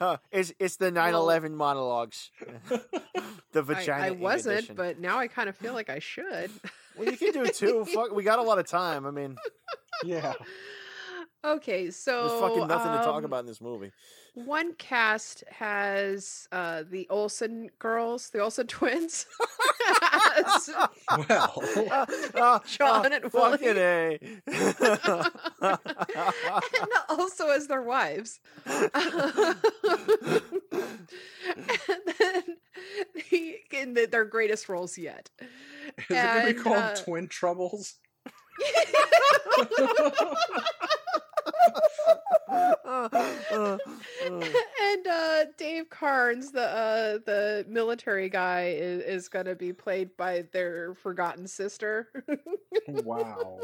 Uh, 0.00 0.16
it's 0.30 0.52
it's 0.58 0.76
the 0.76 0.90
9/11 0.92 1.52
monologues. 1.52 2.30
the 2.68 3.60
I, 3.60 3.60
vagina. 3.60 4.04
I 4.04 4.10
wasn't, 4.12 4.58
edition. 4.58 4.76
but 4.76 5.00
now 5.00 5.18
I 5.18 5.26
kind 5.26 5.48
of 5.48 5.56
feel 5.56 5.74
like 5.74 5.90
I 5.90 5.98
should. 5.98 6.50
well, 6.96 7.10
you 7.10 7.16
can 7.16 7.32
do 7.32 7.42
it 7.42 7.54
too. 7.54 7.84
Fuck, 7.94 8.12
we 8.14 8.22
got 8.22 8.38
a 8.38 8.42
lot 8.42 8.58
of 8.58 8.66
time. 8.66 9.06
I 9.06 9.10
mean, 9.10 9.36
Yeah. 10.04 10.34
Okay, 11.44 11.90
so 11.90 12.28
there's 12.28 12.40
fucking 12.40 12.66
nothing 12.66 12.92
to 12.92 12.98
talk 12.98 13.18
um, 13.18 13.24
about 13.24 13.40
in 13.40 13.46
this 13.46 13.60
movie. 13.60 13.92
One 14.44 14.74
cast 14.74 15.42
has 15.50 16.46
uh, 16.52 16.84
the 16.88 17.06
Olsen 17.10 17.70
girls, 17.78 18.30
the 18.30 18.40
Olsen 18.40 18.66
twins. 18.68 19.26
as 20.46 20.70
Well, 21.28 21.62
Uh, 21.90 22.06
uh, 22.34 22.58
John 22.66 23.12
uh, 23.12 23.16
and 23.22 23.32
fucking 23.32 23.74
Willie. 23.74 24.40
a. 24.50 24.64
and 25.60 25.78
also 27.08 27.48
as 27.48 27.66
their 27.66 27.82
wives. 27.82 28.40
and 28.66 28.84
then 32.18 32.42
he, 33.16 33.56
in 33.72 33.94
the, 33.94 34.06
their 34.06 34.24
greatest 34.24 34.68
roles 34.68 34.96
yet. 34.98 35.30
is 35.40 35.46
it 36.10 36.14
gonna 36.14 36.46
be 36.46 36.54
called 36.54 36.76
uh, 36.76 36.94
Twin 36.96 37.28
Troubles? 37.28 37.94
And 44.90 45.06
uh, 45.06 45.44
Dave 45.58 45.90
Karnes, 45.90 46.50
the 46.50 46.62
uh, 46.62 47.18
the 47.24 47.64
military 47.68 48.28
guy, 48.28 48.74
is, 48.76 49.02
is 49.02 49.28
going 49.28 49.46
to 49.46 49.54
be 49.54 49.72
played 49.72 50.16
by 50.16 50.44
their 50.52 50.94
forgotten 50.94 51.46
sister. 51.46 52.08
Wow. 52.88 53.60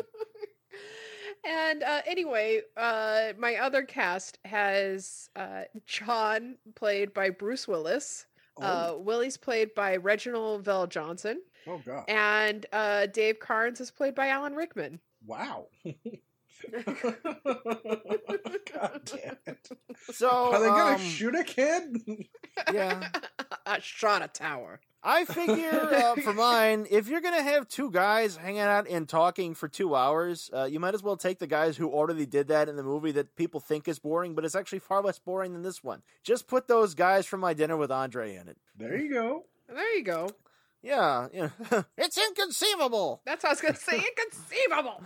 and 1.49 1.82
uh, 1.82 2.03
anyway, 2.07 2.61
uh, 2.76 3.32
my 3.38 3.57
other 3.57 3.82
cast 3.82 4.38
has 4.45 5.30
uh, 5.36 5.62
John 5.86 6.57
played 6.74 7.14
by 7.14 7.30
Bruce 7.30 7.66
Willis. 7.66 8.26
Uh, 8.61 8.90
Oh, 8.90 8.99
Willie's 8.99 9.36
played 9.36 9.74
by 9.74 9.97
Reginald 9.97 10.64
VelJohnson, 10.64 11.36
oh 11.66 11.82
God. 11.84 12.05
and 12.07 12.64
uh, 12.72 13.07
Dave 13.07 13.40
Karnes 13.40 13.80
is 13.80 13.90
played 13.90 14.14
by 14.14 14.28
Alan 14.28 14.55
Rickman. 14.55 15.01
Wow. 15.26 15.66
God 18.73 19.01
damn 19.05 19.37
it. 19.47 19.69
So 20.12 20.29
Are 20.29 20.61
they 20.61 20.69
gonna 20.69 20.95
um, 20.97 21.01
shoot 21.01 21.35
a 21.35 21.45
kid? 21.45 21.83
Yeah, 22.73 23.09
I 23.67 23.81
shot 23.81 24.23
a 24.23 24.29
tower. 24.29 24.79
I 25.03 25.25
figure 25.25 25.71
uh, 25.73 26.15
for 26.15 26.33
mine, 26.35 26.87
if 26.89 27.09
you're 27.09 27.21
gonna 27.21 27.43
have 27.43 27.67
two 27.69 27.91
guys 27.91 28.37
hanging 28.37 28.61
out 28.61 28.89
and 28.89 29.09
talking 29.09 29.55
for 29.55 29.67
two 29.67 29.97
hours, 29.97 30.51
uh, 30.55 30.62
you 30.65 30.79
might 30.79 30.95
as 30.95 31.03
well 31.03 31.17
take 31.17 31.41
the 31.41 31.49
guys 31.49 31.77
who 31.77 31.91
already 31.91 32.27
did 32.27 32.47
that 32.49 32.69
in 32.69 32.77
the 32.77 32.85
movie 32.85 33.11
that 33.12 33.35
people 33.35 33.59
think 33.59 33.89
is 33.89 33.99
boring, 33.99 34.37
but 34.37 34.45
it's 34.45 34.55
actually 34.55 34.79
far 34.79 35.03
less 35.03 35.19
boring 35.19 35.53
than 35.53 35.62
this 35.62 35.83
one. 35.83 36.03
Just 36.23 36.47
put 36.47 36.69
those 36.69 36.95
guys 36.95 37.27
from 37.27 37.41
My 37.41 37.55
Dinner 37.55 37.77
with 37.77 37.91
Andre 37.91 38.37
in 38.37 38.47
it. 38.47 38.57
There 38.79 38.97
you 38.97 39.12
go. 39.12 39.47
There 39.69 39.97
you 39.97 40.05
go. 40.05 40.31
Yeah, 40.85 41.28
yeah. 41.32 41.49
it's 41.97 42.18
inconceivable. 42.18 43.22
That's 43.24 43.43
what 43.43 43.49
I 43.49 43.53
was 43.53 43.61
gonna 43.62 43.74
say. 43.74 44.05
Inconceivable. 44.05 45.03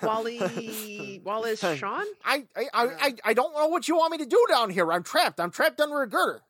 Wally, 0.02 1.20
Wallace, 1.24 1.58
Shawn. 1.58 2.04
I, 2.24 2.44
I, 2.54 2.66
I, 2.72 3.14
I, 3.24 3.34
don't 3.34 3.52
know 3.52 3.66
what 3.66 3.88
you 3.88 3.96
want 3.96 4.12
me 4.12 4.18
to 4.18 4.26
do 4.26 4.46
down 4.48 4.70
here. 4.70 4.92
I'm 4.92 5.02
trapped. 5.02 5.40
I'm 5.40 5.50
trapped 5.50 5.80
under 5.80 6.02
a 6.02 6.08
girder. 6.08 6.40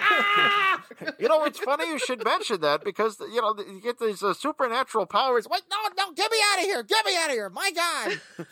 Ah! 0.00 0.82
You 1.18 1.28
know, 1.28 1.44
it's 1.44 1.58
funny 1.58 1.86
you 1.86 1.98
should 1.98 2.24
mention 2.24 2.60
that 2.60 2.84
because 2.84 3.18
you 3.20 3.40
know 3.40 3.54
you 3.58 3.80
get 3.82 3.98
these 3.98 4.22
uh, 4.22 4.34
supernatural 4.34 5.06
powers. 5.06 5.48
Wait, 5.50 5.62
no, 5.70 5.76
no, 5.96 6.12
get 6.12 6.30
me 6.30 6.38
out 6.52 6.58
of 6.60 6.64
here! 6.64 6.82
Get 6.82 7.04
me 7.04 7.16
out 7.16 7.26
of 7.26 7.32
here! 7.32 7.50
My 7.50 7.70
God, 7.74 8.46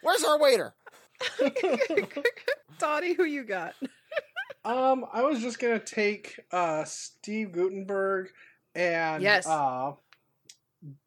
where's 0.00 0.22
our 0.22 0.38
waiter? 0.38 0.74
Dottie, 2.78 3.14
who 3.14 3.24
you 3.24 3.42
got? 3.44 3.74
Um, 4.66 5.06
I 5.12 5.22
was 5.22 5.40
just 5.40 5.60
gonna 5.60 5.78
take 5.78 6.40
uh 6.50 6.82
Steve 6.84 7.52
Guttenberg 7.52 8.30
and 8.74 9.22
Yes. 9.22 9.46
uh 9.46 9.92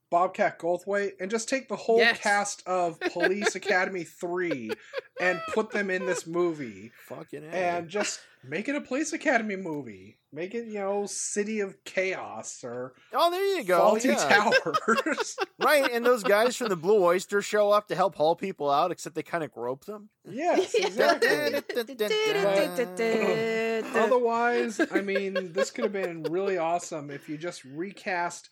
Bobcat 0.09 0.57
Goldthwait 0.57 1.11
and 1.19 1.29
just 1.29 1.49
take 1.49 1.67
the 1.67 1.75
whole 1.75 1.97
Yes. 1.99 2.17
cast 2.19 2.65
of 2.65 2.99
Police 3.11 3.55
Academy 3.55 4.05
3 4.05 4.71
and 5.19 5.41
put 5.53 5.71
them 5.71 5.89
in 5.91 6.05
this 6.05 6.25
movie 6.25 6.91
Fucking 7.07 7.43
and 7.43 7.89
just 7.89 8.21
make 8.43 8.69
it 8.69 8.75
a 8.75 8.81
Police 8.81 9.11
Academy 9.13 9.57
movie. 9.57 10.18
Make 10.31 10.53
it, 10.53 10.67
you 10.67 10.75
know, 10.75 11.07
City 11.07 11.59
of 11.59 11.83
Chaos 11.85 12.63
or 12.63 12.93
oh, 13.13 13.31
there 13.31 13.57
you 13.57 13.63
go. 13.63 13.79
Faulty 13.79 14.09
yeah. 14.09 14.15
Towers. 14.15 15.35
right, 15.59 15.91
and 15.91 16.05
those 16.05 16.21
guys 16.21 16.55
from 16.55 16.69
the 16.69 16.75
Blue 16.75 17.03
Oyster 17.03 17.41
show 17.41 17.71
up 17.71 17.87
to 17.87 17.95
help 17.95 18.13
haul 18.13 18.35
people 18.35 18.69
out, 18.69 18.91
except 18.91 19.15
they 19.15 19.23
kind 19.23 19.43
of 19.43 19.51
grope 19.51 19.85
them. 19.85 20.09
yes, 20.29 20.73
exactly. 20.75 21.29
Otherwise, 23.95 24.79
I 24.91 25.01
mean, 25.01 25.51
this 25.51 25.71
could 25.71 25.85
have 25.85 25.93
been 25.93 26.21
really 26.23 26.59
awesome 26.59 27.09
if 27.09 27.27
you 27.27 27.35
just 27.35 27.65
recast, 27.65 28.51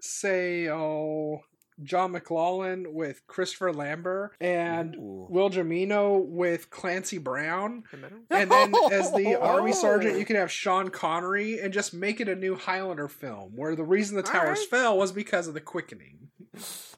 say, 0.00 0.68
oh, 0.68 1.40
John 1.82 2.12
McLoughlin 2.12 2.92
with 2.92 3.26
Christopher 3.26 3.72
Lambert 3.72 4.32
and 4.40 4.94
Ooh. 4.96 5.26
Will 5.28 5.50
Jimeno 5.50 6.24
with 6.24 6.70
Clancy 6.70 7.18
Brown. 7.18 7.84
And 8.30 8.50
then 8.50 8.74
as 8.92 9.12
the 9.12 9.36
army 9.40 9.72
sergeant, 9.72 10.18
you 10.18 10.24
can 10.24 10.36
have 10.36 10.50
Sean 10.50 10.90
Connery 10.90 11.60
and 11.60 11.72
just 11.72 11.94
make 11.94 12.20
it 12.20 12.28
a 12.28 12.34
new 12.34 12.56
Highlander 12.56 13.08
film 13.08 13.52
where 13.56 13.74
the 13.74 13.84
reason 13.84 14.16
the 14.16 14.22
towers 14.22 14.58
Alright. 14.58 14.70
fell 14.70 14.98
was 14.98 15.12
because 15.12 15.46
of 15.46 15.54
the 15.54 15.60
quickening. 15.60 16.18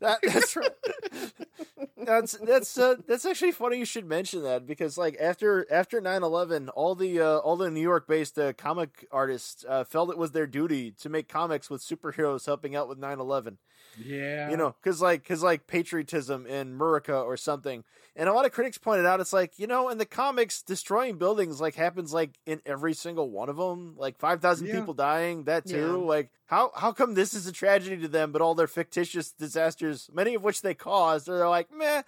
That, 0.01 0.19
that's 0.23 0.57
right. 0.57 0.71
that's 2.05 2.33
that's 2.39 2.79
uh, 2.79 2.97
that's 3.07 3.27
actually 3.27 3.53
funny. 3.53 3.79
You 3.79 3.85
should 3.85 4.07
mention 4.07 4.43
that 4.43 4.67
because 4.67 4.97
like 4.97 5.17
after 5.21 5.67
after 5.71 6.01
9-11, 6.01 6.71
all 6.75 6.95
the 6.95 7.21
uh, 7.21 7.39
all 7.39 7.57
the 7.57 7.71
New 7.71 7.81
York 7.81 8.09
based 8.09 8.39
uh, 8.39 8.53
comic 8.55 9.07
artists 9.13 9.65
uh, 9.69 9.85
felt 9.85 10.11
it 10.11 10.19
was 10.19 10.33
their 10.33 10.47
duty 10.47 10.93
to 10.93 11.09
make 11.09 11.29
comics 11.29 11.69
with 11.69 11.83
superheroes 11.83 12.47
helping 12.47 12.75
out 12.75 12.89
with 12.89 12.99
9-11. 12.99 13.57
Yeah. 14.03 14.51
You 14.51 14.57
know, 14.57 14.70
because 14.83 15.01
like 15.01 15.23
because 15.23 15.43
like 15.43 15.67
patriotism 15.67 16.47
in 16.47 16.79
Murica 16.79 17.25
or 17.25 17.37
something. 17.37 17.85
And 18.17 18.29
a 18.29 18.33
lot 18.33 18.45
of 18.45 18.53
critics 18.53 18.77
pointed 18.77 19.07
out 19.07 19.21
it's 19.21 19.33
like 19.33 19.59
you 19.59 19.67
know 19.67 19.89
in 19.89 19.99
the 19.99 20.07
comics 20.07 20.63
destroying 20.63 21.17
buildings 21.17 21.61
like 21.61 21.75
happens 21.75 22.13
like 22.13 22.39
in 22.47 22.61
every 22.67 22.93
single 22.95 23.31
one 23.31 23.49
of 23.49 23.57
them. 23.57 23.95
Like 23.97 24.19
five 24.19 24.41
thousand 24.41 24.67
Yeah. 24.67 24.81
people 24.81 24.95
dying, 24.95 25.45
that 25.45 25.67
too. 25.67 25.77
Yeah. 25.77 26.09
Like 26.09 26.31
how 26.47 26.73
how 26.75 26.93
come 26.93 27.15
this 27.15 27.35
is 27.35 27.47
a 27.47 27.53
tragedy 27.53 27.97
to 28.03 28.09
them, 28.09 28.33
but 28.33 28.43
all 28.43 28.55
their 28.55 28.67
fictitious 28.67 29.31
disasters, 29.33 30.11
many 30.13 30.35
of 30.35 30.43
which 30.45 30.63
they 30.63 30.75
caused, 30.75 31.27
they're 31.27 31.49
like 31.49 31.73
meh. 31.73 32.03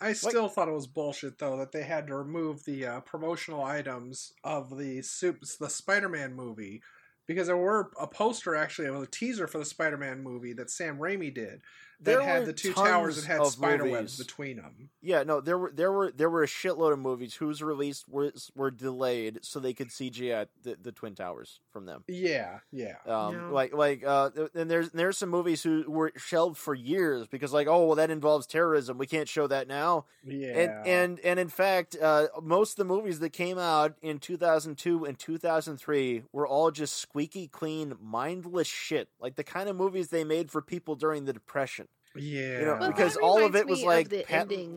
I 0.00 0.14
still 0.14 0.48
thought 0.48 0.66
it 0.66 0.74
was 0.74 0.88
bullshit 0.88 1.38
though 1.38 1.56
that 1.58 1.70
they 1.70 1.84
had 1.84 2.08
to 2.08 2.16
remove 2.16 2.64
the 2.64 2.86
uh, 2.86 3.00
promotional 3.00 3.62
items 3.62 4.32
of 4.42 4.76
the 4.76 5.00
soups 5.02 5.56
the 5.56 5.70
Spider-Man 5.70 6.34
movie 6.34 6.82
because 7.28 7.46
there 7.46 7.56
were 7.56 7.92
a 8.00 8.08
poster 8.08 8.56
actually 8.56 8.90
was 8.90 9.04
a 9.04 9.10
teaser 9.10 9.46
for 9.46 9.58
the 9.58 9.64
Spider-Man 9.64 10.20
movie 10.20 10.54
that 10.54 10.70
Sam 10.70 10.98
Raimi 10.98 11.32
did 11.32 11.60
that 12.04 12.10
There 12.12 12.22
had 12.22 12.46
the 12.46 12.52
two 12.52 12.72
towers 12.72 13.16
that 13.16 13.24
had 13.26 13.40
of 13.40 13.48
spider 13.52 13.84
movies. 13.84 13.92
webs 13.92 14.18
between 14.18 14.56
them. 14.56 14.90
Yeah, 15.00 15.22
no, 15.24 15.40
there 15.40 15.58
were 15.58 15.72
there 15.74 15.90
were 15.92 16.12
there 16.12 16.30
were 16.30 16.42
a 16.42 16.46
shitload 16.48 16.92
of 16.92 16.98
movies 16.98 17.34
whose 17.34 17.62
release 17.62 18.04
was 18.08 18.50
were 18.54 18.70
delayed 18.70 19.40
so 19.42 19.58
they 19.60 19.72
could 19.74 19.88
CGI 19.88 20.46
the, 20.62 20.76
the 20.80 20.92
twin 20.92 21.14
towers 21.14 21.60
from 21.72 21.86
them. 21.86 22.04
Yeah, 22.08 22.58
yeah. 22.70 22.96
Um, 23.06 23.34
Yeah. 23.34 23.46
like 23.48 23.74
like 23.74 24.04
uh, 24.04 24.30
and 24.54 24.70
there's 24.70 24.90
there's 24.90 25.18
some 25.18 25.28
movies 25.30 25.62
who 25.62 25.84
were 25.88 26.12
shelved 26.16 26.56
for 26.58 26.74
years 26.74 27.26
because 27.26 27.52
like 27.52 27.66
oh 27.68 27.86
well 27.86 27.96
that 27.96 28.10
involves 28.10 28.46
terrorism 28.46 28.98
we 28.98 29.06
can't 29.06 29.28
show 29.28 29.46
that 29.46 29.66
now 29.68 30.04
Yeah. 30.24 30.48
and 30.58 30.86
and 30.86 31.20
and 31.20 31.40
in 31.40 31.48
fact 31.48 31.96
uh, 32.00 32.28
most 32.42 32.72
of 32.72 32.76
the 32.76 32.84
movies 32.84 33.18
that 33.20 33.30
came 33.30 33.58
out 33.58 33.94
in 34.02 34.18
2002 34.18 35.04
and 35.04 35.18
2003 35.18 36.22
were 36.32 36.46
all 36.46 36.70
just 36.70 36.96
squeaky 36.96 37.48
clean 37.48 37.94
mindless 38.00 38.66
shit 38.68 39.08
like 39.20 39.36
the 39.36 39.44
kind 39.44 39.68
of 39.68 39.76
movies 39.76 40.08
they 40.08 40.24
made 40.24 40.50
for 40.50 40.60
people 40.62 40.94
during 40.94 41.24
the 41.24 41.32
depression 41.32 41.88
yeah. 42.16 42.58
you 42.58 42.64
know 42.64 42.76
Well, 42.80 42.90
because 42.90 43.16
all 43.16 43.44
of 43.44 43.56
it 43.56 43.66
was 43.66 43.82
like 43.82 44.12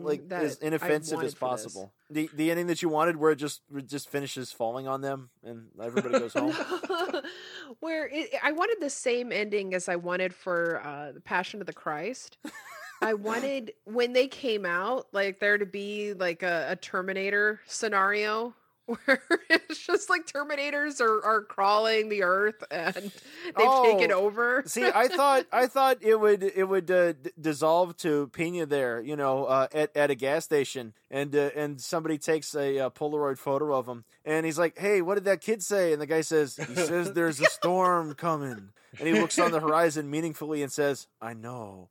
like 0.02 0.22
as 0.30 0.58
inoffensive 0.58 1.22
as 1.22 1.34
possible 1.34 1.92
the 2.10 2.30
the 2.34 2.50
ending 2.50 2.68
that 2.68 2.82
you 2.82 2.88
wanted 2.88 3.16
where 3.16 3.32
it 3.32 3.36
just 3.36 3.62
it 3.74 3.88
just 3.88 4.08
finishes 4.08 4.52
falling 4.52 4.88
on 4.88 5.00
them 5.00 5.30
and 5.44 5.66
everybody 5.82 6.18
goes 6.18 6.32
home 6.32 6.54
Where 7.80 8.08
it, 8.12 8.30
I 8.42 8.52
wanted 8.52 8.76
the 8.80 8.90
same 8.90 9.32
ending 9.32 9.74
as 9.74 9.88
I 9.88 9.96
wanted 9.96 10.34
for 10.34 10.80
uh, 10.84 11.12
the 11.12 11.20
Passion 11.20 11.60
of 11.60 11.66
the 11.66 11.72
Christ. 11.72 12.38
I 13.02 13.14
wanted 13.14 13.72
when 13.84 14.12
they 14.12 14.28
came 14.28 14.64
out, 14.64 15.06
like 15.12 15.40
there 15.40 15.58
to 15.58 15.66
be 15.66 16.14
like 16.14 16.42
a, 16.42 16.68
a 16.70 16.76
Terminator 16.76 17.60
scenario 17.66 18.54
where 19.04 19.20
it's 19.50 19.78
just 19.84 20.08
like 20.08 20.26
Terminators 20.26 21.00
are, 21.00 21.24
are 21.24 21.42
crawling 21.42 22.08
the 22.08 22.22
earth 22.22 22.62
and 22.70 22.94
they've 23.56 23.82
taken 23.82 24.12
Oh, 24.12 24.20
over. 24.26 24.62
See, 24.66 24.84
I 24.86 25.08
thought 25.08 25.46
I 25.52 25.66
thought 25.66 25.98
it 26.02 26.18
would 26.20 26.42
it 26.42 26.64
would 26.68 26.90
uh, 26.90 27.12
d- 27.14 27.30
dissolve 27.40 27.96
to 27.98 28.28
Pena 28.28 28.64
there, 28.66 29.00
you 29.00 29.16
know, 29.16 29.44
uh, 29.46 29.66
at 29.72 29.96
at 29.96 30.10
a 30.10 30.14
gas 30.14 30.44
station, 30.44 30.92
and 31.10 31.34
uh, 31.34 31.50
and 31.56 31.80
somebody 31.80 32.16
takes 32.18 32.54
a 32.54 32.78
uh, 32.78 32.90
Polaroid 32.90 33.38
photo 33.38 33.72
of 33.74 33.86
him, 33.86 34.04
and 34.26 34.44
he's 34.44 34.58
like, 34.58 34.76
"Hey, 34.76 35.00
what 35.00 35.14
did 35.14 35.24
that 35.24 35.40
kid 35.40 35.62
say?" 35.62 35.92
And 35.92 36.02
the 36.02 36.06
guy 36.06 36.20
says, 36.20 36.56
"He 36.56 36.74
says 36.74 37.12
there's 37.14 37.40
a 37.40 37.44
storm 37.46 38.14
coming," 38.14 38.70
and 38.98 39.08
he 39.08 39.14
looks 39.14 39.38
on 39.38 39.52
the 39.52 39.60
horizon 39.60 40.10
meaningfully 40.10 40.62
and 40.62 40.70
says, 40.70 41.06
"I 41.22 41.32
know." 41.32 41.88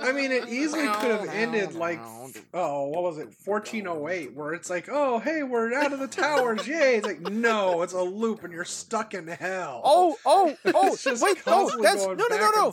I 0.00 0.12
mean, 0.12 0.32
it 0.32 0.48
easily 0.48 0.86
could 0.86 1.10
have 1.10 1.28
ended 1.28 1.74
like, 1.74 2.00
oh, 2.54 2.88
what 2.88 3.02
was 3.02 3.18
it, 3.18 3.28
1408, 3.44 4.34
where 4.34 4.54
it's 4.54 4.70
like, 4.70 4.88
oh, 4.90 5.18
hey, 5.18 5.42
we're 5.42 5.74
out 5.74 5.92
of 5.92 5.98
the 5.98 6.06
towers, 6.06 6.66
yay! 6.66 6.96
It's 6.96 7.06
like, 7.06 7.20
no, 7.20 7.82
it's 7.82 7.92
a 7.92 8.02
loop, 8.02 8.44
and 8.44 8.52
you're 8.52 8.64
stuck 8.64 9.14
in 9.14 9.26
hell. 9.26 9.82
Oh, 9.84 10.16
oh, 10.24 10.56
oh! 10.66 10.96
Wait, 11.20 11.46
no, 11.46 11.82
that's 11.82 12.04
no, 12.06 12.14
no, 12.14 12.26
no, 12.28 12.50
no. 12.54 12.72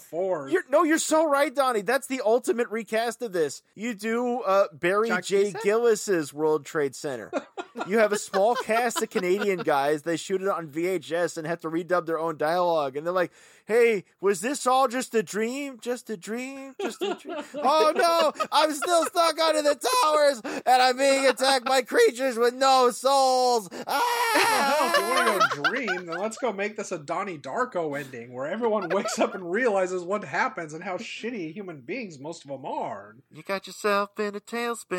You're 0.52 0.64
no, 0.70 0.84
you're 0.84 0.98
so 0.98 1.28
right, 1.28 1.54
Donnie. 1.54 1.82
That's 1.82 2.08
the 2.08 2.22
ultimate 2.26 2.70
recast 2.70 3.22
of 3.22 3.34
this. 3.34 3.62
You 3.76 3.94
do 3.94 4.42
uh, 4.46 4.66
Barry 4.74 5.10
Chuck 5.10 5.24
J. 5.26 5.54
Gillis's 5.64 6.34
World 6.34 6.66
Trade 6.66 6.96
Center. 6.96 7.32
you 7.88 7.98
have 8.00 8.12
a 8.12 8.18
small 8.18 8.56
cast 8.56 9.02
of 9.02 9.10
Canadian 9.10 9.60
guys. 9.60 10.04
They 10.04 10.18
shoot 10.18 10.42
it 10.42 10.48
on 10.48 10.68
VHS 10.68 11.38
and 11.38 11.46
have 11.48 11.62
to 11.62 11.70
redub 11.70 12.06
their 12.06 12.20
own 12.20 12.38
dialogue. 12.38 12.96
And 12.96 13.06
they're 13.06 13.14
like, 13.14 13.32
"Hey, 13.66 14.06
was 14.22 14.42
this 14.42 14.66
all 14.68 14.88
just 14.88 15.14
a 15.16 15.24
dream? 15.24 15.80
Just 15.82 16.10
a 16.10 16.18
dream? 16.18 16.76
Just 16.82 17.02
a 17.02 17.16
dream? 17.16 17.38
oh 17.56 17.92
no, 17.96 18.46
I'm 18.52 18.72
still 18.74 19.06
stuck 19.06 19.40
under 19.40 19.62
the 19.62 19.76
towers, 20.04 20.42
and 20.66 20.82
I'm 20.82 20.98
being 20.98 21.26
attacked 21.26 21.66
by 21.66 21.82
creatures 21.82 22.38
with 22.38 22.54
no 22.54 22.92
souls." 22.92 23.70
Well, 23.72 23.82
if 23.82 23.88
you 23.88 23.94
Ah! 23.98 25.38
want 25.40 25.52
to 25.52 25.58
go 25.58 25.64
dream, 25.70 26.06
then 26.06 26.18
let's 26.20 26.38
go 26.38 26.52
make 26.54 26.78
this 26.78 26.92
a 26.92 26.98
Donnie 26.98 27.38
Darko 27.38 28.00
ending 28.00 28.34
where 28.34 28.48
everyone 28.48 28.90
wakes 28.90 29.18
up 29.20 29.36
and 29.36 29.50
realizes 29.52 30.04
what 30.04 30.24
happens 30.24 30.74
and 30.74 30.84
how 30.84 30.98
shitty 30.98 31.54
human 31.54 31.82
beings 31.82 32.20
most 32.20 32.44
of 32.46 32.50
them 32.52 32.66
are. 32.66 33.16
You 33.32 33.44
got 33.44 33.68
yourself 33.68 34.20
in 34.20 34.35
a 34.36 34.42
tailspin. 34.42 34.96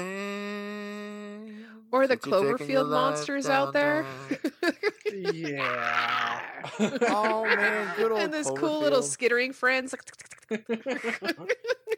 Or 1.93 2.07
the 2.07 2.15
Since 2.15 2.27
you're 2.27 2.59
taking 2.59 2.75
your 2.75 2.85
Cloverfield 2.85 2.91
monsters 2.91 3.49
out 3.49 3.73
there. 3.73 4.05
Yeah. 5.13 6.41
Oh 7.09 7.45
man, 7.45 7.95
good 7.97 8.11
old 8.11 8.21
and 8.21 8.35
those 8.35 8.51
cool 8.51 8.81
little 8.81 9.01
skittering 9.01 9.53
friends. 9.53 9.95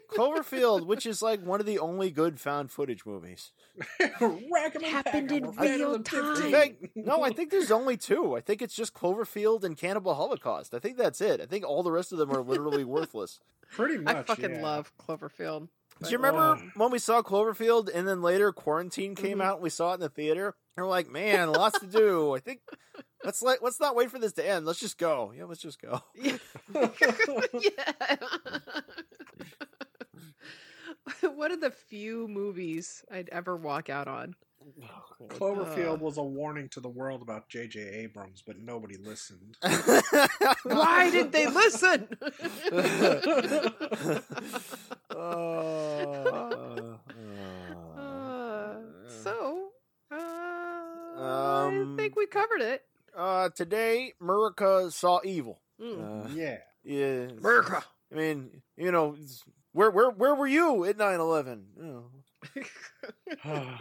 Cloverfield, 0.09 0.85
which 0.85 1.05
is 1.05 1.21
like 1.21 1.41
one 1.45 1.59
of 1.59 1.65
the 1.65 1.79
only 1.79 2.11
good 2.11 2.39
found 2.39 2.71
footage 2.71 3.05
movies. 3.05 3.51
Happened 3.99 5.31
in 5.31 5.51
real 5.51 5.99
time. 5.99 6.35
15. 6.35 6.89
No, 6.95 7.23
I 7.23 7.31
think 7.31 7.51
there's 7.51 7.71
only 7.71 7.97
two. 7.97 8.35
I 8.35 8.41
think 8.41 8.61
it's 8.61 8.75
just 8.75 8.93
Cloverfield 8.93 9.63
and 9.63 9.77
Cannibal 9.77 10.15
Holocaust. 10.15 10.73
I 10.73 10.79
think 10.79 10.97
that's 10.97 11.21
it. 11.21 11.41
I 11.41 11.45
think 11.45 11.65
all 11.65 11.83
the 11.83 11.91
rest 11.91 12.11
of 12.11 12.17
them 12.17 12.31
are 12.31 12.41
literally 12.41 12.83
worthless. 12.83 13.39
Pretty 13.71 13.97
much. 13.97 14.15
I 14.15 14.23
fucking 14.23 14.55
yeah. 14.55 14.61
love 14.61 14.91
Cloverfield. 14.97 15.69
Do 16.01 16.09
you 16.09 16.17
remember 16.17 16.39
Ugh. 16.53 16.61
when 16.75 16.91
we 16.91 16.99
saw 16.99 17.21
Cloverfield 17.21 17.89
and 17.93 18.07
then 18.07 18.21
later 18.21 18.51
Quarantine 18.51 19.15
came 19.15 19.39
Mhm. 19.39 19.43
out 19.43 19.55
and 19.55 19.63
we 19.63 19.69
saw 19.69 19.91
it 19.91 19.95
in 19.95 19.99
the 20.01 20.09
theater? 20.09 20.55
And 20.77 20.85
we're 20.85 20.89
like, 20.89 21.09
man, 21.09 21.51
lots 21.51 21.77
to 21.79 21.87
do. 21.87 22.33
I 22.35 22.39
think 22.39 22.61
let's 23.25 23.41
let 23.41 23.61
let's 23.61 23.79
not 23.81 23.95
wait 23.95 24.09
for 24.09 24.17
this 24.19 24.31
to 24.33 24.47
end. 24.47 24.65
Let's 24.65 24.79
just 24.79 24.97
go. 24.97 25.33
Yeah, 25.35 25.43
let's 25.45 25.61
just 25.61 25.81
go. 25.81 26.01
Yeah. 26.73 28.15
One 31.35 31.51
of 31.51 31.59
the 31.61 31.71
few 31.71 32.27
movies 32.27 33.03
I'd 33.11 33.29
ever 33.29 33.55
walk 33.57 33.89
out 33.89 34.07
on. 34.07 34.35
Cloverfield 35.29 35.93
Uh. 35.95 36.03
was 36.03 36.17
a 36.17 36.23
warning 36.23 36.67
to 36.69 36.79
the 36.81 36.89
world 36.89 37.21
about 37.21 37.47
J.J. 37.49 37.79
Abrams, 37.79 38.43
but 38.45 38.57
nobody 38.59 38.97
listened. 38.97 39.57
Why 40.63 41.09
did 41.09 41.31
they 41.31 41.47
listen? 41.47 42.07
Uh, 45.09 45.88
Uh, 47.97 48.75
so, 49.07 49.69
uh, 50.11 50.15
I 50.15 51.65
Um, 51.67 51.97
think 51.97 52.15
we 52.15 52.25
covered 52.27 52.61
it. 52.61 52.83
uh, 53.15 53.49
today, 53.49 54.13
Murica 54.21 54.91
saw 54.91 55.19
evil. 55.23 55.61
Mm. 55.81 56.25
Uh, 56.25 56.29
yeah. 56.33 56.57
yeah, 56.83 57.27
America. 57.37 57.83
I 58.11 58.15
mean, 58.15 58.61
you 58.77 58.91
know, 58.91 59.15
where 59.73 59.91
where 59.91 60.09
where 60.09 60.35
were 60.35 60.47
you 60.47 60.85
at 60.85 60.97
9-11? 60.97 61.63
You 61.77 61.83
know. 61.83 62.11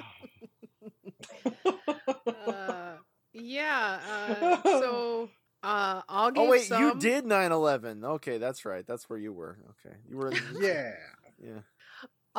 uh, 2.27 2.97
yeah. 3.33 4.01
Uh, 4.41 4.63
so, 4.65 5.31
uh, 5.63 6.03
I'll 6.09 6.31
give 6.31 6.43
Oh 6.45 6.51
wait, 6.51 6.63
some. 6.63 6.83
you 6.83 6.95
did 6.99 7.25
9-11. 7.25 8.05
Okay, 8.05 8.39
that's 8.39 8.65
right. 8.65 8.87
That's 8.87 9.09
where 9.09 9.19
you 9.19 9.33
were. 9.33 9.59
Okay, 9.87 9.97
you 10.09 10.17
were. 10.17 10.31
In, 10.31 10.39
yeah. 10.61 10.93
yeah. 11.43 11.61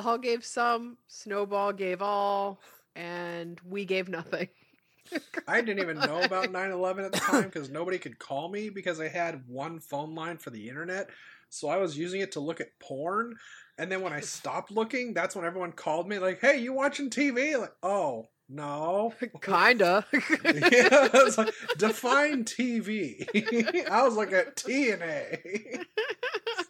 All 0.05 0.17
gave 0.17 0.45
some. 0.45 0.97
Snowball 1.07 1.73
gave 1.73 2.01
all, 2.01 2.61
and 2.95 3.59
we 3.65 3.85
gave 3.85 4.07
nothing. 4.07 4.47
I 5.47 5.61
didn't 5.61 5.79
even 5.79 5.97
know 5.97 6.21
about 6.21 6.51
9 6.51 6.71
11 6.71 7.05
at 7.05 7.11
the 7.11 7.19
time 7.19 7.43
because 7.43 7.69
nobody 7.69 7.97
could 7.97 8.19
call 8.19 8.49
me 8.49 8.69
because 8.69 8.99
I 8.99 9.07
had 9.07 9.43
one 9.47 9.79
phone 9.79 10.15
line 10.15 10.37
for 10.37 10.51
the 10.51 10.69
internet. 10.69 11.09
So 11.49 11.67
I 11.67 11.77
was 11.77 11.97
using 11.97 12.21
it 12.21 12.31
to 12.33 12.39
look 12.39 12.61
at 12.61 12.79
porn. 12.79 13.35
And 13.77 13.91
then 13.91 14.01
when 14.01 14.13
I 14.13 14.19
stopped 14.21 14.71
looking, 14.71 15.13
that's 15.13 15.35
when 15.35 15.45
everyone 15.45 15.71
called 15.71 16.07
me, 16.07 16.19
like, 16.19 16.39
hey, 16.39 16.57
you 16.57 16.73
watching 16.73 17.09
TV? 17.09 17.59
Like, 17.59 17.73
oh, 17.81 18.27
no. 18.47 19.13
Kinda. 19.41 20.05
yeah, 20.43 21.09
like, 21.37 21.53
define 21.77 22.45
TV. 22.45 23.87
I 23.89 24.03
was 24.03 24.15
like 24.15 24.31
at 24.31 24.55
TNA. 24.55 25.85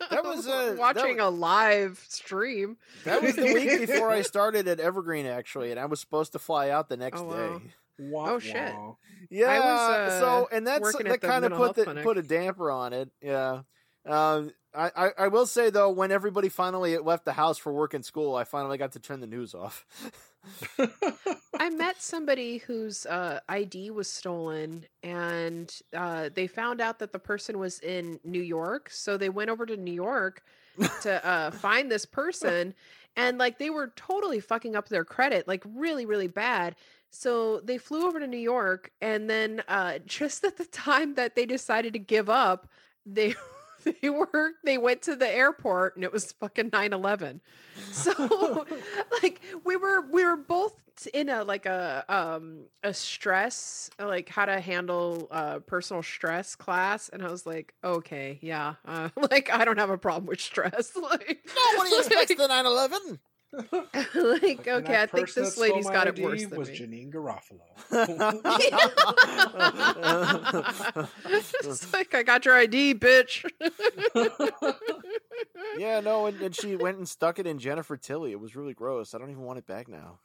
That 0.16 0.24
was, 0.24 0.48
uh, 0.48 0.72
that 0.72 0.78
watching 0.78 1.18
was- 1.18 1.26
a 1.26 1.30
live 1.30 2.04
stream. 2.08 2.78
That 3.06 3.22
was 3.22 3.36
the 3.36 3.44
week 3.54 3.80
before 3.88 4.10
I 4.10 4.22
started 4.24 4.68
at 4.68 4.80
Evergreen, 4.80 5.26
actually, 5.26 5.72
and 5.72 5.80
I 5.80 5.86
was 5.86 6.00
supposed 6.00 6.32
to 6.34 6.40
fly 6.40 6.70
out 6.70 6.90
the 6.90 6.98
next 6.98 7.20
Oh, 7.22 7.26
wow. 7.26 7.58
day. 7.60 7.64
Wah, 8.00 8.30
Oh, 8.32 8.40
shit. 8.40 8.74
wah. 8.74 8.96
Yeah, 9.30 9.60
uh, 9.60 10.20
so 10.20 10.50
and 10.52 10.66
that's 10.66 10.82
working 10.82 11.08
that 11.08 11.22
the 11.22 11.28
kind 11.28 11.46
of 11.46 11.52
put 11.54 11.76
the, 11.76 11.84
clinic. 11.84 12.04
put 12.04 12.18
a 12.18 12.24
damper 12.24 12.72
on 12.72 12.94
it. 12.94 13.10
Yeah. 13.22 13.62
Um, 14.06 14.52
I, 14.74 14.92
I, 14.96 15.10
I 15.18 15.28
will 15.28 15.46
say 15.46 15.70
though, 15.70 15.90
when 15.90 16.12
everybody 16.12 16.48
finally 16.50 16.98
left 16.98 17.26
the 17.26 17.34
house 17.34 17.58
for 17.58 17.74
work 17.74 17.94
and 17.94 18.04
school, 18.06 18.36
I 18.36 18.46
finally 18.46 18.78
got 18.78 18.94
to 18.94 19.00
turn 19.00 19.20
the 19.20 19.28
news 19.28 19.54
off. 19.54 19.86
I 21.60 21.70
met 21.70 22.02
somebody 22.02 22.58
whose 22.58 23.06
uh, 23.06 23.40
ID 23.50 23.92
was 23.92 24.10
stolen, 24.10 24.86
and 25.04 25.74
uh, 25.96 26.30
they 26.34 26.48
found 26.48 26.82
out 26.82 27.00
that 27.00 27.12
the 27.12 27.20
person 27.20 27.60
was 27.60 27.80
in 27.80 28.20
New 28.24 28.42
York. 28.42 28.90
So 28.90 29.18
they 29.18 29.30
went 29.30 29.50
over 29.50 29.66
to 29.66 29.78
New 29.78 29.94
York 29.94 30.44
to 31.02 31.26
uh, 31.26 31.52
find 31.66 31.92
this 31.92 32.06
person, 32.06 32.74
and 33.16 33.38
like 33.38 33.58
they 33.60 33.70
were 33.70 33.92
totally 33.96 34.40
fucking 34.40 34.76
up 34.76 34.90
their 34.90 35.06
credit, 35.06 35.48
like 35.48 35.64
really, 35.76 36.06
really 36.06 36.28
bad. 36.28 36.76
So 37.12 37.60
they 37.62 37.78
flew 37.78 38.08
over 38.08 38.20
to 38.20 38.28
New 38.28 38.38
York, 38.38 38.92
and 39.02 39.30
then 39.30 39.64
uh, 39.68 40.00
just 40.06 40.44
at 40.44 40.58
the 40.58 40.66
time 40.66 41.16
that 41.16 41.36
they 41.36 41.46
decided 41.46 41.94
to 41.94 42.00
give 42.00 42.30
up, 42.30 42.70
they 43.06 43.36
they 44.02 44.10
were 44.10 44.52
they 44.64 44.78
went 44.78 45.04
to 45.04 45.16
the 45.16 45.28
airport, 45.28 45.96
and 45.96 46.04
it 46.04 46.12
was 46.12 46.32
fucking 46.34 46.72
9-11. 46.72 47.40
So 47.92 48.66
like 49.24 49.42
we 49.64 49.76
were 49.76 50.02
we 50.10 50.26
were 50.26 50.38
both 50.38 50.74
in 51.14 51.30
a 51.30 51.44
like 51.46 51.66
a 51.66 52.04
um 52.10 52.66
a 52.84 52.94
stress 52.94 53.90
like 54.00 54.28
how 54.28 54.46
to 54.46 54.60
handle 54.60 55.30
uh 55.32 55.60
personal 55.60 56.04
stress 56.04 56.56
class 56.56 57.08
and 57.08 57.24
i 57.24 57.32
was 57.32 57.46
like 57.46 57.74
okay 57.86 58.38
yeah 58.42 58.74
uh, 58.86 59.08
like 59.32 59.50
i 59.50 59.64
don't 59.64 59.78
have 59.78 59.90
a 59.90 59.98
problem 59.98 60.26
with 60.26 60.42
stress 60.42 60.94
like 60.98 61.40
Nobody 61.74 61.96
expects 61.96 62.36
the 62.36 62.48
9/11. 62.48 63.20
like 63.72 64.68
And 64.68 64.86
okay 64.86 65.02
i 65.02 65.06
think 65.06 65.34
this 65.34 65.58
lady's 65.58 65.58
lady's 65.58 65.86
my 65.86 65.94
got 65.94 66.08
it 66.08 66.16
ID 66.16 66.24
worse 66.24 66.46
than 66.46 66.60
was 66.60 66.70
me 66.70 66.80
Janeane 66.80 67.12
Garofalo. 67.12 67.60
it's 71.64 71.94
like 71.94 72.14
i 72.14 72.24
got 72.24 72.46
your 72.46 72.56
id 72.56 72.96
bitch 72.96 73.46
yeah, 75.78 76.00
no, 76.00 76.26
and, 76.26 76.42
and 76.42 76.56
she 76.56 76.76
went 76.76 76.98
and 76.98 77.08
stuck 77.08 77.40
it 77.40 77.48
in 77.48 77.60
Jennifer 77.60 77.98
Tilly. 77.98 78.32
It 78.32 78.40
was 78.40 78.56
really 78.56 78.74
gross. 78.74 79.14
I 79.14 79.18
don't 79.18 79.30
even 79.30 79.44
want 79.44 79.60
it 79.60 79.68
back 79.68 79.88
now. 79.88 80.20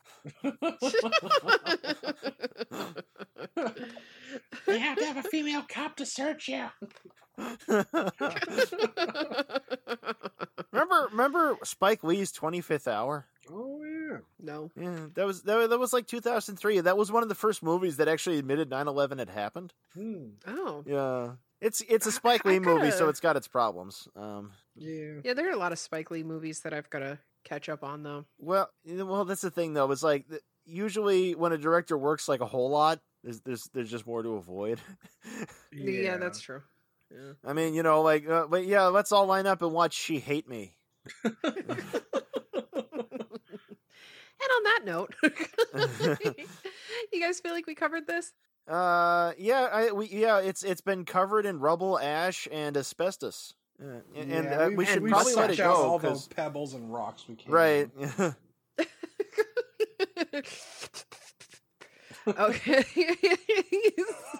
they 4.67 4.79
have 4.79 4.99
to 4.99 5.07
have 5.07 5.19
a 5.19 5.23
female 5.23 5.65
cop 5.69 5.97
to 5.97 6.07
search 6.07 6.49
you. 6.49 6.67
Remember, 10.75 11.09
remember 11.11 11.57
Spike 11.65 12.03
Lee's 12.05 12.33
25th 12.33 12.87
Hour? 12.89 13.27
Oh 13.51 13.83
yeah. 13.83 14.19
no 14.41 14.71
Yeah, 14.77 15.07
that 15.15 15.27
was 15.27 15.43
that, 15.43 15.57
was- 15.57 15.69
that 15.69 15.79
was 15.79 15.93
like 15.93 16.07
2003. 16.07 16.81
That 16.81 16.97
was 16.97 17.13
one 17.13 17.23
of 17.23 17.29
the 17.29 17.35
first 17.35 17.63
movies 17.63 17.99
that 17.99 18.09
actually 18.09 18.39
admitted 18.39 18.71
9/11 18.71 19.19
had 19.19 19.29
happened. 19.31 19.73
Hmm. 19.95 20.29
oh 20.47 20.83
Yeah, 20.87 21.33
it's 21.61 21.83
it's 21.89 22.07
a 22.07 22.11
I- 22.11 22.13
Spike 22.13 22.47
I 22.47 22.51
Lee 22.51 22.59
movie, 22.59 22.91
so 22.91 23.09
it's 23.09 23.21
got 23.21 23.37
its 23.37 23.49
problems. 23.49 24.09
Um, 24.17 24.53
Yeah. 24.77 25.21
yeah 25.25 25.35
there 25.35 25.49
are 25.49 25.53
a 25.53 25.59
lot 25.59 25.73
of 25.73 25.79
spike 25.79 26.11
lee 26.11 26.23
movies 26.25 26.61
that 26.61 26.73
i've 26.75 26.91
got 26.91 26.99
to 27.01 27.19
catch 27.45 27.69
up 27.69 27.85
on 27.85 28.03
though 28.03 28.25
well, 28.39 28.71
well, 28.87 29.25
that's 29.27 29.43
the 29.43 29.51
thing 29.51 29.75
though. 29.75 29.91
It's 29.93 30.03
like 30.03 30.25
usually 30.65 31.35
when 31.35 31.53
a 31.53 31.59
director 31.59 31.97
works 31.99 32.27
like 32.29 32.41
a 32.41 32.47
whole 32.47 32.71
lot, 32.71 33.01
there's 33.23 33.41
there's 33.43 33.69
there's 33.75 33.91
just 33.91 34.07
more 34.07 34.23
to 34.23 34.37
avoid. 34.37 34.81
yeah, 35.73 36.17
that's 36.17 36.41
true 36.41 36.63
yeah 37.15 37.33
I 37.45 37.53
mean, 37.53 37.75
you 37.75 37.83
know, 37.83 38.03
like, 38.03 38.29
uh, 38.29 38.47
but 38.49 38.65
yeah, 38.67 38.87
let's 38.87 39.13
all 39.13 39.27
line 39.27 39.47
up 39.47 39.63
and 39.63 39.73
watch 39.73 39.95
She 39.95 40.19
Hate 40.19 40.49
Me. 40.49 40.75
And 44.41 44.51
on 44.51 44.63
that 44.65 44.81
note, 44.85 45.15
you 47.13 47.21
guys 47.21 47.41
feel 47.41 47.53
like 47.53 47.67
we 47.67 47.75
covered 47.75 48.07
this? 48.07 48.33
Uh, 48.69 49.33
yeah, 49.39 49.69
I 49.73 49.93
we 49.93 50.07
yeah, 50.09 50.39
it's 50.41 50.63
it's 50.63 50.81
been 50.81 51.05
covered 51.05 51.47
in 51.47 51.61
rubble, 51.61 51.99
ash, 51.99 52.49
and 52.51 52.77
asbestos. 52.77 53.55
Uh, 53.83 54.01
and 54.15 54.33
and, 54.33 54.45
Yeah, 54.45 54.59
uh, 54.65 54.69
we've- 54.71 54.91
should 54.91 55.03
we've 55.03 55.13
probably 55.13 55.35
let 55.35 55.51
it 55.51 55.57
go 55.59 55.73
all 55.73 55.99
the 55.99 56.09
'cause- 56.09 56.29
pebbles 56.29 56.75
and 56.75 56.93
rocks 56.93 57.25
we 57.29 57.37
can. 57.37 57.53
right. 57.53 57.91
okay. 62.39 62.85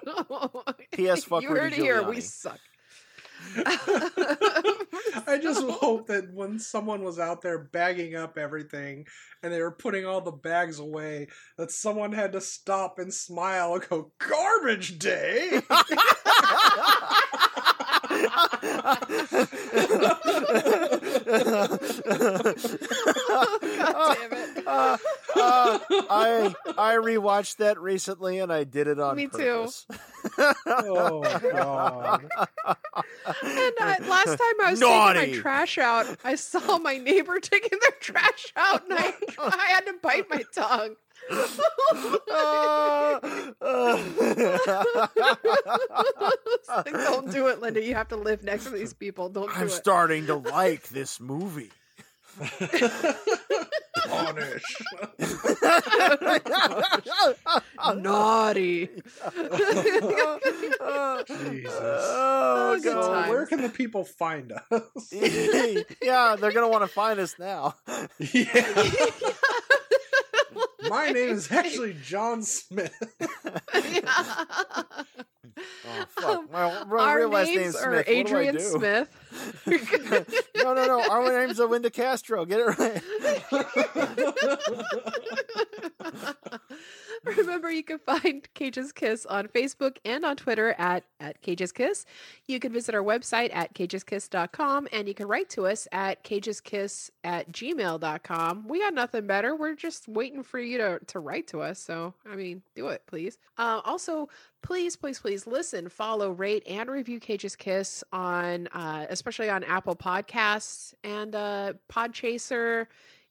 So, 0.05 0.65
P.S. 0.95 1.25
fuck 1.25 1.43
you 1.45 1.51
Rudy 1.51 1.61
heard 1.61 1.73
it 1.73 1.79
here. 1.79 2.03
We 2.03 2.21
suck. 2.21 2.59
I 5.27 5.39
just 5.41 5.63
hope 5.69 6.07
that 6.09 6.33
when 6.33 6.59
someone 6.59 7.03
was 7.03 7.19
out 7.19 7.43
there 7.43 7.59
bagging 7.59 8.15
up 8.15 8.39
everything 8.39 9.07
and 9.43 9.53
they 9.53 9.61
were 9.61 9.71
putting 9.71 10.07
all 10.07 10.21
the 10.21 10.33
bags 10.33 10.79
away, 10.79 11.29
that 11.59 11.71
someone 11.71 12.13
had 12.13 12.33
to 12.33 12.41
stop 12.41 12.99
and 12.99 13.13
smile 13.13 13.75
and 13.75 13.89
go, 13.89 14.13
Garbage 14.19 14.99
day! 14.99 15.63
God 15.69 15.79
damn 23.91 24.33
it. 24.33 24.67
Uh, 24.67 24.97
uh, 25.37 25.79
I 26.11 26.55
I 26.79 26.95
rewatched 26.97 27.57
that 27.57 27.79
recently 27.81 28.39
and 28.39 28.53
I 28.53 28.65
did 28.65 28.87
it 28.87 28.99
on 28.99 29.17
Me 29.17 29.27
too. 29.27 29.69
Purpose. 30.37 30.63
oh, 30.67 31.23
God. 31.53 32.27
And 33.43 33.75
uh, 33.81 33.97
last 34.09 34.27
time 34.27 34.61
I 34.63 34.71
was 34.71 34.81
taking 34.81 35.33
my 35.35 35.39
trash 35.41 35.79
out, 35.79 36.07
I 36.25 36.35
saw 36.35 36.79
my 36.79 36.99
neighbor 36.99 37.41
taking 37.43 37.79
their 37.81 37.91
trash 38.01 38.53
out, 38.57 38.85
and 38.89 38.99
I, 38.99 39.15
I 39.39 39.67
had 39.69 39.87
to 39.87 39.95
bite 40.03 40.29
my 40.31 40.43
tongue. 40.55 40.97
Uh, 42.31 43.21
It's 46.57 46.69
like, 46.69 46.93
don't 46.93 47.31
do 47.31 47.49
it, 47.49 47.61
Linda. 47.61 47.83
You 47.83 47.95
have 47.95 48.09
to 48.09 48.17
live 48.17 48.43
next 48.43 48.65
to 48.65 48.71
these 48.71 48.93
people. 48.93 49.29
Don't 49.29 49.49
do 49.49 49.55
I'm 49.55 49.67
it. 49.67 49.71
starting 49.71 50.27
to 50.27 50.37
like 50.37 50.89
this 50.89 51.21
movie. 51.21 51.71
Punish. 54.07 54.63
Naughty. 57.97 58.89
Jesus. 61.27 61.81
Oh, 61.81 62.79
good 62.83 62.83
So, 62.83 62.95
God. 62.95 63.13
times. 63.15 63.31
where 63.31 63.47
can 63.47 63.63
the 63.63 63.69
people 63.69 64.05
find 64.05 64.53
us? 64.53 65.13
yeah, 66.03 66.37
they're 66.37 66.53
gonna 66.53 66.69
want 66.69 66.83
to 66.83 66.89
find 66.89 67.21
us 67.21 67.37
now. 67.39 67.75
yeah. 68.19 68.91
My 70.89 71.11
name 71.11 71.31
is 71.31 71.51
actually 71.51 71.97
John 72.05 72.43
Smith. 72.43 72.93
Oh 75.57 76.05
fuck! 76.09 76.25
Um, 76.25 76.49
my, 76.53 76.85
my 76.85 76.97
Our 77.05 77.19
real 77.19 77.29
last 77.29 77.49
names 77.49 77.77
are 77.77 78.03
Smith. 78.03 78.09
I 78.09 78.11
Adrian? 78.11 78.61
Smith. 78.61 79.09
no, 80.57 80.75
no, 80.75 80.87
no. 80.87 81.03
Our 81.09 81.47
name's 81.47 81.59
Linda 81.59 81.91
Castro. 81.91 82.45
Get 82.45 82.61
it 82.61 82.79
right. 82.79 83.03
Remember, 87.39 87.71
you 87.71 87.83
can 87.83 87.99
find 87.99 88.47
Cage's 88.55 88.93
Kiss 88.93 89.25
on 89.25 89.49
Facebook 89.49 89.97
and 90.05 90.25
on 90.25 90.37
Twitter 90.37 90.75
at, 90.79 91.05
at 91.21 91.41
Cage's 91.41 91.73
Kiss. 91.73 92.05
You 92.47 92.61
can 92.61 92.73
visit 92.73 92.95
our 92.95 93.03
website 93.03 93.55
at 93.55 93.75
cageskiss.com 93.75 94.89
and 94.93 95.09
you 95.09 95.15
can 95.15 95.27
write 95.27 95.49
to 95.51 95.67
us 95.67 95.89
at 95.91 96.23
cageskiss 96.23 97.11
at 97.23 97.51
gmail.com. 97.51 98.69
We 98.69 98.81
got 98.81 98.93
nothing 98.93 99.27
better. 99.27 99.57
We're 99.57 99.75
just 99.75 100.07
waiting 100.07 100.43
for 100.43 100.59
you 100.59 100.77
to, 100.79 100.99
to 101.07 101.19
write 101.19 101.47
to 101.49 101.63
us. 101.63 101.79
So, 101.79 102.13
I 102.31 102.37
mean, 102.37 102.63
do 102.75 102.89
it, 102.89 103.03
please. 103.07 103.39
Uh, 103.57 103.81
also, 103.85 104.29
please, 104.63 104.95
please, 104.95 105.19
please 105.19 105.47
listen, 105.47 105.89
follow, 105.89 106.31
rate, 106.31 106.63
and 106.69 106.91
review 106.91 107.21
Cage's 107.21 107.57
Kiss 107.57 108.05
on, 108.13 108.67
uh, 108.69 109.07
especially 109.09 109.49
on 109.49 109.65
Apple 109.65 109.97
Podcasts 109.97 110.93
and 111.03 111.35
uh, 111.35 111.73
Podchaser 111.91 112.87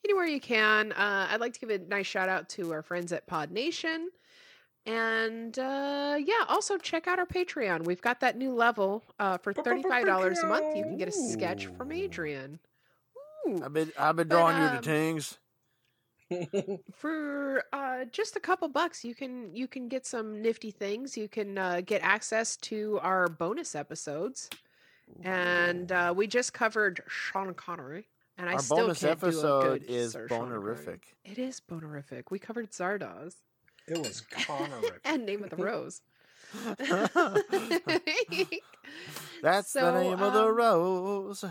anywhere 0.06 0.26
you 0.26 0.40
can. 0.40 0.92
Uh, 0.92 1.28
I'd 1.30 1.40
like 1.40 1.54
to 1.54 1.60
give 1.60 1.70
a 1.70 1.80
nice 1.80 2.08
shout 2.08 2.30
out 2.30 2.50
to 2.50 2.72
our 2.72 2.82
friends 2.82 3.12
at 3.12 3.28
Pod 3.28 3.52
Nation. 3.52 4.10
And 4.86 5.58
uh, 5.58 6.18
yeah, 6.20 6.44
also 6.50 6.78
check 6.78 7.08
out 7.08 7.18
our 7.18 7.26
Patreon. 7.26 7.86
We've 7.86 8.02
got 8.02 8.20
that 8.20 8.38
new 8.38 8.54
level 8.54 9.04
uh, 9.18 9.38
for 9.38 9.54
$35 9.54 10.44
a 10.44 10.46
month. 10.46 10.76
You 10.76 10.84
can 10.84 10.98
get 10.98 11.08
a 11.08 11.12
sketch 11.12 11.68
from 11.68 11.92
Adrian. 11.92 12.60
Ooh. 13.48 13.62
I've 13.64 13.74
been 13.74 13.92
I've 13.98 14.16
been 14.16 14.28
But, 14.28 14.36
drawing 14.36 14.58
you 14.58 14.64
um, 14.64 14.76
to 14.76 14.82
tings. 14.82 15.38
For 16.94 17.64
uh, 17.74 18.06
just 18.12 18.36
a 18.36 18.40
couple 18.40 18.68
bucks, 18.68 19.04
you 19.04 19.14
can 19.14 19.56
you 19.56 19.68
can 19.68 19.88
get 19.88 20.06
some 20.06 20.42
nifty 20.42 20.72
things. 20.72 21.18
You 21.18 21.28
can 21.28 21.58
uh, 21.58 21.82
get 21.86 22.02
access 22.02 22.58
to 22.58 23.00
our 23.02 23.28
bonus 23.28 23.76
episodes, 23.76 24.50
and 25.22 25.92
uh, 25.92 26.14
we 26.16 26.28
just 26.28 26.54
covered 26.54 27.04
Sean 27.08 27.54
Connery. 27.54 28.08
And 28.38 28.50
I 28.50 28.54
Our 28.54 28.60
still 28.60 28.78
bonus 28.78 29.02
can't 29.02 29.20
do 29.20 29.26
a 29.26 29.30
episode 29.30 29.82
good 29.82 29.84
is 29.90 30.12
Sir 30.14 30.28
Sean 30.28 30.50
Connery. 30.50 30.76
bonerific. 30.76 31.00
It 31.24 31.38
is 31.38 31.62
bonerific. 31.62 32.24
We 32.32 32.40
covered 32.40 32.72
Zardoz 32.72 33.36
It 33.88 33.98
was 34.00 34.22
Connor. 34.22 34.82
and 35.06 35.26
Name 35.26 35.44
of 35.44 35.50
the 35.52 35.56
Rose. 35.64 36.02
That's 39.42 39.74
the 39.74 39.80
So, 39.80 39.98
name 40.02 40.22
of 40.22 40.34
the 40.34 40.46
um, 40.46 40.56
rose. 40.56 41.44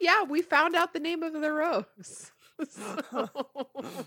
yeah, 0.00 0.22
we 0.24 0.42
found 0.42 0.74
out 0.76 0.92
the 0.92 1.00
name 1.00 1.22
of 1.22 1.32
the 1.32 1.52
rose. 1.52 2.30
So, 2.68 3.28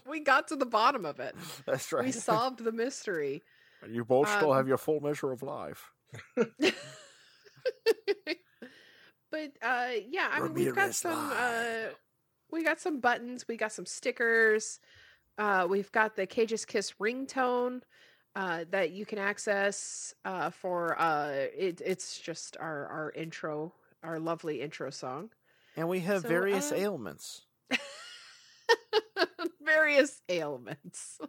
we 0.07 0.20
got 0.22 0.47
to 0.49 0.55
the 0.55 0.66
bottom 0.66 1.05
of 1.05 1.20
it. 1.20 1.36
That's 1.66 1.91
right. 1.91 2.05
We 2.05 2.12
solved 2.12 2.64
the 2.64 2.72
mystery. 2.72 3.43
You 3.88 4.03
both 4.03 4.28
still 4.30 4.51
um, 4.51 4.57
have 4.57 4.68
your 4.68 4.78
full 4.78 4.99
measure 5.01 5.32
of 5.32 5.41
life. 5.43 5.91
but 9.32 9.51
uh 9.61 9.89
yeah, 10.09 10.30
I 10.32 10.39
mean 10.41 10.53
we've 10.53 10.76
got 10.76 10.95
some 10.95 11.32
uh 11.36 11.89
we 12.51 12.63
got 12.63 12.80
some 12.80 12.99
buttons, 12.99 13.45
we 13.47 13.57
got 13.57 13.72
some 13.72 13.86
stickers. 13.86 14.80
Uh 15.38 15.67
we've 15.70 15.91
got 15.91 16.15
the 16.15 16.26
Cage's 16.26 16.65
Kiss 16.65 16.93
ringtone 16.99 17.82
uh 18.36 18.65
that 18.72 18.91
you 18.91 19.05
can 19.05 19.17
access 19.20 20.13
uh 20.26 20.49
for 20.49 20.99
uh 20.99 21.30
it, 21.57 21.82
it's 21.86 22.20
just 22.20 22.57
our 22.59 22.88
our 22.88 23.11
intro, 23.15 23.74
our 24.03 24.20
lovely 24.20 24.61
intro 24.61 24.89
song. 24.89 25.30
And 25.78 25.88
we 25.88 25.99
have 26.01 26.24
So, 26.24 26.28
various 26.28 26.72
uh, 26.72 26.76
ailments. 26.76 27.43
various 29.61 30.22
ailments. 30.30 31.20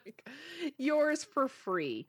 Yours 0.78 1.24
for 1.24 1.48
free. 1.48 2.06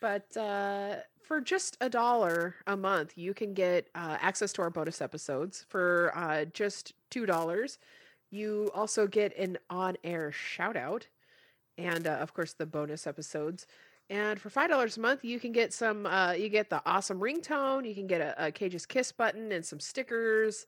But 0.00 0.36
uh, 0.36 0.96
for 1.22 1.40
just 1.40 1.76
a 1.80 1.88
dollar 1.90 2.56
a 2.66 2.76
month, 2.76 3.16
you 3.16 3.34
can 3.34 3.54
get 3.54 3.88
uh, 3.94 4.16
access 4.20 4.52
to 4.54 4.62
our 4.62 4.70
bonus 4.70 5.00
episodes. 5.00 5.64
For 5.68 6.12
uh, 6.16 6.46
just 6.46 6.94
$2, 7.10 7.78
you 8.30 8.70
also 8.74 9.06
get 9.06 9.36
an 9.36 9.58
on 9.68 9.96
air 10.04 10.32
shout 10.32 10.76
out 10.76 11.06
and, 11.78 12.06
uh, 12.06 12.12
of 12.12 12.34
course, 12.34 12.52
the 12.52 12.66
bonus 12.66 13.06
episodes. 13.06 13.66
And 14.10 14.40
for 14.40 14.50
five 14.50 14.70
dollars 14.70 14.96
a 14.96 15.00
month, 15.00 15.24
you 15.24 15.38
can 15.38 15.52
get 15.52 15.72
some. 15.72 16.04
Uh, 16.04 16.32
you 16.32 16.48
get 16.48 16.68
the 16.68 16.82
awesome 16.84 17.20
ringtone. 17.20 17.88
You 17.88 17.94
can 17.94 18.08
get 18.08 18.20
a, 18.20 18.46
a 18.46 18.50
Cage's 18.52 18.84
Kiss 18.84 19.12
button 19.12 19.52
and 19.52 19.64
some 19.64 19.78
stickers. 19.78 20.66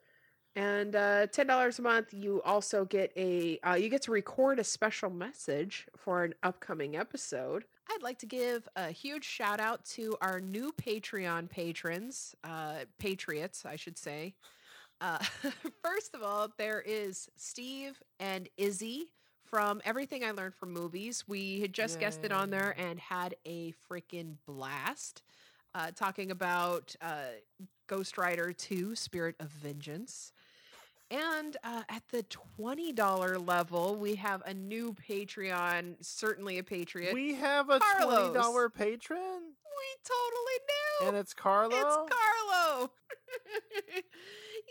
And 0.54 0.94
uh, 0.94 1.26
ten 1.26 1.48
dollars 1.48 1.80
a 1.80 1.82
month, 1.82 2.14
you 2.14 2.40
also 2.42 2.84
get 2.84 3.12
a 3.16 3.58
you 3.78 3.88
get 3.88 4.02
to 4.02 4.12
record 4.12 4.60
a 4.60 4.64
special 4.64 5.10
message 5.10 5.86
for 5.96 6.22
an 6.22 6.34
upcoming 6.44 6.94
episode. 6.96 7.64
I'd 7.94 8.02
like 8.02 8.18
to 8.20 8.26
give 8.26 8.68
a 8.74 8.90
huge 8.90 9.24
shout 9.24 9.60
out 9.60 9.84
to 9.86 10.16
our 10.22 10.40
new 10.40 10.72
Patreon 10.72 11.50
patrons, 11.50 12.34
uh, 12.42 12.84
patriots, 12.98 13.64
I 13.66 13.76
should 13.76 13.98
say. 13.98 14.34
Uh, 15.00 15.18
first 15.82 16.14
of 16.14 16.22
all, 16.22 16.48
there 16.56 16.80
is 16.80 17.28
Steve 17.36 18.02
and 18.18 18.48
Izzy 18.56 19.08
from 19.44 19.82
Everything 19.84 20.24
I 20.24 20.30
Learned 20.30 20.54
from 20.54 20.72
Movies. 20.72 21.24
We 21.28 21.60
had 21.60 21.74
just 21.74 22.00
guested 22.00 22.32
on 22.32 22.48
there 22.50 22.74
and 22.78 22.98
had 22.98 23.36
a 23.44 23.74
freaking 23.90 24.36
blast 24.46 25.22
uh, 25.74 25.90
talking 25.94 26.30
about 26.30 26.96
uh, 27.02 27.32
Ghost 27.86 28.16
Rider 28.16 28.52
2 28.52 28.94
Spirit 28.94 29.36
of 29.38 29.48
Vengeance. 29.48 30.32
And 31.12 31.56
uh, 31.62 31.82
at 31.90 32.02
the 32.10 32.24
$20 32.58 33.46
level, 33.46 33.96
we 33.96 34.14
have 34.14 34.42
a 34.46 34.54
new 34.54 34.94
Patreon, 35.08 35.96
certainly 36.00 36.56
a 36.58 36.62
Patriot. 36.64 37.12
We, 37.12 37.34
have 37.34 37.68
a 37.68 37.78
Carlos. 37.80 38.18
twenty 38.30 38.34
dollar 38.34 38.70
patron, 38.70 39.18
We 39.20 39.88
totally 40.04 40.58
do. 41.02 41.06
and 41.08 41.16
it's 41.18 41.34
Carlo. 41.34 41.76
It's 41.76 41.96
Carlo. 42.14 42.90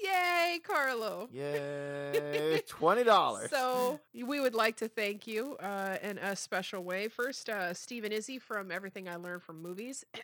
Yay, 0.04 0.60
Carlo. 0.64 1.30
Yay! 1.32 2.62
Twenty 2.68 3.04
dollars. 3.04 3.50
So 3.50 4.00
we 4.14 4.40
would 4.40 4.56
like 4.56 4.78
to 4.78 4.88
thank 4.88 5.28
you 5.28 5.58
uh, 5.58 5.98
in 6.02 6.18
a 6.18 6.36
special 6.36 6.84
way. 6.84 7.08
First, 7.08 7.50
uh, 7.50 7.74
Stephen 7.74 8.12
Izzy 8.12 8.40
from 8.40 8.72
Everything 8.72 9.08
I 9.08 9.16
Learned 9.16 9.44
from 9.44 9.62
Movies. 9.62 10.04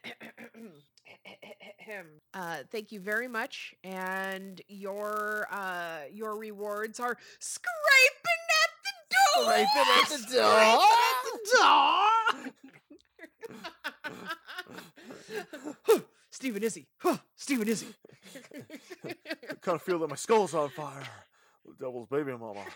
uh, 2.34 2.58
thank 2.72 2.92
you 2.92 3.00
very 3.00 3.28
much, 3.28 3.76
and 3.84 4.60
your 4.68 5.48
uh, 5.52 6.00
your 6.12 6.36
rewards 6.38 7.00
are 7.00 7.18
scraping 7.40 8.42
at 8.64 8.70
the 8.84 8.92
door. 9.36 9.46
Scraping 9.46 9.88
at 10.02 10.10
the 10.10 10.18
door. 10.36 10.82
Stephen 16.38 16.62
Izzy. 16.62 16.86
Stephen 17.36 17.68
Izzy. 17.68 17.88
I 19.04 19.56
kind 19.60 19.74
of 19.74 19.82
feel 19.82 19.98
that 19.98 20.08
my 20.08 20.16
skull's 20.16 20.54
on 20.54 20.70
fire. 20.70 21.02
The 21.66 21.74
devil's 21.84 22.08
baby 22.10 22.32
mama. 22.34 22.64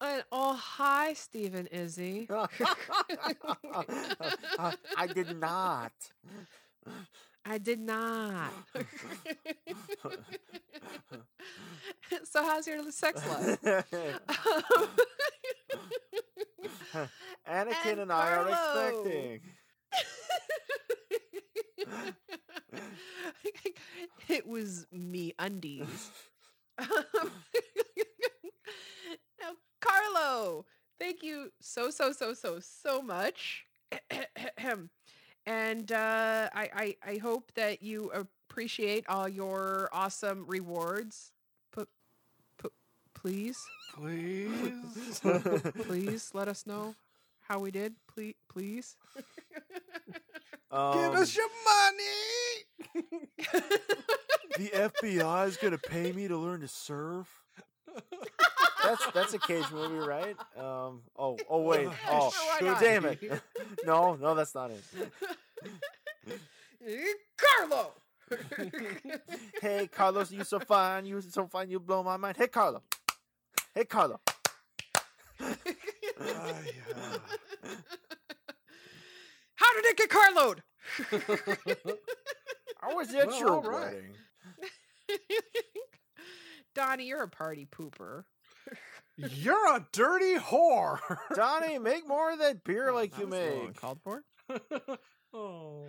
Uh, 0.00 0.20
oh, 0.32 0.54
hi, 0.54 1.12
Stephen 1.14 1.66
Izzy. 1.68 2.28
I 4.98 5.06
did 5.14 5.40
not. 5.40 5.92
I 7.46 7.56
did 7.56 7.78
not. 7.78 8.50
so, 12.24 12.42
how's 12.42 12.66
your 12.66 12.90
sex 12.90 13.22
life? 13.26 13.84
Anakin 17.48 17.92
and, 17.92 18.00
And 18.00 18.12
I 18.12 18.32
are 18.32 18.50
expecting. 18.50 19.40
it 24.28 24.46
was 24.46 24.86
me 24.92 25.32
undies. 25.38 26.12
now, 26.78 26.88
Carlo, 29.80 30.66
thank 30.98 31.22
you 31.22 31.50
so 31.60 31.90
so 31.90 32.12
so 32.12 32.34
so 32.34 32.58
so 32.60 33.02
much. 33.02 33.64
and 35.46 35.92
uh, 35.92 36.50
I, 36.54 36.96
I 37.04 37.12
I 37.12 37.16
hope 37.18 37.52
that 37.56 37.82
you 37.82 38.12
appreciate 38.12 39.06
all 39.08 39.28
your 39.28 39.90
awesome 39.92 40.46
rewards. 40.48 41.33
But, 43.24 43.30
but 43.30 43.32
please, 43.32 43.64
Please. 43.94 45.20
please 45.86 46.30
let 46.34 46.48
us 46.48 46.66
know 46.66 46.94
how 47.40 47.58
we 47.58 47.70
did. 47.70 47.94
Please, 48.12 48.34
please. 48.48 48.96
Um, 50.70 50.94
Give 50.94 51.14
us 51.14 51.36
your 51.36 51.46
money. 51.64 53.12
the 54.58 54.68
FBI 54.68 55.46
is 55.46 55.56
gonna 55.56 55.78
pay 55.78 56.12
me 56.12 56.28
to 56.28 56.36
learn 56.36 56.60
to 56.60 56.68
surf. 56.68 57.28
That's 58.82 59.06
that's 59.12 59.34
a 59.34 59.38
cage 59.38 59.70
movie, 59.72 59.96
right? 60.06 60.36
Um. 60.58 61.02
Oh. 61.16 61.38
Oh 61.48 61.62
wait. 61.62 61.88
Oh. 62.10 62.30
Why 62.60 62.66
not? 62.66 62.80
Damn 62.80 63.04
it. 63.06 63.22
No. 63.84 64.16
No, 64.16 64.34
that's 64.34 64.54
not 64.54 64.70
it. 64.70 64.82
Carlo. 67.36 67.92
Hey, 69.60 69.88
Carlos, 69.92 70.32
you 70.32 70.44
so 70.44 70.58
fine. 70.58 71.06
You 71.06 71.20
so 71.20 71.46
fine. 71.46 71.70
You 71.70 71.78
blow 71.78 72.02
my 72.02 72.16
mind. 72.16 72.36
Hey, 72.36 72.48
Carlo. 72.48 72.82
Hey, 73.74 73.84
Carlo. 73.84 74.20
Ay, 75.40 75.54
How 79.56 79.72
did 79.74 79.84
it 79.86 79.96
get 79.96 80.10
carload? 80.10 80.62
I 82.82 82.94
was 82.94 83.12
at 83.14 83.28
Well, 83.28 83.38
your 83.38 83.50
all 83.50 83.62
right. 83.62 83.94
wedding. 83.94 84.16
Donnie, 86.74 87.06
you're 87.06 87.22
a 87.22 87.28
party 87.28 87.66
pooper. 87.66 88.24
You're 89.16 89.76
a 89.76 89.86
dirty 89.92 90.34
whore. 90.38 90.98
Donnie, 91.36 91.78
make 91.78 92.04
more 92.08 92.32
of 92.32 92.40
that 92.40 92.64
beer 92.64 92.88
oh, 92.90 92.94
like 92.94 93.12
That 93.12 93.20
you 93.20 93.26
was 93.28 93.34
a 93.38 93.42
little 93.42 93.58
make. 93.60 93.68
uncalled 93.68 94.00
for. 94.02 94.24
oh. 95.32 95.86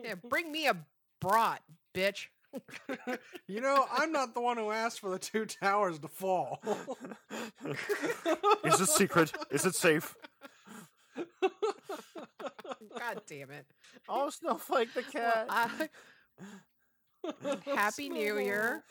Yeah, 0.00 0.14
bring 0.28 0.52
me 0.52 0.68
a 0.68 0.76
brat, 1.20 1.62
bitch. 1.92 2.26
You 3.46 3.60
know, 3.60 3.86
I'm 3.92 4.12
not 4.12 4.34
the 4.34 4.40
one 4.40 4.56
who 4.56 4.70
asked 4.70 5.00
for 5.00 5.10
the 5.10 5.18
two 5.18 5.46
towers 5.46 5.98
to 6.00 6.08
fall. 6.08 6.60
Is 8.64 8.80
it 8.80 8.88
secret? 8.88 9.32
Is 9.50 9.66
it 9.66 9.74
safe? 9.74 10.14
God 12.98 13.20
damn 13.26 13.50
it. 13.50 13.66
Oh, 14.08 14.30
Snowflake 14.30 14.94
the 14.94 15.02
cat. 15.02 15.46
I- 15.48 15.88
Happy 17.64 18.08
New 18.08 18.38
Year. 18.38 18.82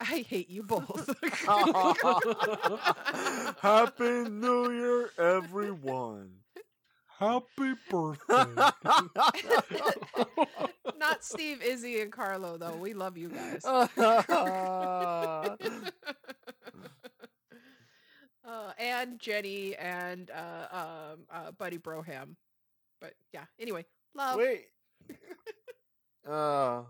I 0.00 0.24
hate 0.26 0.48
you 0.48 0.62
both. 0.62 1.14
Happy 3.60 4.30
New 4.30 4.70
Year, 4.72 5.10
everyone. 5.18 6.30
Happy 7.18 7.74
birthday. 7.90 8.70
Not 11.20 11.24
Steve, 11.24 11.62
Izzy, 11.62 12.00
and 12.00 12.10
Carlo, 12.10 12.56
though. 12.56 12.76
We 12.76 12.94
love 12.94 13.18
you 13.18 13.28
guys. 13.28 13.62
uh, 18.44 18.72
and 18.78 19.18
Jenny 19.18 19.76
and 19.76 20.30
uh, 20.30 20.66
um, 21.12 21.20
uh, 21.30 21.50
Buddy 21.52 21.78
Broham. 21.78 22.36
But 23.00 23.14
yeah, 23.32 23.44
anyway, 23.58 23.84
love. 24.14 24.36
Wait. 24.38 24.66
Uh, 26.28 26.82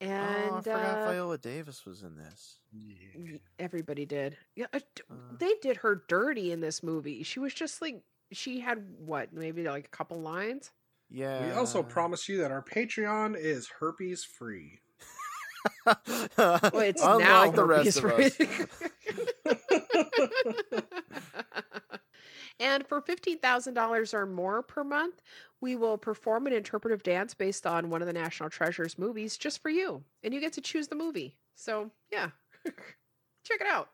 and 0.00 0.50
oh, 0.50 0.56
I 0.56 0.60
forgot 0.62 0.98
uh, 0.98 1.10
Viola 1.12 1.38
Davis 1.38 1.84
was 1.84 2.02
in 2.02 2.16
this. 2.16 2.58
y- 2.72 3.40
everybody 3.58 4.06
did. 4.06 4.36
Yeah, 4.56 4.66
uh, 4.72 4.80
Uh. 5.10 5.14
they 5.38 5.52
did 5.62 5.78
her 5.78 6.02
dirty 6.08 6.52
in 6.52 6.60
this 6.60 6.82
movie. 6.82 7.22
She 7.22 7.40
was 7.40 7.52
just 7.54 7.80
like 7.82 8.02
she 8.32 8.60
had 8.60 8.84
what, 8.98 9.32
maybe 9.32 9.64
like 9.64 9.86
a 9.86 9.90
couple 9.96 10.20
lines. 10.20 10.70
Yeah. 11.10 11.46
we 11.46 11.52
also 11.52 11.82
promise 11.82 12.28
you 12.28 12.38
that 12.38 12.50
our 12.50 12.62
Patreon 12.62 13.36
is 13.38 13.68
herpes 13.80 14.24
free. 14.24 14.80
Well, 15.86 15.98
it's 16.80 17.02
Unlike 17.02 17.20
now 17.20 17.50
the 17.50 17.64
rest 17.64 17.98
herpes 17.98 18.40
of 18.40 18.48
us. 18.48 18.66
and 22.60 22.86
for 22.86 23.00
$15,000 23.02 24.14
or 24.14 24.26
more 24.26 24.62
per 24.62 24.84
month, 24.84 25.20
we 25.60 25.76
will 25.76 25.98
perform 25.98 26.46
an 26.46 26.52
interpretive 26.52 27.02
dance 27.02 27.34
based 27.34 27.66
on 27.66 27.90
one 27.90 28.02
of 28.02 28.06
the 28.06 28.12
National 28.12 28.50
Treasures 28.50 28.98
movies 28.98 29.36
just 29.36 29.60
for 29.62 29.70
you. 29.70 30.02
And 30.22 30.32
you 30.32 30.40
get 30.40 30.52
to 30.54 30.60
choose 30.60 30.88
the 30.88 30.94
movie. 30.94 31.36
So, 31.54 31.90
yeah. 32.12 32.30
Check 32.64 33.60
it 33.60 33.66
out. 33.66 33.88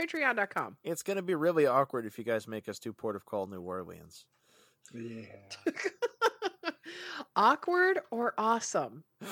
Patreon.com. 0.00 0.76
It's 0.84 1.02
going 1.02 1.16
to 1.16 1.22
be 1.22 1.34
really 1.34 1.66
awkward 1.66 2.06
if 2.06 2.18
you 2.18 2.24
guys 2.24 2.46
make 2.46 2.68
us 2.68 2.78
do 2.78 2.92
Port 2.92 3.16
of 3.16 3.24
Call 3.24 3.46
New 3.46 3.60
Orleans. 3.60 4.24
Yeah. 4.94 5.24
Awkward 7.36 8.00
or 8.10 8.34
awesome? 8.38 9.04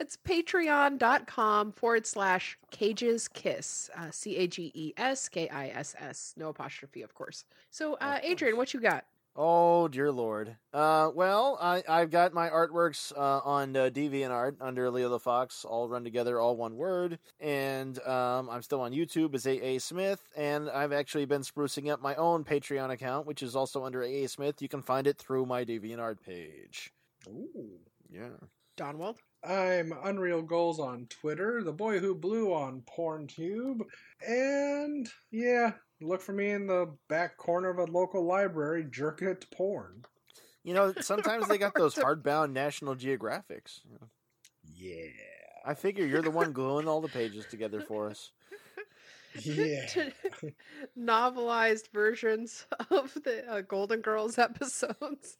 it's 0.00 0.16
patreon.com 0.16 1.72
forward 1.72 2.06
slash 2.06 2.58
cages 2.70 3.28
kiss 3.28 3.90
uh, 3.96 4.10
c-a-g-e-s-k-i-s-s 4.10 4.94
no 6.36 6.48
apostrophe 6.48 7.02
of 7.02 7.14
course. 7.14 7.44
So 7.70 7.94
uh, 7.94 8.18
adrian 8.22 8.56
what 8.56 8.72
you 8.74 8.80
got 8.80 9.04
Oh 9.40 9.86
dear 9.86 10.10
lord. 10.10 10.56
Uh, 10.74 11.12
well, 11.14 11.56
I 11.62 11.84
I've 11.88 12.10
got 12.10 12.34
my 12.34 12.50
artworks 12.50 13.16
uh, 13.16 13.40
on 13.44 13.76
uh, 13.76 13.88
DeviantArt 13.88 14.56
under 14.60 14.90
Leo 14.90 15.08
the 15.08 15.20
Fox, 15.20 15.64
all 15.64 15.88
run 15.88 16.02
together, 16.02 16.40
all 16.40 16.56
one 16.56 16.76
word, 16.76 17.20
and 17.38 17.96
um, 18.02 18.50
I'm 18.50 18.62
still 18.62 18.80
on 18.80 18.90
YouTube 18.90 19.36
as 19.36 19.46
AA 19.46 19.78
Smith, 19.78 20.20
and 20.36 20.68
I've 20.68 20.92
actually 20.92 21.24
been 21.24 21.42
sprucing 21.42 21.88
up 21.88 22.02
my 22.02 22.16
own 22.16 22.42
Patreon 22.42 22.90
account, 22.90 23.28
which 23.28 23.44
is 23.44 23.54
also 23.54 23.84
under 23.84 24.02
AA 24.02 24.26
Smith. 24.26 24.60
You 24.60 24.68
can 24.68 24.82
find 24.82 25.06
it 25.06 25.18
through 25.18 25.46
my 25.46 25.64
DeviantArt 25.64 26.20
page. 26.20 26.90
Ooh. 27.28 27.78
Yeah. 28.10 28.30
donwald 28.76 29.18
I'm 29.44 29.92
Unreal 30.02 30.42
Goals 30.42 30.80
on 30.80 31.06
Twitter, 31.06 31.62
The 31.62 31.72
Boy 31.72 32.00
Who 32.00 32.16
Blew 32.16 32.52
on 32.52 32.82
PornTube, 32.82 33.82
and 34.26 35.08
yeah, 35.30 35.72
look 36.00 36.20
for 36.20 36.32
me 36.32 36.50
in 36.50 36.66
the 36.66 36.90
back 37.08 37.36
corner 37.36 37.70
of 37.70 37.78
a 37.78 37.84
local 37.84 38.24
library 38.24 38.86
jerking 38.90 39.28
it 39.28 39.40
to 39.40 39.46
porn. 39.48 40.04
You 40.64 40.74
know, 40.74 40.92
sometimes 41.00 41.48
they 41.48 41.58
got 41.58 41.74
those 41.74 41.94
hardbound 41.96 42.52
National 42.52 42.94
Geographics. 42.94 43.80
Yeah. 44.74 45.06
I 45.64 45.74
figure 45.74 46.06
you're 46.06 46.22
the 46.22 46.30
one 46.30 46.52
gluing 46.52 46.88
all 46.88 47.00
the 47.00 47.08
pages 47.08 47.46
together 47.46 47.80
for 47.80 48.08
us. 48.08 48.32
Yeah. 49.42 49.86
novelized 50.98 51.88
versions 51.92 52.66
of 52.90 53.14
the 53.24 53.44
uh, 53.48 53.60
golden 53.62 54.00
girls 54.00 54.38
episodes 54.38 55.36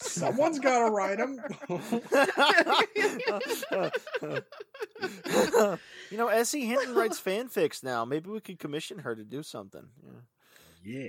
Someone's 0.00 0.58
got 0.58 0.86
to 0.86 0.90
write 0.90 1.18
them. 1.18 1.38
you 6.10 6.16
know, 6.16 6.28
S.E. 6.28 6.66
Hinton 6.66 6.94
writes 6.94 7.20
fanfics 7.20 7.82
now. 7.82 8.04
Maybe 8.04 8.30
we 8.30 8.40
could 8.40 8.58
commission 8.58 8.98
her 8.98 9.14
to 9.14 9.24
do 9.24 9.42
something. 9.42 9.86
Yeah. 10.84 11.08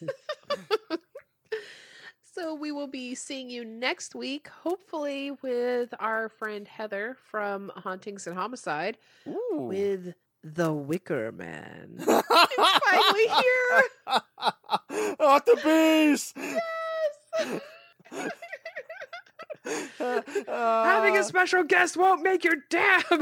yeah. 0.00 0.08
So 2.34 2.52
we 2.52 2.72
will 2.72 2.88
be 2.88 3.14
seeing 3.14 3.48
you 3.48 3.64
next 3.64 4.16
week, 4.16 4.48
hopefully 4.48 5.30
with 5.40 5.94
our 6.00 6.28
friend 6.28 6.66
Heather 6.66 7.16
from 7.30 7.70
Hauntings 7.76 8.26
and 8.26 8.36
Homicide 8.36 8.98
Ooh. 9.28 9.66
with 9.68 10.14
The 10.42 10.72
Wicker 10.72 11.30
Man. 11.30 11.94
It's 12.00 12.06
finally 12.84 13.28
here. 13.28 13.84
Not 15.20 15.46
the 15.46 15.60
beast. 15.62 16.36
Yes. 16.36 17.60
Having 20.04 21.16
a 21.16 21.24
special 21.24 21.64
guest 21.64 21.96
won't 21.96 22.22
make 22.22 22.44
your 22.44 22.56
dab. 22.68 23.04
uh, 23.14 23.20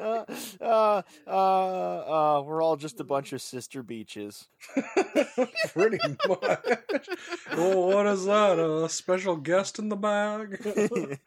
uh, 0.60 1.02
uh, 1.26 1.30
uh, 1.30 2.42
we're 2.44 2.62
all 2.62 2.76
just 2.76 3.00
a 3.00 3.04
bunch 3.04 3.32
of 3.32 3.40
sister 3.40 3.82
beaches. 3.82 4.48
Pretty 5.72 5.98
much. 6.28 6.78
Well, 7.56 7.86
what 7.86 8.06
is 8.06 8.24
that? 8.24 8.58
A 8.58 8.88
special 8.88 9.36
guest 9.36 9.78
in 9.78 9.88
the 9.88 9.96
bag? 9.96 10.58
the, 10.62 11.18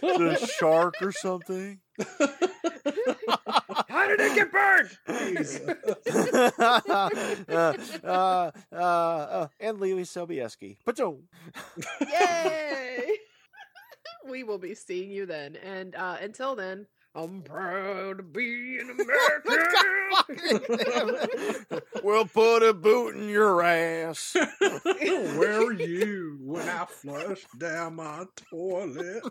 the 0.00 0.52
shark 0.58 0.94
or 1.00 1.12
something. 1.12 1.80
Did 4.16 4.20
it 4.20 4.34
get 4.34 4.52
burned? 4.52 4.90
uh, 8.04 8.04
uh, 8.04 8.50
uh, 8.76 9.48
and 9.58 9.78
Leelee 9.78 10.02
Sobieski. 10.02 10.76
But 10.84 10.98
Yay! 10.98 11.08
we 14.28 14.44
will 14.44 14.58
be 14.58 14.74
seeing 14.74 15.10
you 15.10 15.24
then. 15.24 15.56
And 15.56 15.94
uh, 15.94 16.18
until 16.20 16.54
then, 16.54 16.86
I'm 17.14 17.40
proud 17.40 18.18
to 18.18 18.22
be 18.22 18.80
an 18.80 18.90
American. 18.90 19.70
we'll 22.02 22.26
put 22.26 22.62
a 22.62 22.74
boot 22.74 23.16
in 23.16 23.30
your 23.30 23.62
ass. 23.62 24.36
Where 24.60 25.64
were 25.64 25.72
you 25.72 26.36
when 26.42 26.68
I 26.68 26.84
flushed 26.86 27.58
down 27.58 27.96
my 27.96 28.26
toilet? 28.50 29.22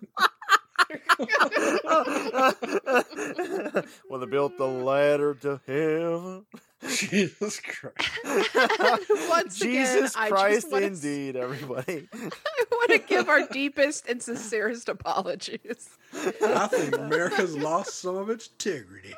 When 4.07 4.19
they 4.19 4.25
built 4.25 4.57
the 4.57 4.65
ladder 4.67 5.36
to 5.36 5.59
heaven. 5.67 6.45
Jesus 6.88 7.59
Christ. 7.59 8.09
Once 9.29 9.59
Jesus 9.59 10.15
again, 10.15 10.23
I 10.23 10.29
Christ, 10.29 10.61
just 10.61 10.71
wanna, 10.71 10.88
indeed, 10.88 11.36
everybody. 11.36 12.07
I 12.13 12.29
want 12.71 12.91
to 12.91 12.97
give 12.99 13.29
our 13.29 13.47
deepest 13.47 14.07
and 14.09 14.21
sincerest 14.21 14.89
apologies. 14.89 15.89
I 16.43 16.67
think 16.67 16.97
America's 16.97 17.57
lost 17.57 17.99
some 18.01 18.15
of 18.17 18.30
its 18.30 18.47
integrity. 18.47 19.13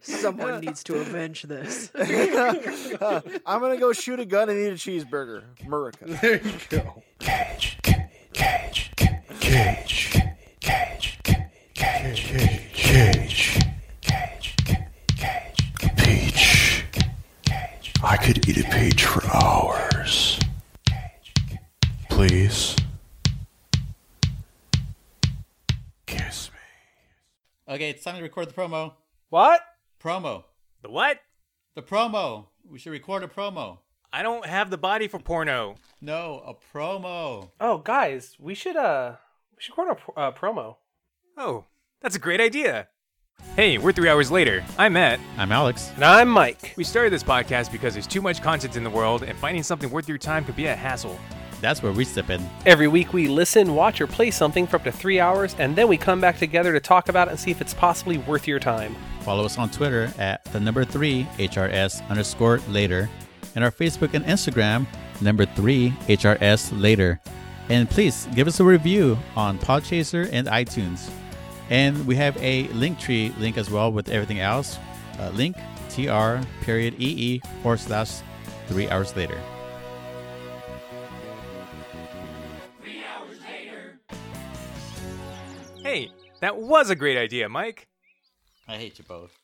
Someone 0.00 0.60
needs 0.60 0.82
to 0.84 0.96
avenge 0.96 1.42
this. 1.44 1.90
I'm 3.46 3.60
gonna 3.60 3.76
go 3.78 3.92
shoot 3.92 4.20
a 4.20 4.24
gun 4.24 4.48
and 4.48 4.58
eat 4.58 4.68
a 4.68 4.72
cheeseburger. 4.74 5.42
America. 5.66 6.04
there 6.06 6.40
you 6.42 6.52
go. 6.68 7.02
Cage, 7.18 7.78
cage, 7.82 8.08
cage, 8.32 8.92
cage, 9.40 10.10
cage, 10.60 11.18
cage, 11.24 11.58
cage, 11.74 13.58
cage, 14.02 14.56
cage, 15.16 15.96
Peach. 15.98 16.86
I 18.02 18.16
could 18.16 18.48
eat 18.48 18.58
a 18.58 18.64
peach 18.70 19.04
for 19.04 19.24
hours. 19.34 20.38
Cage. 20.86 21.34
Please. 22.10 22.76
Okay, 27.72 27.88
it's 27.88 28.04
time 28.04 28.16
to 28.16 28.22
record 28.22 28.50
the 28.50 28.52
promo. 28.52 28.92
What? 29.30 29.62
Promo. 29.98 30.44
The 30.82 30.90
what? 30.90 31.20
The 31.74 31.80
promo. 31.80 32.48
We 32.70 32.78
should 32.78 32.92
record 32.92 33.22
a 33.22 33.28
promo. 33.28 33.78
I 34.12 34.22
don't 34.22 34.44
have 34.44 34.68
the 34.68 34.76
body 34.76 35.08
for 35.08 35.18
porno. 35.18 35.76
No, 36.02 36.42
a 36.46 36.76
promo. 36.76 37.48
Oh, 37.58 37.78
guys, 37.78 38.36
we 38.38 38.54
should 38.54 38.76
uh, 38.76 39.14
we 39.56 39.62
should 39.62 39.72
record 39.78 39.92
a 39.92 39.94
pr- 39.94 40.20
uh, 40.20 40.32
promo. 40.32 40.76
Oh, 41.38 41.64
that's 42.02 42.14
a 42.14 42.18
great 42.18 42.42
idea. 42.42 42.88
Hey, 43.56 43.78
we're 43.78 43.92
three 43.92 44.10
hours 44.10 44.30
later. 44.30 44.62
I'm 44.76 44.92
Matt. 44.92 45.18
I'm 45.38 45.50
Alex. 45.50 45.92
And 45.94 46.04
I'm 46.04 46.28
Mike. 46.28 46.74
We 46.76 46.84
started 46.84 47.10
this 47.10 47.24
podcast 47.24 47.72
because 47.72 47.94
there's 47.94 48.06
too 48.06 48.20
much 48.20 48.42
content 48.42 48.76
in 48.76 48.84
the 48.84 48.90
world, 48.90 49.22
and 49.22 49.38
finding 49.38 49.62
something 49.62 49.90
worth 49.90 50.10
your 50.10 50.18
time 50.18 50.44
could 50.44 50.56
be 50.56 50.66
a 50.66 50.76
hassle. 50.76 51.18
That's 51.62 51.80
where 51.80 51.92
we 51.92 52.04
step 52.04 52.28
in. 52.28 52.44
Every 52.66 52.88
week 52.88 53.12
we 53.12 53.28
listen, 53.28 53.76
watch, 53.76 54.00
or 54.00 54.08
play 54.08 54.32
something 54.32 54.66
for 54.66 54.76
up 54.76 54.84
to 54.84 54.90
three 54.90 55.20
hours, 55.20 55.54
and 55.60 55.76
then 55.76 55.86
we 55.86 55.96
come 55.96 56.20
back 56.20 56.36
together 56.36 56.72
to 56.72 56.80
talk 56.80 57.08
about 57.08 57.28
it 57.28 57.30
and 57.30 57.40
see 57.40 57.52
if 57.52 57.60
it's 57.60 57.72
possibly 57.72 58.18
worth 58.18 58.48
your 58.48 58.58
time. 58.58 58.96
Follow 59.20 59.44
us 59.44 59.56
on 59.56 59.70
Twitter 59.70 60.12
at 60.18 60.44
the 60.46 60.58
number 60.58 60.84
three 60.84 61.22
HRS 61.38 62.06
underscore 62.10 62.58
later, 62.68 63.08
and 63.54 63.62
our 63.62 63.70
Facebook 63.70 64.12
and 64.14 64.24
Instagram 64.24 64.88
number 65.20 65.46
three 65.46 65.90
HRS 66.08 66.78
later. 66.78 67.20
And 67.68 67.88
please 67.88 68.26
give 68.34 68.48
us 68.48 68.58
a 68.58 68.64
review 68.64 69.16
on 69.36 69.56
Podchaser 69.58 70.28
and 70.32 70.48
iTunes. 70.48 71.10
And 71.70 72.04
we 72.08 72.16
have 72.16 72.36
a 72.42 72.64
link 72.68 72.98
tree 72.98 73.32
link 73.38 73.56
as 73.56 73.70
well 73.70 73.92
with 73.92 74.08
everything 74.08 74.40
else. 74.40 74.78
Uh, 75.20 75.30
link 75.30 75.56
tr 75.90 76.44
period 76.62 76.94
ee 76.98 77.40
forward 77.62 77.78
slash 77.78 78.20
three 78.66 78.90
hours 78.90 79.14
later. 79.14 79.40
Hey, 85.82 86.10
that 86.40 86.56
was 86.56 86.90
a 86.90 86.94
great 86.94 87.18
idea, 87.18 87.48
Mike. 87.48 87.88
I 88.68 88.76
hate 88.76 88.98
you 88.98 89.04
both. 89.04 89.41